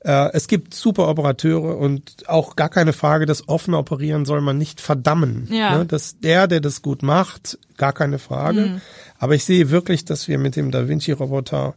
es 0.00 0.46
gibt 0.46 0.74
super 0.74 1.08
Operateure 1.08 1.76
und 1.78 2.28
auch 2.28 2.54
gar 2.54 2.68
keine 2.68 2.92
Frage, 2.92 3.26
das 3.26 3.48
offene 3.48 3.78
Operieren 3.78 4.24
soll 4.24 4.40
man 4.40 4.56
nicht 4.56 4.80
verdammen. 4.80 5.48
Ja. 5.50 5.78
Ne? 5.78 5.86
Dass 5.86 6.20
der, 6.20 6.46
der 6.46 6.60
das 6.60 6.82
gut 6.82 7.02
macht, 7.02 7.58
gar 7.76 7.92
keine 7.92 8.18
Frage. 8.18 8.80
Aber 9.18 9.34
ich 9.34 9.44
sehe 9.44 9.70
wirklich, 9.70 10.04
dass 10.04 10.28
wir 10.28 10.38
mit 10.38 10.54
dem 10.54 10.70
Da 10.70 10.88
Vinci-Roboter 10.88 11.74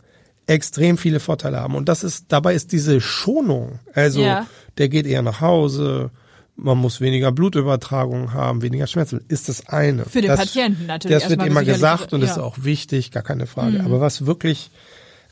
extrem 0.47 0.97
viele 0.97 1.19
Vorteile 1.19 1.59
haben. 1.59 1.75
Und 1.75 1.89
das 1.89 2.03
ist, 2.03 2.25
dabei 2.29 2.55
ist 2.55 2.71
diese 2.71 3.01
Schonung, 3.01 3.79
also 3.93 4.21
Ja. 4.21 4.47
der 4.77 4.89
geht 4.89 5.05
eher 5.05 5.21
nach 5.21 5.41
Hause, 5.41 6.11
man 6.55 6.77
muss 6.77 7.01
weniger 7.01 7.31
Blutübertragung 7.31 8.33
haben, 8.33 8.61
weniger 8.61 8.87
Schmerzen, 8.87 9.23
ist 9.27 9.47
das 9.47 9.67
eine. 9.69 10.05
Für 10.05 10.21
den 10.21 10.29
das, 10.29 10.39
Patienten 10.39 10.87
natürlich 10.87 11.19
Das 11.19 11.29
wird 11.29 11.43
immer 11.45 11.63
gesagt 11.63 12.13
und 12.13 12.21
ja. 12.21 12.27
Mhm. 12.27 12.31
ist 12.31 12.37
auch 12.37 12.57
wichtig, 12.63 13.11
gar 13.11 13.23
keine 13.23 13.47
Frage. 13.47 13.83
Aber 13.83 14.01
was 14.01 14.25
wirklich 14.25 14.71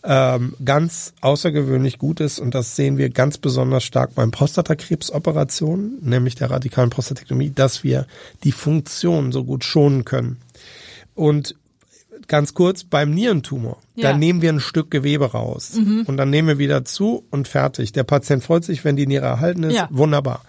ähm, 0.04 0.54
ganz 0.64 1.14
außergewöhnlich 1.22 1.98
gut 1.98 2.20
ist, 2.20 2.40
und 2.40 2.54
das 2.56 2.76
sehen 2.76 2.98
wir 2.98 3.10
ganz 3.10 3.38
besonders 3.38 3.84
stark 3.84 4.16
beim 4.16 4.32
Prostatakrebsoperationen, 4.32 5.98
nämlich 6.02 6.36
der 6.36 6.50
radikalen 6.52 6.90
Prostatektomie, 6.90 7.52
dass 7.54 7.84
wir 7.84 8.08
die 8.44 8.52
Funktion 8.52 9.32
so 9.32 9.44
gut 9.44 9.64
schonen 9.64 10.06
können. 10.06 10.38
Und 11.16 11.56
ganz 12.28 12.54
kurz, 12.54 12.84
beim 12.84 13.12
Nierentumor, 13.12 13.78
Ja. 13.96 14.10
Mhm. 14.10 14.14
da 14.14 14.18
nehmen 14.18 14.42
wir 14.42 14.50
ein 14.54 14.60
Stück 14.60 14.92
Gewebe 14.92 15.32
raus 15.32 15.72
und 16.06 16.18
dann 16.18 16.30
nehmen 16.30 16.48
wir 16.48 16.58
wieder 16.58 16.84
zu 16.86 17.24
und 17.32 17.48
fertig. 17.48 17.92
Der 17.94 18.04
Patient 18.04 18.44
freut 18.44 18.64
sich, 18.66 18.84
wenn 18.84 18.96
die 18.96 19.08
Niere 19.08 19.26
erhalten 19.26 19.64
ist, 19.64 19.76
Ja. 19.76 19.88
Mhm. 19.92 19.98
wunderbar. 19.98 20.42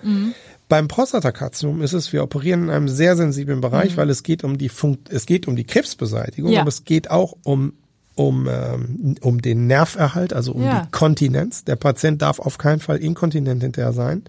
Beim 0.68 0.88
Prostatakarzinom 0.88 1.80
ist 1.80 1.94
es, 1.94 2.12
wir 2.12 2.22
operieren 2.22 2.64
in 2.64 2.70
einem 2.70 2.88
sehr 2.88 3.16
sensiblen 3.16 3.60
Bereich, 3.62 3.96
weil 3.96 4.10
es 4.10 4.22
geht 4.22 4.44
um 4.44 4.58
die 4.58 4.68
Funkt, 4.68 5.10
es 5.10 5.24
geht 5.24 5.48
um 5.48 5.56
die 5.56 5.64
Krebsbeseitigung, 5.64 6.50
Mhm. 6.50 6.54
Ja. 6.56 6.60
aber 6.62 6.68
es 6.68 6.84
geht 6.84 7.10
auch 7.10 7.36
um 7.44 7.72
um 8.18 8.48
ähm, 8.50 9.14
um 9.20 9.40
den 9.40 9.68
Nerverhalt, 9.68 10.32
also 10.32 10.52
um 10.52 10.62
Ja. 10.62 10.80
die 10.82 10.90
Kontinenz. 10.90 11.62
Der 11.64 11.76
Patient 11.76 12.20
darf 12.20 12.40
auf 12.40 12.58
keinen 12.58 12.80
Fall 12.80 12.96
inkontinent 12.96 13.62
hinterher 13.62 13.92
sein. 13.92 14.22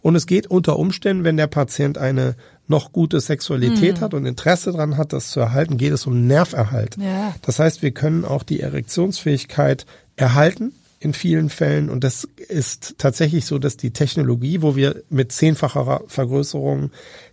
Und 0.00 0.14
es 0.14 0.26
geht 0.26 0.46
unter 0.46 0.78
Umständen, 0.78 1.24
wenn 1.24 1.36
der 1.36 1.48
Patient 1.48 1.98
eine 1.98 2.36
noch 2.68 2.92
gute 2.92 3.20
Sexualität 3.20 3.96
Mhm. 3.96 4.00
hat 4.00 4.14
und 4.14 4.26
Interesse 4.26 4.70
daran 4.70 4.96
hat, 4.96 5.12
das 5.12 5.30
zu 5.30 5.40
erhalten, 5.40 5.76
geht 5.76 5.92
es 5.92 6.06
um 6.06 6.26
Nerverhalt. 6.28 6.96
Ja. 6.98 7.34
Das 7.42 7.58
heißt, 7.58 7.82
wir 7.82 7.90
können 7.90 8.24
auch 8.24 8.44
die 8.44 8.60
Erektionsfähigkeit 8.60 9.86
erhalten 10.14 10.72
in 11.00 11.12
vielen 11.12 11.50
Fällen. 11.50 11.90
Und 11.90 12.04
das 12.04 12.28
ist 12.48 12.94
tatsächlich 12.98 13.44
so, 13.46 13.58
dass 13.58 13.76
die 13.76 13.90
Technologie, 13.90 14.62
wo 14.62 14.76
wir 14.76 15.02
mit 15.10 15.32
zehnfacher 15.32 16.02
Vergrößerung 16.06 16.92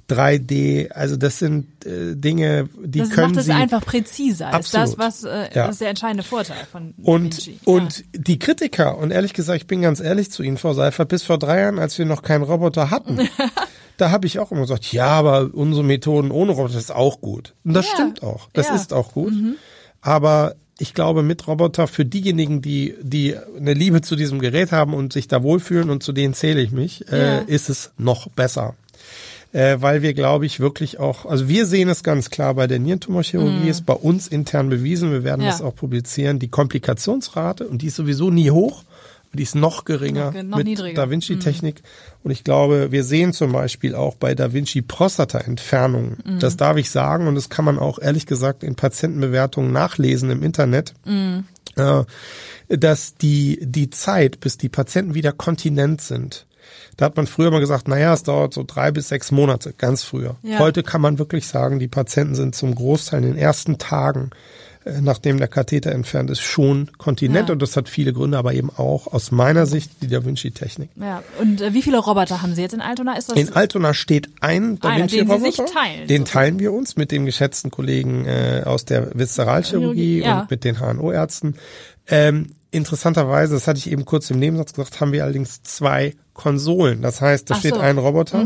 3D, 0.10 0.92
also 0.92 1.16
das 1.18 1.40
sind 1.40 1.86
äh, 1.86 2.16
Dinge, 2.16 2.68
die 2.84 3.00
das 3.00 3.10
können 3.12 3.28
macht 3.32 3.40
es 3.40 3.46
Sie 3.46 3.52
einfach 3.54 3.86
präziser. 3.86 4.48
Ist 4.60 4.74
das, 4.74 4.94
Absolut. 4.94 4.98
was 5.00 5.24
äh, 5.24 5.50
Ja. 5.56 5.66
das 5.68 5.72
ist 5.76 5.82
der 5.82 5.90
entscheidende 5.90 6.24
Vorteil 6.24 6.58
von 6.72 6.94
und, 7.04 7.24
Vinci. 7.38 7.60
und 7.66 8.04
die 8.14 8.40
Kritiker, 8.40 8.98
und 8.98 9.12
ehrlich 9.12 9.34
gesagt, 9.34 9.58
ich 9.62 9.68
bin 9.68 9.82
ganz 9.82 10.00
ehrlich 10.00 10.32
zu 10.32 10.44
Ihnen, 10.44 10.58
Frau 10.58 10.74
Seifert, 10.74 11.10
bis 11.10 11.24
vor 11.24 11.38
drei 11.38 11.62
Jahren, 11.62 11.80
als 11.80 11.98
wir 11.98 12.06
noch 12.06 12.22
keinen 12.22 12.44
Roboter 12.44 12.90
hatten, 12.90 13.20
da 13.98 14.12
habe 14.12 14.28
ich 14.28 14.40
auch 14.40 14.52
immer 14.52 14.62
gesagt, 14.62 14.92
ja, 14.92 15.08
aber 15.08 15.50
unsere 15.54 15.84
Methoden 15.86 16.32
ohne 16.32 16.52
Roboter 16.54 16.78
ist 16.78 16.92
auch 16.92 17.22
gut. 17.22 17.54
Und 17.64 17.74
das 17.74 17.86
Ja. 17.88 17.94
stimmt 17.94 18.24
auch. 18.24 18.50
Das 18.54 18.68
Ja. 18.68 18.74
Mhm. 18.74 18.80
ist 18.80 18.94
auch 18.94 19.12
gut. 19.14 19.34
Aber 20.02 20.56
ich 20.82 20.94
glaube, 20.94 21.24
mit 21.24 21.46
Roboter 21.48 21.88
für 21.88 22.06
diejenigen, 22.06 22.62
die, 22.62 22.96
die 23.02 23.36
eine 23.58 23.74
Liebe 23.74 24.02
zu 24.02 24.16
diesem 24.16 24.40
Gerät 24.40 24.72
haben 24.72 24.94
und 24.94 25.12
sich 25.12 25.28
da 25.28 25.44
wohlfühlen, 25.44 25.90
und 25.90 26.04
zu 26.04 26.14
denen 26.14 26.34
zähle 26.34 26.62
ich 26.62 26.72
mich, 26.72 27.04
Ja. 27.12 27.40
äh, 27.40 27.44
ist 27.48 27.70
es 27.70 27.92
noch 27.98 28.30
besser. 28.30 28.76
Äh, 29.52 29.78
weil 29.82 30.04
wir, 30.04 30.14
glaube 30.14 30.46
ich, 30.46 30.60
wirklich 30.60 31.00
auch, 31.00 31.26
also 31.26 31.48
wir 31.48 31.66
sehen 31.66 31.90
es 31.90 32.04
ganz 32.04 32.30
klar 32.30 32.54
bei 32.54 32.68
der 32.68 32.78
Nierentumorchirurgie, 32.78 33.68
ist 33.68 33.86
bei 33.86 33.94
uns 33.96 34.28
intern 34.28 34.70
bewiesen, 34.70 35.12
wir 35.12 35.24
werden 35.24 35.40
Mhm. 35.42 35.46
Ja. 35.48 35.52
das 35.54 35.62
auch 35.64 35.74
publizieren, 35.76 36.38
die 36.38 36.50
Komplikationsrate, 36.50 37.68
und 37.68 37.82
die 37.82 37.88
ist 37.88 37.96
sowieso 37.96 38.30
nie 38.30 38.52
hoch, 38.52 38.84
die 39.34 39.42
ist 39.44 39.56
noch 39.56 39.86
geringer 39.86 40.32
ge- 40.32 40.44
noch 40.44 40.58
mit 40.58 40.68
niedriger. 40.68 40.92
Mhm. 40.92 40.96
Da 40.96 41.10
Vinci-Technik. 41.12 41.82
Und 42.24 42.30
ich 42.32 42.44
glaube, 42.44 42.92
wir 42.92 43.04
sehen 43.04 43.34
zum 43.34 43.52
Beispiel 43.52 43.96
auch 43.96 44.16
bei 44.16 44.36
Da 44.36 44.54
Vinci 44.54 44.82
Prostata-Entfernungen, 44.84 46.18
Mhm. 46.26 46.40
das 46.40 46.56
darf 46.58 46.78
ich 46.78 46.90
sagen, 46.92 47.28
und 47.28 47.36
das 47.36 47.50
kann 47.50 47.66
man 47.66 47.80
auch 47.80 48.00
ehrlich 48.00 48.26
gesagt 48.26 48.64
in 48.64 48.76
Patientenbewertungen 48.76 49.72
nachlesen 49.72 50.30
im 50.30 50.44
Internet, 50.44 50.94
Mhm. 51.06 51.46
äh, 51.76 52.04
dass 52.70 53.16
die, 53.16 53.60
die 53.62 53.90
Zeit, 53.90 54.40
bis 54.42 54.58
die 54.58 54.70
Patienten 54.70 55.14
wieder 55.16 55.32
kontinent 55.32 56.02
sind, 56.02 56.46
da 56.98 57.06
hat 57.06 57.16
man 57.18 57.28
früher 57.28 57.52
mal 57.52 57.60
gesagt, 57.60 57.88
naja, 57.88 58.14
es 58.14 58.24
dauert 58.24 58.54
so 58.54 58.64
drei 58.66 58.92
bis 58.92 59.08
sechs 59.10 59.32
Monate, 59.32 59.74
ganz 59.78 60.04
früher. 60.04 60.36
Ja. 60.44 60.60
Heute 60.60 60.84
kann 60.84 61.02
man 61.02 61.20
wirklich 61.20 61.48
sagen, 61.48 61.80
die 61.80 61.88
Patienten 61.88 62.36
sind 62.36 62.56
zum 62.56 62.76
Großteil 62.76 63.24
in 63.24 63.30
den 63.34 63.38
ersten 63.38 63.78
Tagen, 63.78 64.32
äh, 64.86 65.02
nachdem 65.02 65.38
der 65.40 65.48
Katheter 65.50 65.92
entfernt 65.92 66.30
ist, 66.30 66.40
schon 66.42 66.90
kontinent. 66.98 67.50
Ja. 67.50 67.54
Und 67.54 67.62
das 67.62 67.76
hat 67.76 67.90
viele 67.90 68.14
Gründe, 68.14 68.38
aber 68.38 68.54
eben 68.54 68.70
auch 68.70 69.08
aus 69.08 69.32
meiner 69.32 69.66
Sicht 69.66 69.92
die 70.02 70.08
Da 70.08 70.24
Vinci-Technik. 70.26 70.90
ja. 70.96 71.22
Und 71.40 71.60
äh, 71.62 71.74
wie 71.74 71.82
viele 71.82 71.98
Roboter 72.00 72.42
haben 72.42 72.56
Sie 72.56 72.62
jetzt 72.62 72.74
in 72.74 72.82
Altona? 72.82 73.18
Ist 73.18 73.30
das 73.30 73.38
In 73.38 73.54
Altona 73.54 73.94
steht 73.94 74.30
ein 74.42 74.80
Da 74.80 74.94
Sie 74.96 75.02
Vinci-Roboter. 75.02 75.66
teilen, 75.66 76.08
Den 76.08 76.22
sozusagen. 76.22 76.26
teilen 76.26 76.60
wir 76.60 76.72
uns 76.74 76.96
mit 76.96 77.12
dem 77.12 77.26
geschätzten 77.26 77.72
Kollegen 77.72 78.26
äh, 78.26 78.64
aus 78.66 78.86
der 78.86 79.18
Viszeralchirurgie 79.18 80.22
Ja. 80.24 80.42
und 80.42 80.52
mit 80.52 80.64
den 80.64 80.80
HNO-Ärzten. 80.80 81.56
Ähm, 82.08 82.48
interessanterweise, 82.72 83.54
das 83.56 83.68
hatte 83.68 83.80
ich 83.80 83.92
eben 83.92 84.06
kurz 84.06 84.30
im 84.30 84.40
Nebensatz 84.40 84.74
gesagt, 84.74 85.02
haben 85.02 85.12
wir 85.12 85.24
allerdings 85.24 85.62
zwei 85.64 86.16
Konsolen. 86.40 87.02
Das 87.02 87.20
heißt, 87.20 87.50
da 87.50 87.56
Ach 87.56 87.60
steht 87.60 87.74
so. 87.74 87.80
Mhm. 87.80 87.86
ein 87.86 87.98
Roboter 87.98 88.46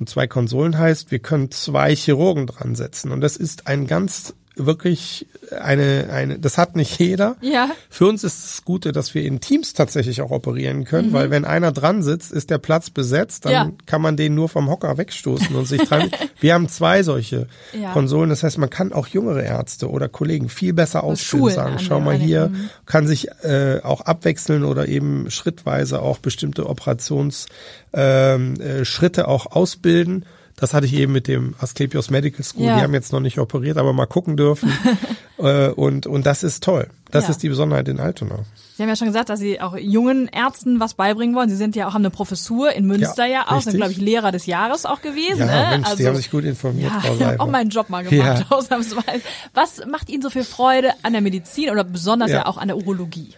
und 0.00 0.08
zwei 0.08 0.26
Konsolen 0.26 0.78
heißt, 0.78 1.10
wir 1.10 1.18
können 1.18 1.50
zwei 1.50 1.94
Chirurgen 1.94 2.46
dran 2.46 2.74
setzen. 2.74 3.12
Und 3.12 3.20
das 3.20 3.36
ist 3.36 3.66
ein 3.66 3.86
ganz 3.86 4.34
wirklich 4.56 5.26
eine, 5.60 6.08
eine, 6.10 6.38
das 6.38 6.56
hat 6.58 6.76
nicht 6.76 6.98
jeder. 6.98 7.36
Ja. 7.42 7.70
Für 7.90 8.06
uns 8.06 8.24
ist 8.24 8.42
das 8.42 8.64
Gute, 8.64 8.92
dass 8.92 9.14
wir 9.14 9.22
in 9.22 9.40
Teams 9.40 9.74
tatsächlich 9.74 10.22
auch 10.22 10.30
operieren 10.30 10.84
können, 10.84 11.12
weil 11.12 11.30
wenn 11.30 11.44
einer 11.44 11.72
dran 11.72 12.02
sitzt, 12.02 12.32
ist 12.32 12.48
der 12.50 12.58
Platz 12.58 12.90
besetzt, 12.90 13.44
dann 13.44 13.52
Mhm. 13.52 13.70
Ja. 13.72 13.76
kann 13.86 14.02
man 14.02 14.16
den 14.16 14.34
nur 14.34 14.48
vom 14.48 14.68
Hocker 14.68 14.96
wegstoßen 14.98 15.54
und 15.54 15.66
sich 15.66 15.82
dran. 15.82 16.10
wir 16.40 16.54
haben 16.54 16.68
zwei 16.68 17.02
solche 17.02 17.46
Ja. 17.78 17.92
Konsolen, 17.92 18.30
das 18.30 18.42
heißt, 18.42 18.58
man 18.58 18.70
kann 18.70 18.92
auch 18.92 19.06
jüngere 19.06 19.42
Ärzte 19.42 19.90
oder 19.90 20.08
Kollegen 20.08 20.48
viel 20.48 20.72
besser 20.72 21.04
ausbilden, 21.04 21.50
sagen, 21.50 21.78
schau 21.78 22.00
mal 22.00 22.16
hier, 22.16 22.48
mhm. 22.48 22.70
kann 22.86 23.06
sich 23.06 23.28
äh, 23.44 23.80
auch 23.82 24.00
abwechseln 24.02 24.64
oder 24.64 24.88
eben 24.88 25.30
schrittweise 25.30 26.00
auch 26.02 26.18
bestimmte 26.18 26.66
Operations 26.68 27.46
ähm, 27.92 28.60
äh, 28.60 28.84
Schritte 28.84 29.28
auch 29.28 29.46
ausbilden. 29.46 30.24
Das 30.56 30.72
hatte 30.72 30.86
ich 30.86 30.94
eben 30.94 31.12
mit 31.12 31.28
dem 31.28 31.54
Asklepios 31.58 32.10
Medical 32.10 32.42
School. 32.42 32.64
Ja. 32.64 32.76
Die 32.76 32.82
haben 32.82 32.94
jetzt 32.94 33.12
noch 33.12 33.20
nicht 33.20 33.38
operiert, 33.38 33.76
aber 33.76 33.92
mal 33.92 34.06
gucken 34.06 34.36
dürfen. 34.36 34.72
äh, 35.38 35.68
und, 35.68 36.06
und 36.06 36.24
das 36.24 36.42
ist 36.42 36.64
toll. 36.64 36.88
Das 37.10 37.24
Ja. 37.24 37.30
ist 37.30 37.42
die 37.42 37.48
Besonderheit 37.48 37.88
in 37.88 38.00
Altona. 38.00 38.40
Sie 38.76 38.82
haben 38.82 38.90
ja 38.90 38.96
schon 38.96 39.06
gesagt, 39.06 39.30
dass 39.30 39.40
Sie 39.40 39.58
auch 39.60 39.74
jungen 39.78 40.28
Ärzten 40.28 40.80
was 40.80 40.94
beibringen 40.94 41.34
wollen. 41.34 41.48
Sie 41.48 41.56
sind 41.56 41.74
ja 41.76 41.86
auch, 41.88 41.94
haben 41.94 42.02
eine 42.02 42.10
Professur 42.10 42.72
in 42.72 42.84
Münster 42.86 43.24
ja, 43.24 43.32
Ja, 43.32 43.42
auch, 43.46 43.62
sind, 43.62 43.74
richtig. 43.74 43.76
glaube 43.76 43.92
ich, 43.92 43.98
Lehrer 43.98 44.32
des 44.32 44.44
Jahres 44.46 44.84
auch 44.84 45.00
gewesen. 45.00 45.38
Ja, 45.48 45.70
ne? 45.70 45.78
Mensch, 45.78 45.94
die 45.96 46.06
haben 46.06 46.16
sich 46.16 46.30
gut 46.30 46.44
informiert, 46.44 46.92
ja, 47.04 47.14
ich 47.14 47.22
habe 47.24 47.40
auch 47.40 47.48
meinen 47.48 47.70
Job 47.70 47.88
mal 47.88 48.04
gemacht, 48.04 48.40
Ja. 48.40 48.46
ausnahmsweise. 48.56 49.22
Was 49.54 49.86
macht 49.90 50.10
Ihnen 50.10 50.20
so 50.20 50.28
viel 50.30 50.44
Freude 50.44 50.90
an 51.02 51.12
der 51.14 51.22
Medizin 51.22 51.70
oder 51.70 51.84
besonders 51.84 52.30
ja, 52.30 52.38
Ja. 52.38 52.46
auch 52.46 52.58
an 52.58 52.68
der 52.68 52.76
Urologie? 52.76 53.30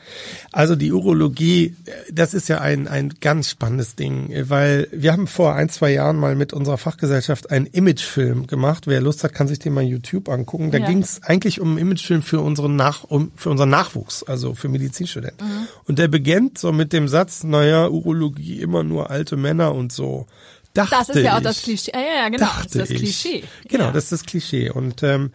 Also 0.50 0.74
die 0.74 0.92
Urologie, 0.92 1.76
das 2.10 2.34
ist 2.34 2.48
ja 2.48 2.60
ein, 2.60 2.88
ein 2.88 3.14
ganz 3.20 3.50
spannendes 3.50 3.94
Ding, 3.94 4.32
weil 4.48 4.88
wir 4.90 5.12
haben 5.12 5.26
vor 5.28 5.54
ein, 5.54 5.68
zwei 5.68 5.92
Jahren 5.92 6.16
mal 6.16 6.34
mit 6.34 6.52
unserer 6.52 6.78
Fachgesellschaft 6.78 7.50
einen 7.50 7.66
Imagefilm 7.66 8.46
gemacht. 8.46 8.86
Wer 8.86 9.00
Lust 9.00 9.22
hat, 9.22 9.34
kann 9.34 9.46
sich 9.46 9.58
den 9.58 9.74
mal 9.74 9.84
YouTube 9.84 10.28
angucken. 10.30 10.70
Da 10.72 10.78
ging 10.78 10.98
es 11.00 11.22
eigentlich 11.22 11.60
um 11.60 11.68
einen 11.70 11.78
Imagefilm 11.78 12.22
für 12.22 12.40
unseren, 12.40 12.74
Nach 12.76 13.04
um, 13.04 13.30
für 13.36 13.50
unseren 13.50 13.57
Nachwuchs, 13.66 14.22
also 14.22 14.54
für 14.54 14.68
Medizinstudenten. 14.68 15.68
Und 15.84 15.98
der 15.98 16.08
beginnt 16.08 16.58
so 16.58 16.72
mit 16.72 16.92
dem 16.92 17.08
Satz, 17.08 17.44
naja, 17.44 17.88
Urologie 17.88 18.60
immer 18.60 18.82
nur 18.82 19.10
alte 19.10 19.36
Männer 19.36 19.74
und 19.74 19.92
so. 19.92 20.26
Dachte 20.74 20.96
Das 20.98 21.08
ist 21.08 21.22
ja 21.22 21.34
auch 21.34 21.38
ich. 21.38 21.44
das 21.44 21.62
Klischee. 21.62 21.92
Ja, 21.92 22.22
ja, 22.22 22.28
genau. 22.28 22.46
Das 22.56 22.66
ist 22.66 22.76
das 22.76 22.90
ich. 22.90 22.98
Klischee. 22.98 23.44
Genau, 23.68 23.84
ja. 23.86 23.92
das 23.92 24.04
ist 24.04 24.12
das 24.12 24.24
Klischee. 24.24 24.70
Und 24.70 25.02
ähm, 25.02 25.32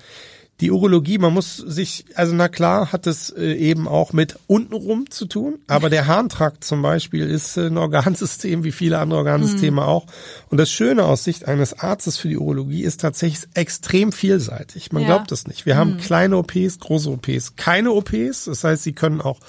die 0.61 0.69
Urologie, 0.71 1.17
man 1.17 1.33
muss 1.33 1.57
sich, 1.57 2.05
also 2.15 2.33
na 2.35 2.47
klar, 2.47 2.91
hat 2.93 3.07
es 3.07 3.31
äh, 3.31 3.53
eben 3.55 3.87
auch 3.87 4.13
mit 4.13 4.37
untenrum 4.47 5.09
zu 5.09 5.25
tun, 5.25 5.55
aber 5.67 5.89
der 5.89 6.05
Harntrakt 6.07 6.63
zum 6.63 6.81
Beispiel 6.83 7.27
ist 7.29 7.57
äh, 7.57 7.67
ein 7.67 7.77
Organsystem 7.77 8.63
wie 8.63 8.71
viele 8.71 8.99
andere 8.99 9.17
Organsysteme 9.19 9.81
Mhm. 9.81 9.87
auch. 9.87 10.05
Und 10.49 10.59
das 10.59 10.69
Schöne 10.71 11.05
aus 11.05 11.23
Sicht 11.23 11.47
eines 11.47 11.79
Arztes 11.79 12.17
für 12.17 12.29
die 12.29 12.37
Urologie 12.37 12.83
ist 12.83 13.01
tatsächlich 13.01 13.49
extrem 13.55 14.11
vielseitig. 14.11 14.91
Man 14.91 15.01
Ja. 15.01 15.07
Mhm. 15.07 15.11
glaubt 15.11 15.31
es 15.31 15.47
nicht. 15.47 15.65
Wir 15.65 15.75
haben 15.75 15.97
kleine 15.97 16.37
OPs, 16.37 16.79
große 16.79 17.09
OPs, 17.09 17.55
keine 17.55 17.91
OPs. 17.91 18.45
Das 18.45 18.63
heißt, 18.63 18.83
sie 18.83 18.93
können 18.93 19.21
auch 19.21 19.39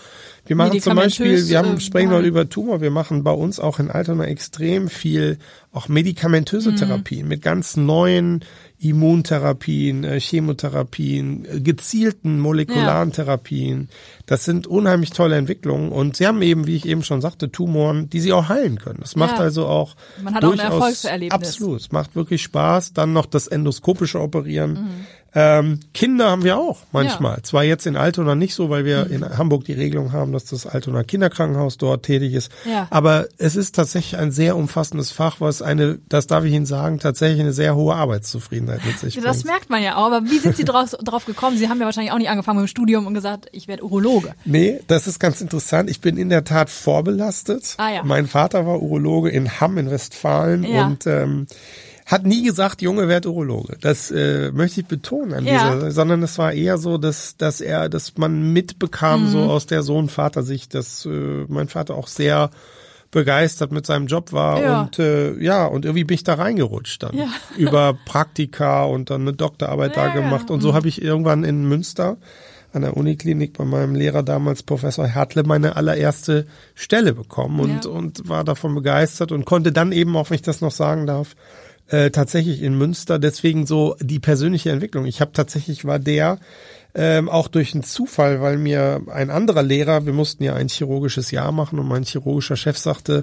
wir 0.46 0.56
machen 0.56 0.80
zum 0.80 0.96
Beispiel, 0.96 1.48
wir 1.48 1.58
haben, 1.58 1.76
äh, 1.76 1.80
sprechen 1.80 2.08
heute 2.08 2.22
behandeln. 2.22 2.32
über 2.32 2.48
Tumor, 2.48 2.80
wir 2.80 2.90
machen 2.90 3.22
bei 3.24 3.30
uns 3.32 3.58
auch 3.60 3.78
in 3.78 3.90
Altona 3.90 4.24
extrem 4.26 4.88
viel 4.88 5.38
auch 5.72 5.88
medikamentöse 5.88 6.72
Mhm. 6.72 6.76
Therapien 6.76 7.28
mit 7.28 7.42
ganz 7.42 7.76
neuen 7.76 8.44
Immuntherapien, 8.78 10.04
äh, 10.04 10.20
Chemotherapien, 10.20 11.44
äh, 11.46 11.60
gezielten 11.60 12.38
molekularen 12.40 13.12
Therapien. 13.12 13.88
Das 14.26 14.44
sind 14.44 14.66
unheimlich 14.66 15.10
tolle 15.10 15.36
Entwicklungen 15.36 15.90
und 15.90 16.16
sie 16.16 16.26
haben 16.26 16.42
eben, 16.42 16.66
wie 16.66 16.76
ich 16.76 16.86
eben 16.86 17.02
schon 17.02 17.20
sagte, 17.20 17.50
Tumoren, 17.50 18.08
die 18.10 18.20
sie 18.20 18.32
auch 18.32 18.48
heilen 18.48 18.78
können. 18.78 18.98
Das 19.00 19.16
macht 19.16 19.36
Ja. 19.38 19.44
also 19.44 19.66
auch 19.66 19.94
Man 20.22 20.34
hat 20.34 20.44
auch 20.44 20.50
ein 20.52 20.56
durchaus 20.58 20.72
Erfolgserlebnis. 20.74 21.32
Absolut, 21.32 21.80
es 21.80 21.92
macht 21.92 22.14
wirklich 22.16 22.42
Spaß. 22.42 22.92
Dann 22.92 23.12
noch 23.12 23.26
das 23.26 23.46
endoskopische 23.46 24.20
Operieren. 24.20 25.06
Ähm, 25.34 25.80
Kinder 25.92 26.30
haben 26.30 26.44
wir 26.44 26.56
auch 26.56 26.78
manchmal. 26.92 27.38
Ja. 27.38 27.42
Zwar 27.42 27.64
jetzt 27.64 27.86
in 27.86 27.96
Altona 27.96 28.34
nicht 28.36 28.54
so, 28.54 28.70
weil 28.70 28.84
wir 28.84 29.06
mhm. 29.06 29.12
in 29.12 29.38
Hamburg 29.38 29.64
die 29.64 29.72
Regelung 29.72 30.12
haben, 30.12 30.32
dass 30.32 30.44
das 30.44 30.66
Altona 30.66 31.02
Kinderkrankenhaus 31.02 31.76
dort 31.76 32.04
tätig 32.04 32.34
ist. 32.34 32.52
Ja. 32.64 32.86
Aber 32.90 33.26
es 33.38 33.56
ist 33.56 33.74
tatsächlich 33.74 34.20
ein 34.20 34.30
sehr 34.30 34.56
umfassendes 34.56 35.10
Fach, 35.10 35.40
was 35.40 35.60
eine, 35.60 35.98
das 36.08 36.28
darf 36.28 36.44
ich 36.44 36.52
Ihnen 36.52 36.66
sagen, 36.66 37.00
tatsächlich 37.00 37.40
eine 37.40 37.52
sehr 37.52 37.74
hohe 37.74 37.94
Arbeitszufriedenheit 37.94 38.84
mit 38.84 38.98
sich 38.98 39.14
bringt. 39.14 39.26
Das 39.26 39.44
merkt 39.44 39.70
man 39.70 39.82
ja 39.82 39.96
auch. 39.96 40.06
Aber 40.06 40.24
wie 40.24 40.38
sind 40.38 40.56
Sie 40.56 40.64
drauf, 40.64 40.90
drauf 41.02 41.26
gekommen? 41.26 41.58
Sie 41.58 41.68
haben 41.68 41.80
ja 41.80 41.86
wahrscheinlich 41.86 42.12
auch 42.12 42.18
nicht 42.18 42.30
angefangen 42.30 42.60
mit 42.60 42.68
dem 42.68 42.70
Studium 42.70 43.06
und 43.06 43.14
gesagt, 43.14 43.46
ich 43.50 43.66
werde 43.66 43.84
Urologe. 43.84 44.34
Nee, 44.44 44.80
das 44.86 45.08
ist 45.08 45.18
ganz 45.18 45.40
interessant. 45.40 45.90
Ich 45.90 46.00
bin 46.00 46.16
in 46.16 46.28
der 46.28 46.44
Tat 46.44 46.70
vorbelastet. 46.70 47.74
Ah, 47.78 47.90
ja. 47.90 48.02
Mein 48.04 48.28
Vater 48.28 48.66
war 48.66 48.80
Urologe 48.80 49.30
in 49.30 49.60
Hamm 49.60 49.78
in 49.78 49.90
Westfalen 49.90 50.62
ja. 50.62 50.86
und 50.86 51.06
ähm, 51.06 51.46
hat 52.06 52.26
nie 52.26 52.42
gesagt, 52.42 52.82
Junge, 52.82 53.08
werd 53.08 53.26
Urologe. 53.26 53.76
Das 53.80 54.10
äh, 54.10 54.50
möchte 54.52 54.80
ich 54.80 54.86
betonen 54.86 55.32
an 55.32 55.44
ja. 55.46 55.74
dieser, 55.74 55.90
sondern 55.90 56.22
es 56.22 56.36
war 56.38 56.52
eher 56.52 56.76
so, 56.76 56.98
dass 56.98 57.36
dass 57.36 57.60
er, 57.60 57.88
dass 57.88 58.16
man 58.18 58.52
mitbekam 58.52 59.24
mhm. 59.24 59.28
so 59.28 59.40
aus 59.44 59.66
der 59.66 59.82
Sohn-Vater-Sicht, 59.82 60.74
dass 60.74 61.06
äh, 61.06 61.44
mein 61.48 61.68
Vater 61.68 61.94
auch 61.94 62.08
sehr 62.08 62.50
begeistert 63.10 63.70
mit 63.70 63.86
seinem 63.86 64.06
Job 64.06 64.32
war 64.32 64.60
ja. 64.60 64.82
und 64.82 64.98
äh, 64.98 65.34
ja 65.38 65.66
und 65.66 65.84
irgendwie 65.84 66.02
bin 66.02 66.16
ich 66.16 66.24
da 66.24 66.34
reingerutscht 66.34 67.04
dann 67.04 67.16
ja. 67.16 67.28
über 67.56 67.96
Praktika 68.04 68.84
und 68.84 69.08
dann 69.08 69.22
eine 69.22 69.32
Doktorarbeit 69.32 69.96
ja, 69.96 70.08
da 70.08 70.12
gemacht 70.12 70.50
und 70.50 70.60
so 70.60 70.72
mhm. 70.72 70.74
habe 70.74 70.88
ich 70.88 71.00
irgendwann 71.00 71.44
in 71.44 71.66
Münster 71.66 72.16
an 72.72 72.82
der 72.82 72.96
Uniklinik 72.96 73.56
bei 73.56 73.64
meinem 73.64 73.94
Lehrer 73.94 74.24
damals 74.24 74.64
Professor 74.64 75.06
Hertle 75.06 75.44
meine 75.44 75.76
allererste 75.76 76.46
Stelle 76.74 77.14
bekommen 77.14 77.60
und 77.60 77.86
und 77.86 78.28
war 78.28 78.42
davon 78.42 78.74
begeistert 78.74 79.30
und 79.30 79.44
konnte 79.44 79.70
dann 79.70 79.92
eben 79.92 80.16
auch 80.16 80.30
wenn 80.30 80.34
ich 80.34 80.42
das 80.42 80.60
noch 80.60 80.72
sagen 80.72 81.06
darf 81.06 81.36
äh, 81.88 82.10
tatsächlich 82.10 82.62
in 82.62 82.76
Münster. 82.76 83.18
Deswegen 83.18 83.66
so 83.66 83.96
die 84.00 84.18
persönliche 84.18 84.70
Entwicklung. 84.70 85.06
Ich 85.06 85.20
habe 85.20 85.32
tatsächlich 85.32 85.84
war 85.84 85.98
der 85.98 86.38
ähm, 86.94 87.28
auch 87.28 87.48
durch 87.48 87.74
einen 87.74 87.82
Zufall, 87.82 88.40
weil 88.40 88.56
mir 88.56 89.02
ein 89.10 89.30
anderer 89.30 89.62
Lehrer, 89.62 90.06
wir 90.06 90.12
mussten 90.12 90.44
ja 90.44 90.54
ein 90.54 90.68
chirurgisches 90.68 91.30
Jahr 91.30 91.52
machen 91.52 91.78
und 91.78 91.88
mein 91.88 92.04
chirurgischer 92.04 92.56
Chef 92.56 92.78
sagte, 92.78 93.22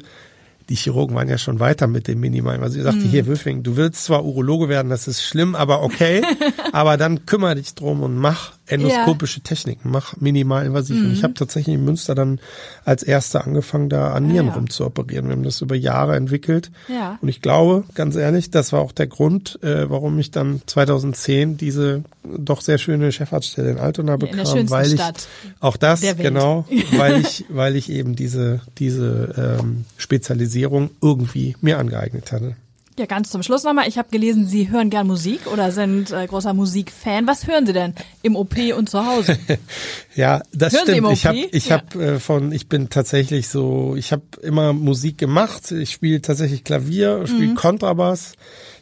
die 0.69 0.76
Chirurgen 0.76 1.15
waren 1.15 1.28
ja 1.28 1.38
schon 1.38 1.60
weiter 1.60 1.88
mit 1.88 2.08
dem 2.08 2.19
Minimalen. 2.19 2.63
Also 2.63 2.76
sie 2.76 2.82
sagte, 2.82 3.00
mhm. 3.00 3.10
hier 3.10 3.28
Wülfing, 3.28 3.63
du 3.63 3.78
willst 3.78 4.06
zwar 4.06 4.24
Urologe 4.24 4.69
werden, 4.69 4.89
das 4.89 5.08
ist 5.08 5.24
schlimm, 5.24 5.56
aber 5.56 5.84
okay, 5.84 6.21
aber 6.71 6.97
dann 6.97 7.26
kümmere 7.26 7.56
dich 7.56 7.74
drum 7.76 8.04
und 8.04 8.15
mach 8.15 8.54
endoskopische 8.71 9.39
ja. 9.39 9.43
Techniken, 9.43 9.89
mach 9.91 10.17
minimalinvasiv. 10.17 10.97
Mhm. 10.97 11.05
Und 11.05 11.12
ich 11.13 11.19
mhm. 11.19 11.23
habe 11.23 11.34
tatsächlich 11.34 11.75
in 11.75 11.86
Münster 11.86 12.15
dann 12.15 12.39
als 12.86 13.03
erster 13.03 13.45
angefangen, 13.45 13.89
da 13.89 14.13
an 14.13 14.27
Nieren 14.27 14.47
ja, 14.47 14.51
ja. 14.53 14.57
rumzuoperieren. 14.57 15.27
Wir 15.27 15.34
haben 15.34 15.43
das 15.43 15.62
über 15.62 15.75
Jahre 15.75 16.15
entwickelt. 16.15 16.71
Ja. 16.88 17.17
Und 17.21 17.29
ich 17.29 17.41
glaube, 17.41 17.84
ganz 17.93 18.15
ehrlich, 18.15 18.51
das 18.51 18.73
war 18.73 18.81
auch 18.81 18.91
der 18.91 19.07
Grund, 19.07 19.60
äh, 19.63 19.89
warum 19.89 20.17
ich 20.19 20.31
dann 20.31 20.62
2010 20.65 21.57
diese 21.57 22.03
doch 22.23 22.62
sehr 22.62 22.77
schöne 22.77 23.12
Chefarztstelle 23.12 23.71
in 23.71 23.77
Altona 23.77 24.17
bekam, 24.17 24.57
in 24.57 24.69
weil 24.69 24.88
ich 24.88 24.93
Stadt 24.93 25.27
auch 25.60 25.77
das 25.77 26.01
genau, 26.17 26.65
weil 26.91 27.19
ich 27.19 27.45
weil 27.49 27.75
ich 27.75 27.89
eben 27.89 28.15
diese 28.15 28.62
diese 28.77 29.60
ähm, 29.62 29.86
Spezialisierung 29.97 30.91
irgendwie 31.01 31.55
mir 31.62 31.79
angeeignet 31.79 32.31
hatte. 32.31 32.55
Ja, 32.99 33.06
ganz 33.06 33.30
zum 33.30 33.41
Schluss 33.41 33.63
nochmal. 33.63 33.88
Ich 33.88 33.97
habe 33.97 34.10
gelesen, 34.10 34.45
Sie 34.45 34.69
hören 34.69 34.89
gern 34.89 35.08
Musik 35.08 35.47
oder 35.47 35.71
sind 35.71 36.12
äh, 36.12 36.27
großer 36.27 36.54
Musikfan. 36.54 37.25
Was 37.25 37.47
hören 37.47 37.65
Sie 37.65 37.73
denn 37.73 37.95
im 38.21 38.36
OP 38.36 38.56
und 38.77 38.89
zu 38.89 39.06
Hause? 39.06 39.38
ja, 40.15 40.41
das 40.54 40.73
hören 40.73 40.88
stimmt. 40.88 41.12
Ich 41.12 41.25
habe 41.25 41.38
ich 41.38 41.69
ja. 41.69 41.77
hab, 41.77 41.95
äh, 41.95 42.19
von 42.19 42.51
ich 42.51 42.67
bin 42.67 42.89
tatsächlich 42.89 43.47
so, 43.47 43.95
ich 43.95 44.12
habe 44.12 44.23
immer 44.41 44.73
Musik 44.73 45.17
gemacht. 45.17 45.71
Ich 45.71 45.91
spiele 45.91 46.21
tatsächlich 46.21 46.65
Klavier, 46.65 47.25
spiele 47.27 47.51
mhm. 47.51 47.56
Kontrabass. 47.56 48.34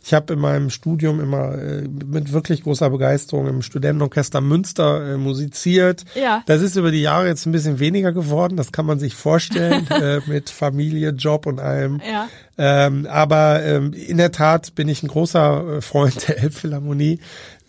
Ich 0.10 0.13
habe 0.15 0.34
in 0.34 0.39
meinem 0.39 0.72
Studium 0.72 1.19
immer 1.19 1.54
äh, 1.54 1.84
mit 1.84 2.34
wirklich 2.34 2.63
großer 2.63 2.89
Begeisterung 2.89 3.45
im 3.45 3.62
Studentenorchester 3.62 4.41
Münster 4.41 5.13
äh, 5.13 5.17
musiziert. 5.17 6.04
Ja. 6.15 6.41
Das 6.48 6.63
ist 6.63 6.76
über 6.78 6.89
die 6.89 7.04
Jahre 7.04 7.28
jetzt 7.28 7.45
ein 7.45 7.52
bisschen 7.52 7.78
weniger 7.78 8.12
geworden, 8.12 8.58
das 8.58 8.72
kann 8.72 8.88
man 8.88 8.98
sich 8.98 9.13
vorstellen, 9.13 9.86
äh, 9.91 10.19
mit 10.26 10.50
Familie, 10.50 11.12
Job 11.12 11.45
und 11.45 11.60
allem. 11.60 12.02
Ja. 12.12 12.28
Ähm, 12.58 13.06
aber 13.08 13.63
ähm, 13.63 13.93
in 13.93 14.17
der 14.17 14.32
Tat 14.32 14.74
bin 14.74 14.89
ich 14.89 15.04
ein 15.04 15.10
großer 15.10 15.78
äh, 15.78 15.82
Freund 15.82 16.28
der 16.28 16.39
Elbphilharmonie 16.39 17.19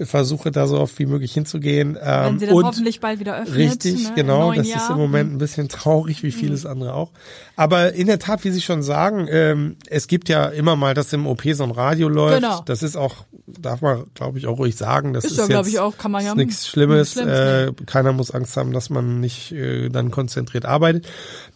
versuche 0.06 0.50
da 0.50 0.66
so 0.66 0.78
oft 0.78 0.98
wie 0.98 1.06
möglich 1.06 1.32
hinzugehen. 1.32 1.98
Ähm, 2.00 2.24
Wenn 2.24 2.38
sie 2.38 2.46
dann 2.46 2.64
hoffentlich 2.64 3.00
bald 3.00 3.20
wieder 3.20 3.38
öffnet. 3.38 3.56
Richtig, 3.56 4.04
ne, 4.04 4.12
genau. 4.14 4.52
Das 4.52 4.68
Jahr. 4.68 4.82
ist 4.82 4.90
im 4.90 4.96
Moment 4.96 5.32
ein 5.32 5.38
bisschen 5.38 5.68
traurig, 5.68 6.22
wie 6.22 6.32
vieles 6.32 6.64
mhm. 6.64 6.70
andere 6.70 6.94
auch. 6.94 7.10
Aber 7.56 7.92
in 7.92 8.06
der 8.06 8.18
Tat, 8.18 8.44
wie 8.44 8.50
Sie 8.50 8.62
schon 8.62 8.82
sagen, 8.82 9.28
ähm, 9.30 9.76
es 9.88 10.08
gibt 10.08 10.28
ja 10.28 10.46
immer 10.46 10.76
mal, 10.76 10.94
dass 10.94 11.12
im 11.12 11.26
OP 11.26 11.42
so 11.52 11.64
ein 11.64 11.70
Radio 11.70 12.08
läuft. 12.08 12.29
Genau. 12.36 12.62
Das 12.64 12.82
ist 12.82 12.96
auch, 12.96 13.24
darf 13.46 13.80
man, 13.80 14.04
glaube 14.14 14.38
ich, 14.38 14.46
auch 14.46 14.58
ruhig 14.58 14.76
sagen. 14.76 15.12
Das 15.12 15.24
ist, 15.24 15.32
ist 15.32 15.38
ja, 15.38 15.46
glaube 15.46 15.68
ich, 15.68 15.78
auch, 15.78 15.96
kann 15.96 16.10
man 16.10 16.24
ja. 16.24 16.34
Nichts 16.34 16.66
Schlimmes. 16.66 17.16
Äh, 17.16 17.72
keiner 17.86 18.12
muss 18.12 18.30
Angst 18.30 18.56
haben, 18.56 18.72
dass 18.72 18.90
man 18.90 19.20
nicht 19.20 19.52
äh, 19.52 19.88
dann 19.88 20.10
konzentriert 20.10 20.64
arbeitet. 20.64 21.06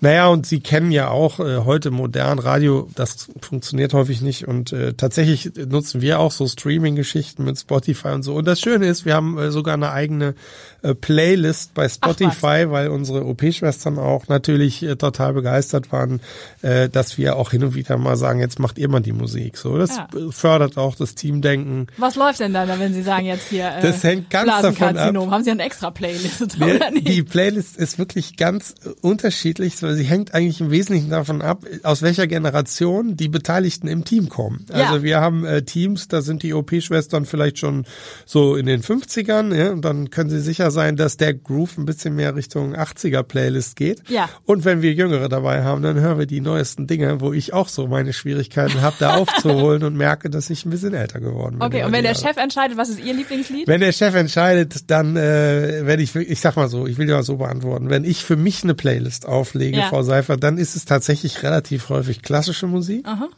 Naja, 0.01 0.29
und 0.29 0.47
Sie 0.47 0.61
kennen 0.61 0.93
ja 0.93 1.09
auch 1.09 1.41
äh, 1.41 1.59
heute 1.59 1.91
modern 1.91 2.39
Radio, 2.39 2.89
das 2.95 3.29
funktioniert 3.41 3.95
häufig 3.95 4.21
nicht. 4.21 4.47
Und 4.47 4.73
äh, 4.73 4.95
tatsächlich 4.95 5.53
nutzen 5.57 6.01
wir 6.01 6.21
auch 6.21 6.33
so 6.33 6.47
Streaming-Geschichten 6.47 7.45
mit 7.45 7.59
Spotify 7.59 8.09
und 8.09 8.23
so 8.23 8.35
und 8.35 8.47
das 8.47 8.61
Schöne 8.61 8.87
ist, 8.87 9.05
wir 9.05 9.15
haben 9.15 9.39
äh, 9.39 9.51
sogar 9.51 9.75
eine 9.75 9.91
eigene 9.91 10.35
Playlist 10.93 11.73
bei 11.73 11.89
Spotify, 11.89 12.67
weil 12.69 12.89
unsere 12.89 13.25
OP-Schwestern 13.25 13.99
auch 13.99 14.29
natürlich 14.29 14.83
äh, 14.83 14.97
total 14.97 15.33
begeistert 15.33 15.93
waren, 15.93 16.21
äh, 16.61 16.91
dass 16.91 17.17
wir 17.17 17.37
auch 17.37 17.53
hin 17.53 17.65
und 17.65 17.75
wieder 17.75 17.97
mal 17.97 18.17
sagen, 18.17 18.41
jetzt 18.41 18.59
macht 18.59 18.77
ihr 18.77 18.89
mal 18.89 19.01
die 19.01 19.13
Musik. 19.13 19.57
So, 19.57 19.79
das 19.79 19.97
ja. 19.97 20.09
fördert 20.31 20.77
auch 20.77 20.95
das 20.95 21.15
Teamdenken. 21.15 21.87
Was 21.97 22.17
läuft 22.17 22.41
denn 22.41 22.53
da, 22.53 22.67
wenn 22.79 22.93
Sie 22.93 23.03
sagen 23.03 23.27
jetzt 23.27 23.49
hier? 23.49 23.69
Äh, 23.79 23.83
das 23.83 24.03
hängt 24.03 24.29
ganz 24.29 24.51
davon 24.61 24.99
ab. 24.99 25.15
Haben 25.31 25.45
Sie 25.45 25.51
eine 25.51 25.63
extra 25.63 25.91
Playlist? 25.91 26.57
Oder 26.61 26.91
nicht? 26.91 27.09
Die 27.09 27.23
Playlist 27.23 27.77
ist 27.77 27.99
wirklich 27.99 28.37
ganz 28.37 28.75
äh, 28.85 28.91
unterschiedlich, 29.01 29.83
weil 29.83 29.95
sie 29.95 30.05
hängt 30.05 30.35
eigentlich 30.35 30.61
im 30.61 30.71
Wesentlichen 30.71 31.11
davon 31.11 31.41
ab, 31.41 31.65
aus 31.83 32.03
welcher 32.03 32.27
Generation 32.27 33.17
die 33.17 33.29
Beteiligten 33.29 33.89
im 33.89 34.05
Team 34.05 34.29
kommen. 34.29 34.67
Also 34.73 34.97
ja. 34.97 35.03
wir 35.03 35.21
haben 35.21 35.45
äh, 35.45 35.63
Teams, 35.63 36.09
da 36.09 36.21
sind 36.21 36.43
die 36.43 36.53
OP-Schwestern 36.53 37.25
vielleicht 37.25 37.59
schon 37.59 37.87
so 38.27 38.57
in 38.57 38.67
den 38.67 38.83
50ern, 38.83 39.55
ja, 39.55 39.71
und 39.71 39.85
dann 39.85 40.11
können 40.11 40.31
Sie 40.31 40.41
sicher 40.41 40.71
sein, 40.75 40.97
dass 40.97 41.17
der 41.17 41.33
Groove 41.33 41.79
ein 41.79 41.87
bisschen 41.87 42.15
mehr 42.15 42.37
Richtung 42.37 42.77
80er 42.77 43.23
Playlist 43.23 43.77
geht. 43.77 44.03
Ja. 44.11 44.29
Und 44.45 44.67
wenn 44.67 44.83
wir 44.83 44.93
Jüngere 44.93 45.31
dabei 45.31 45.65
haben, 45.65 45.81
dann 45.81 45.99
hören 45.99 46.19
wir 46.19 46.27
die 46.27 46.43
neuesten 46.43 46.87
Dinge, 46.87 47.23
wo 47.23 47.33
ich 47.33 47.55
auch 47.55 47.69
so 47.69 47.87
meine 47.87 48.13
Schwierigkeiten 48.13 48.83
habe, 48.83 48.97
da 48.99 49.15
aufzuholen 49.17 49.85
und 49.85 49.97
merke, 49.97 50.29
dass 50.29 50.51
ich 50.51 50.67
ein 50.67 50.71
bisschen 50.71 50.93
älter 50.93 51.21
geworden 51.21 51.59
bin. 51.59 51.67
Okay, 51.67 51.85
und 51.85 51.93
wenn 51.93 52.03
der 52.03 52.15
Chef 52.15 52.37
entscheidet, 52.37 52.77
was 52.77 52.91
ist 52.91 53.01
Ihr 53.01 53.15
Lieblingslied? 53.15 53.67
Wenn 53.67 53.81
der 53.81 53.93
Chef 53.93 54.15
entscheidet, 54.15 54.91
dann 54.91 55.17
äh, 55.17 55.87
werde 55.87 56.03
ich, 56.03 56.15
ich 56.15 56.41
sag 56.41 56.57
mal 56.57 56.69
so, 56.69 56.87
ich 56.87 56.99
will 56.99 57.09
ja 57.09 57.23
so 57.23 57.37
beantworten, 57.37 57.89
wenn 57.89 58.05
ich 58.05 58.25
für 58.25 58.37
mich 58.37 58.63
eine 58.65 58.75
Playlist 58.75 59.27
auflege, 59.27 59.79
ja. 59.79 59.89
Frau 59.89 60.03
Seifert, 60.03 60.43
dann 60.43 60.59
ist 60.59 60.77
es 60.77 60.85
tatsächlich 60.85 61.43
relativ 61.43 61.89
häufig 61.89 62.23
klassische 62.23 62.67
Musik. 62.67 63.07
Aha. 63.07 63.29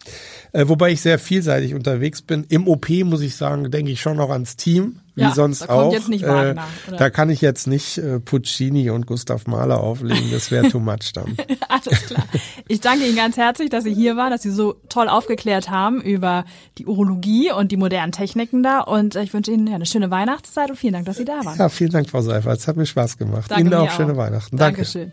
Äh, 0.52 0.68
wobei 0.68 0.90
ich 0.92 1.00
sehr 1.02 1.18
vielseitig 1.18 1.74
unterwegs 1.74 2.22
bin. 2.22 2.44
Im 2.48 2.66
OP 2.66 2.88
muss 3.04 3.20
ich 3.20 3.36
sagen, 3.36 3.70
denke 3.70 3.92
ich 3.92 4.00
schon 4.00 4.16
noch 4.16 4.30
ans 4.30 4.56
Team, 4.56 5.00
wie 5.16 5.22
ja, 5.22 5.32
sonst 5.32 5.62
da 5.62 5.70
auch. 5.70 5.92
Jetzt 5.92 6.08
nicht 6.08 6.26
Wagner, 6.26 6.66
äh, 6.92 6.96
da 6.96 7.10
kann 7.10 7.30
ich 7.30 7.40
jetzt 7.40 7.66
nicht 7.66 7.96
äh, 7.98 8.20
Puccini 8.20 8.90
und 8.90 9.06
Gustav 9.06 9.46
Mahler 9.46 9.80
auflegen, 9.80 10.30
das 10.30 10.50
wäre 10.50 10.68
too 10.68 10.78
much 10.78 11.12
dann. 11.14 11.36
Alles 11.68 12.06
klar. 12.06 12.24
Ich 12.68 12.80
danke 12.80 13.06
Ihnen 13.06 13.16
ganz 13.16 13.38
herzlich, 13.38 13.70
dass 13.70 13.84
Sie 13.84 13.94
hier 13.94 14.16
waren, 14.16 14.30
dass 14.30 14.42
Sie 14.42 14.50
so 14.50 14.74
toll 14.90 15.08
aufgeklärt 15.08 15.70
haben 15.70 16.02
über 16.02 16.44
die 16.76 16.86
Urologie 16.86 17.50
und 17.50 17.72
die 17.72 17.78
modernen 17.78 18.12
Techniken 18.12 18.62
da. 18.62 18.80
Und 18.80 19.16
ich 19.16 19.32
wünsche 19.32 19.50
Ihnen 19.50 19.66
ja, 19.66 19.76
eine 19.76 19.86
schöne 19.86 20.10
Weihnachtszeit 20.10 20.68
und 20.68 20.76
vielen 20.76 20.92
Dank, 20.92 21.06
dass 21.06 21.16
Sie 21.16 21.24
da 21.24 21.44
waren. 21.44 21.58
Ja, 21.58 21.70
vielen 21.70 21.92
Dank, 21.92 22.10
Frau 22.10 22.20
Seifert. 22.20 22.58
Es 22.58 22.68
hat 22.68 22.76
mir 22.76 22.86
Spaß 22.86 23.16
gemacht. 23.16 23.50
Danke 23.50 23.62
Ihnen 23.62 23.74
auch, 23.74 23.88
auch 23.88 23.96
schöne 23.96 24.16
Weihnachten. 24.16 24.56
Danke. 24.56 24.82
Dankeschön. 24.82 25.12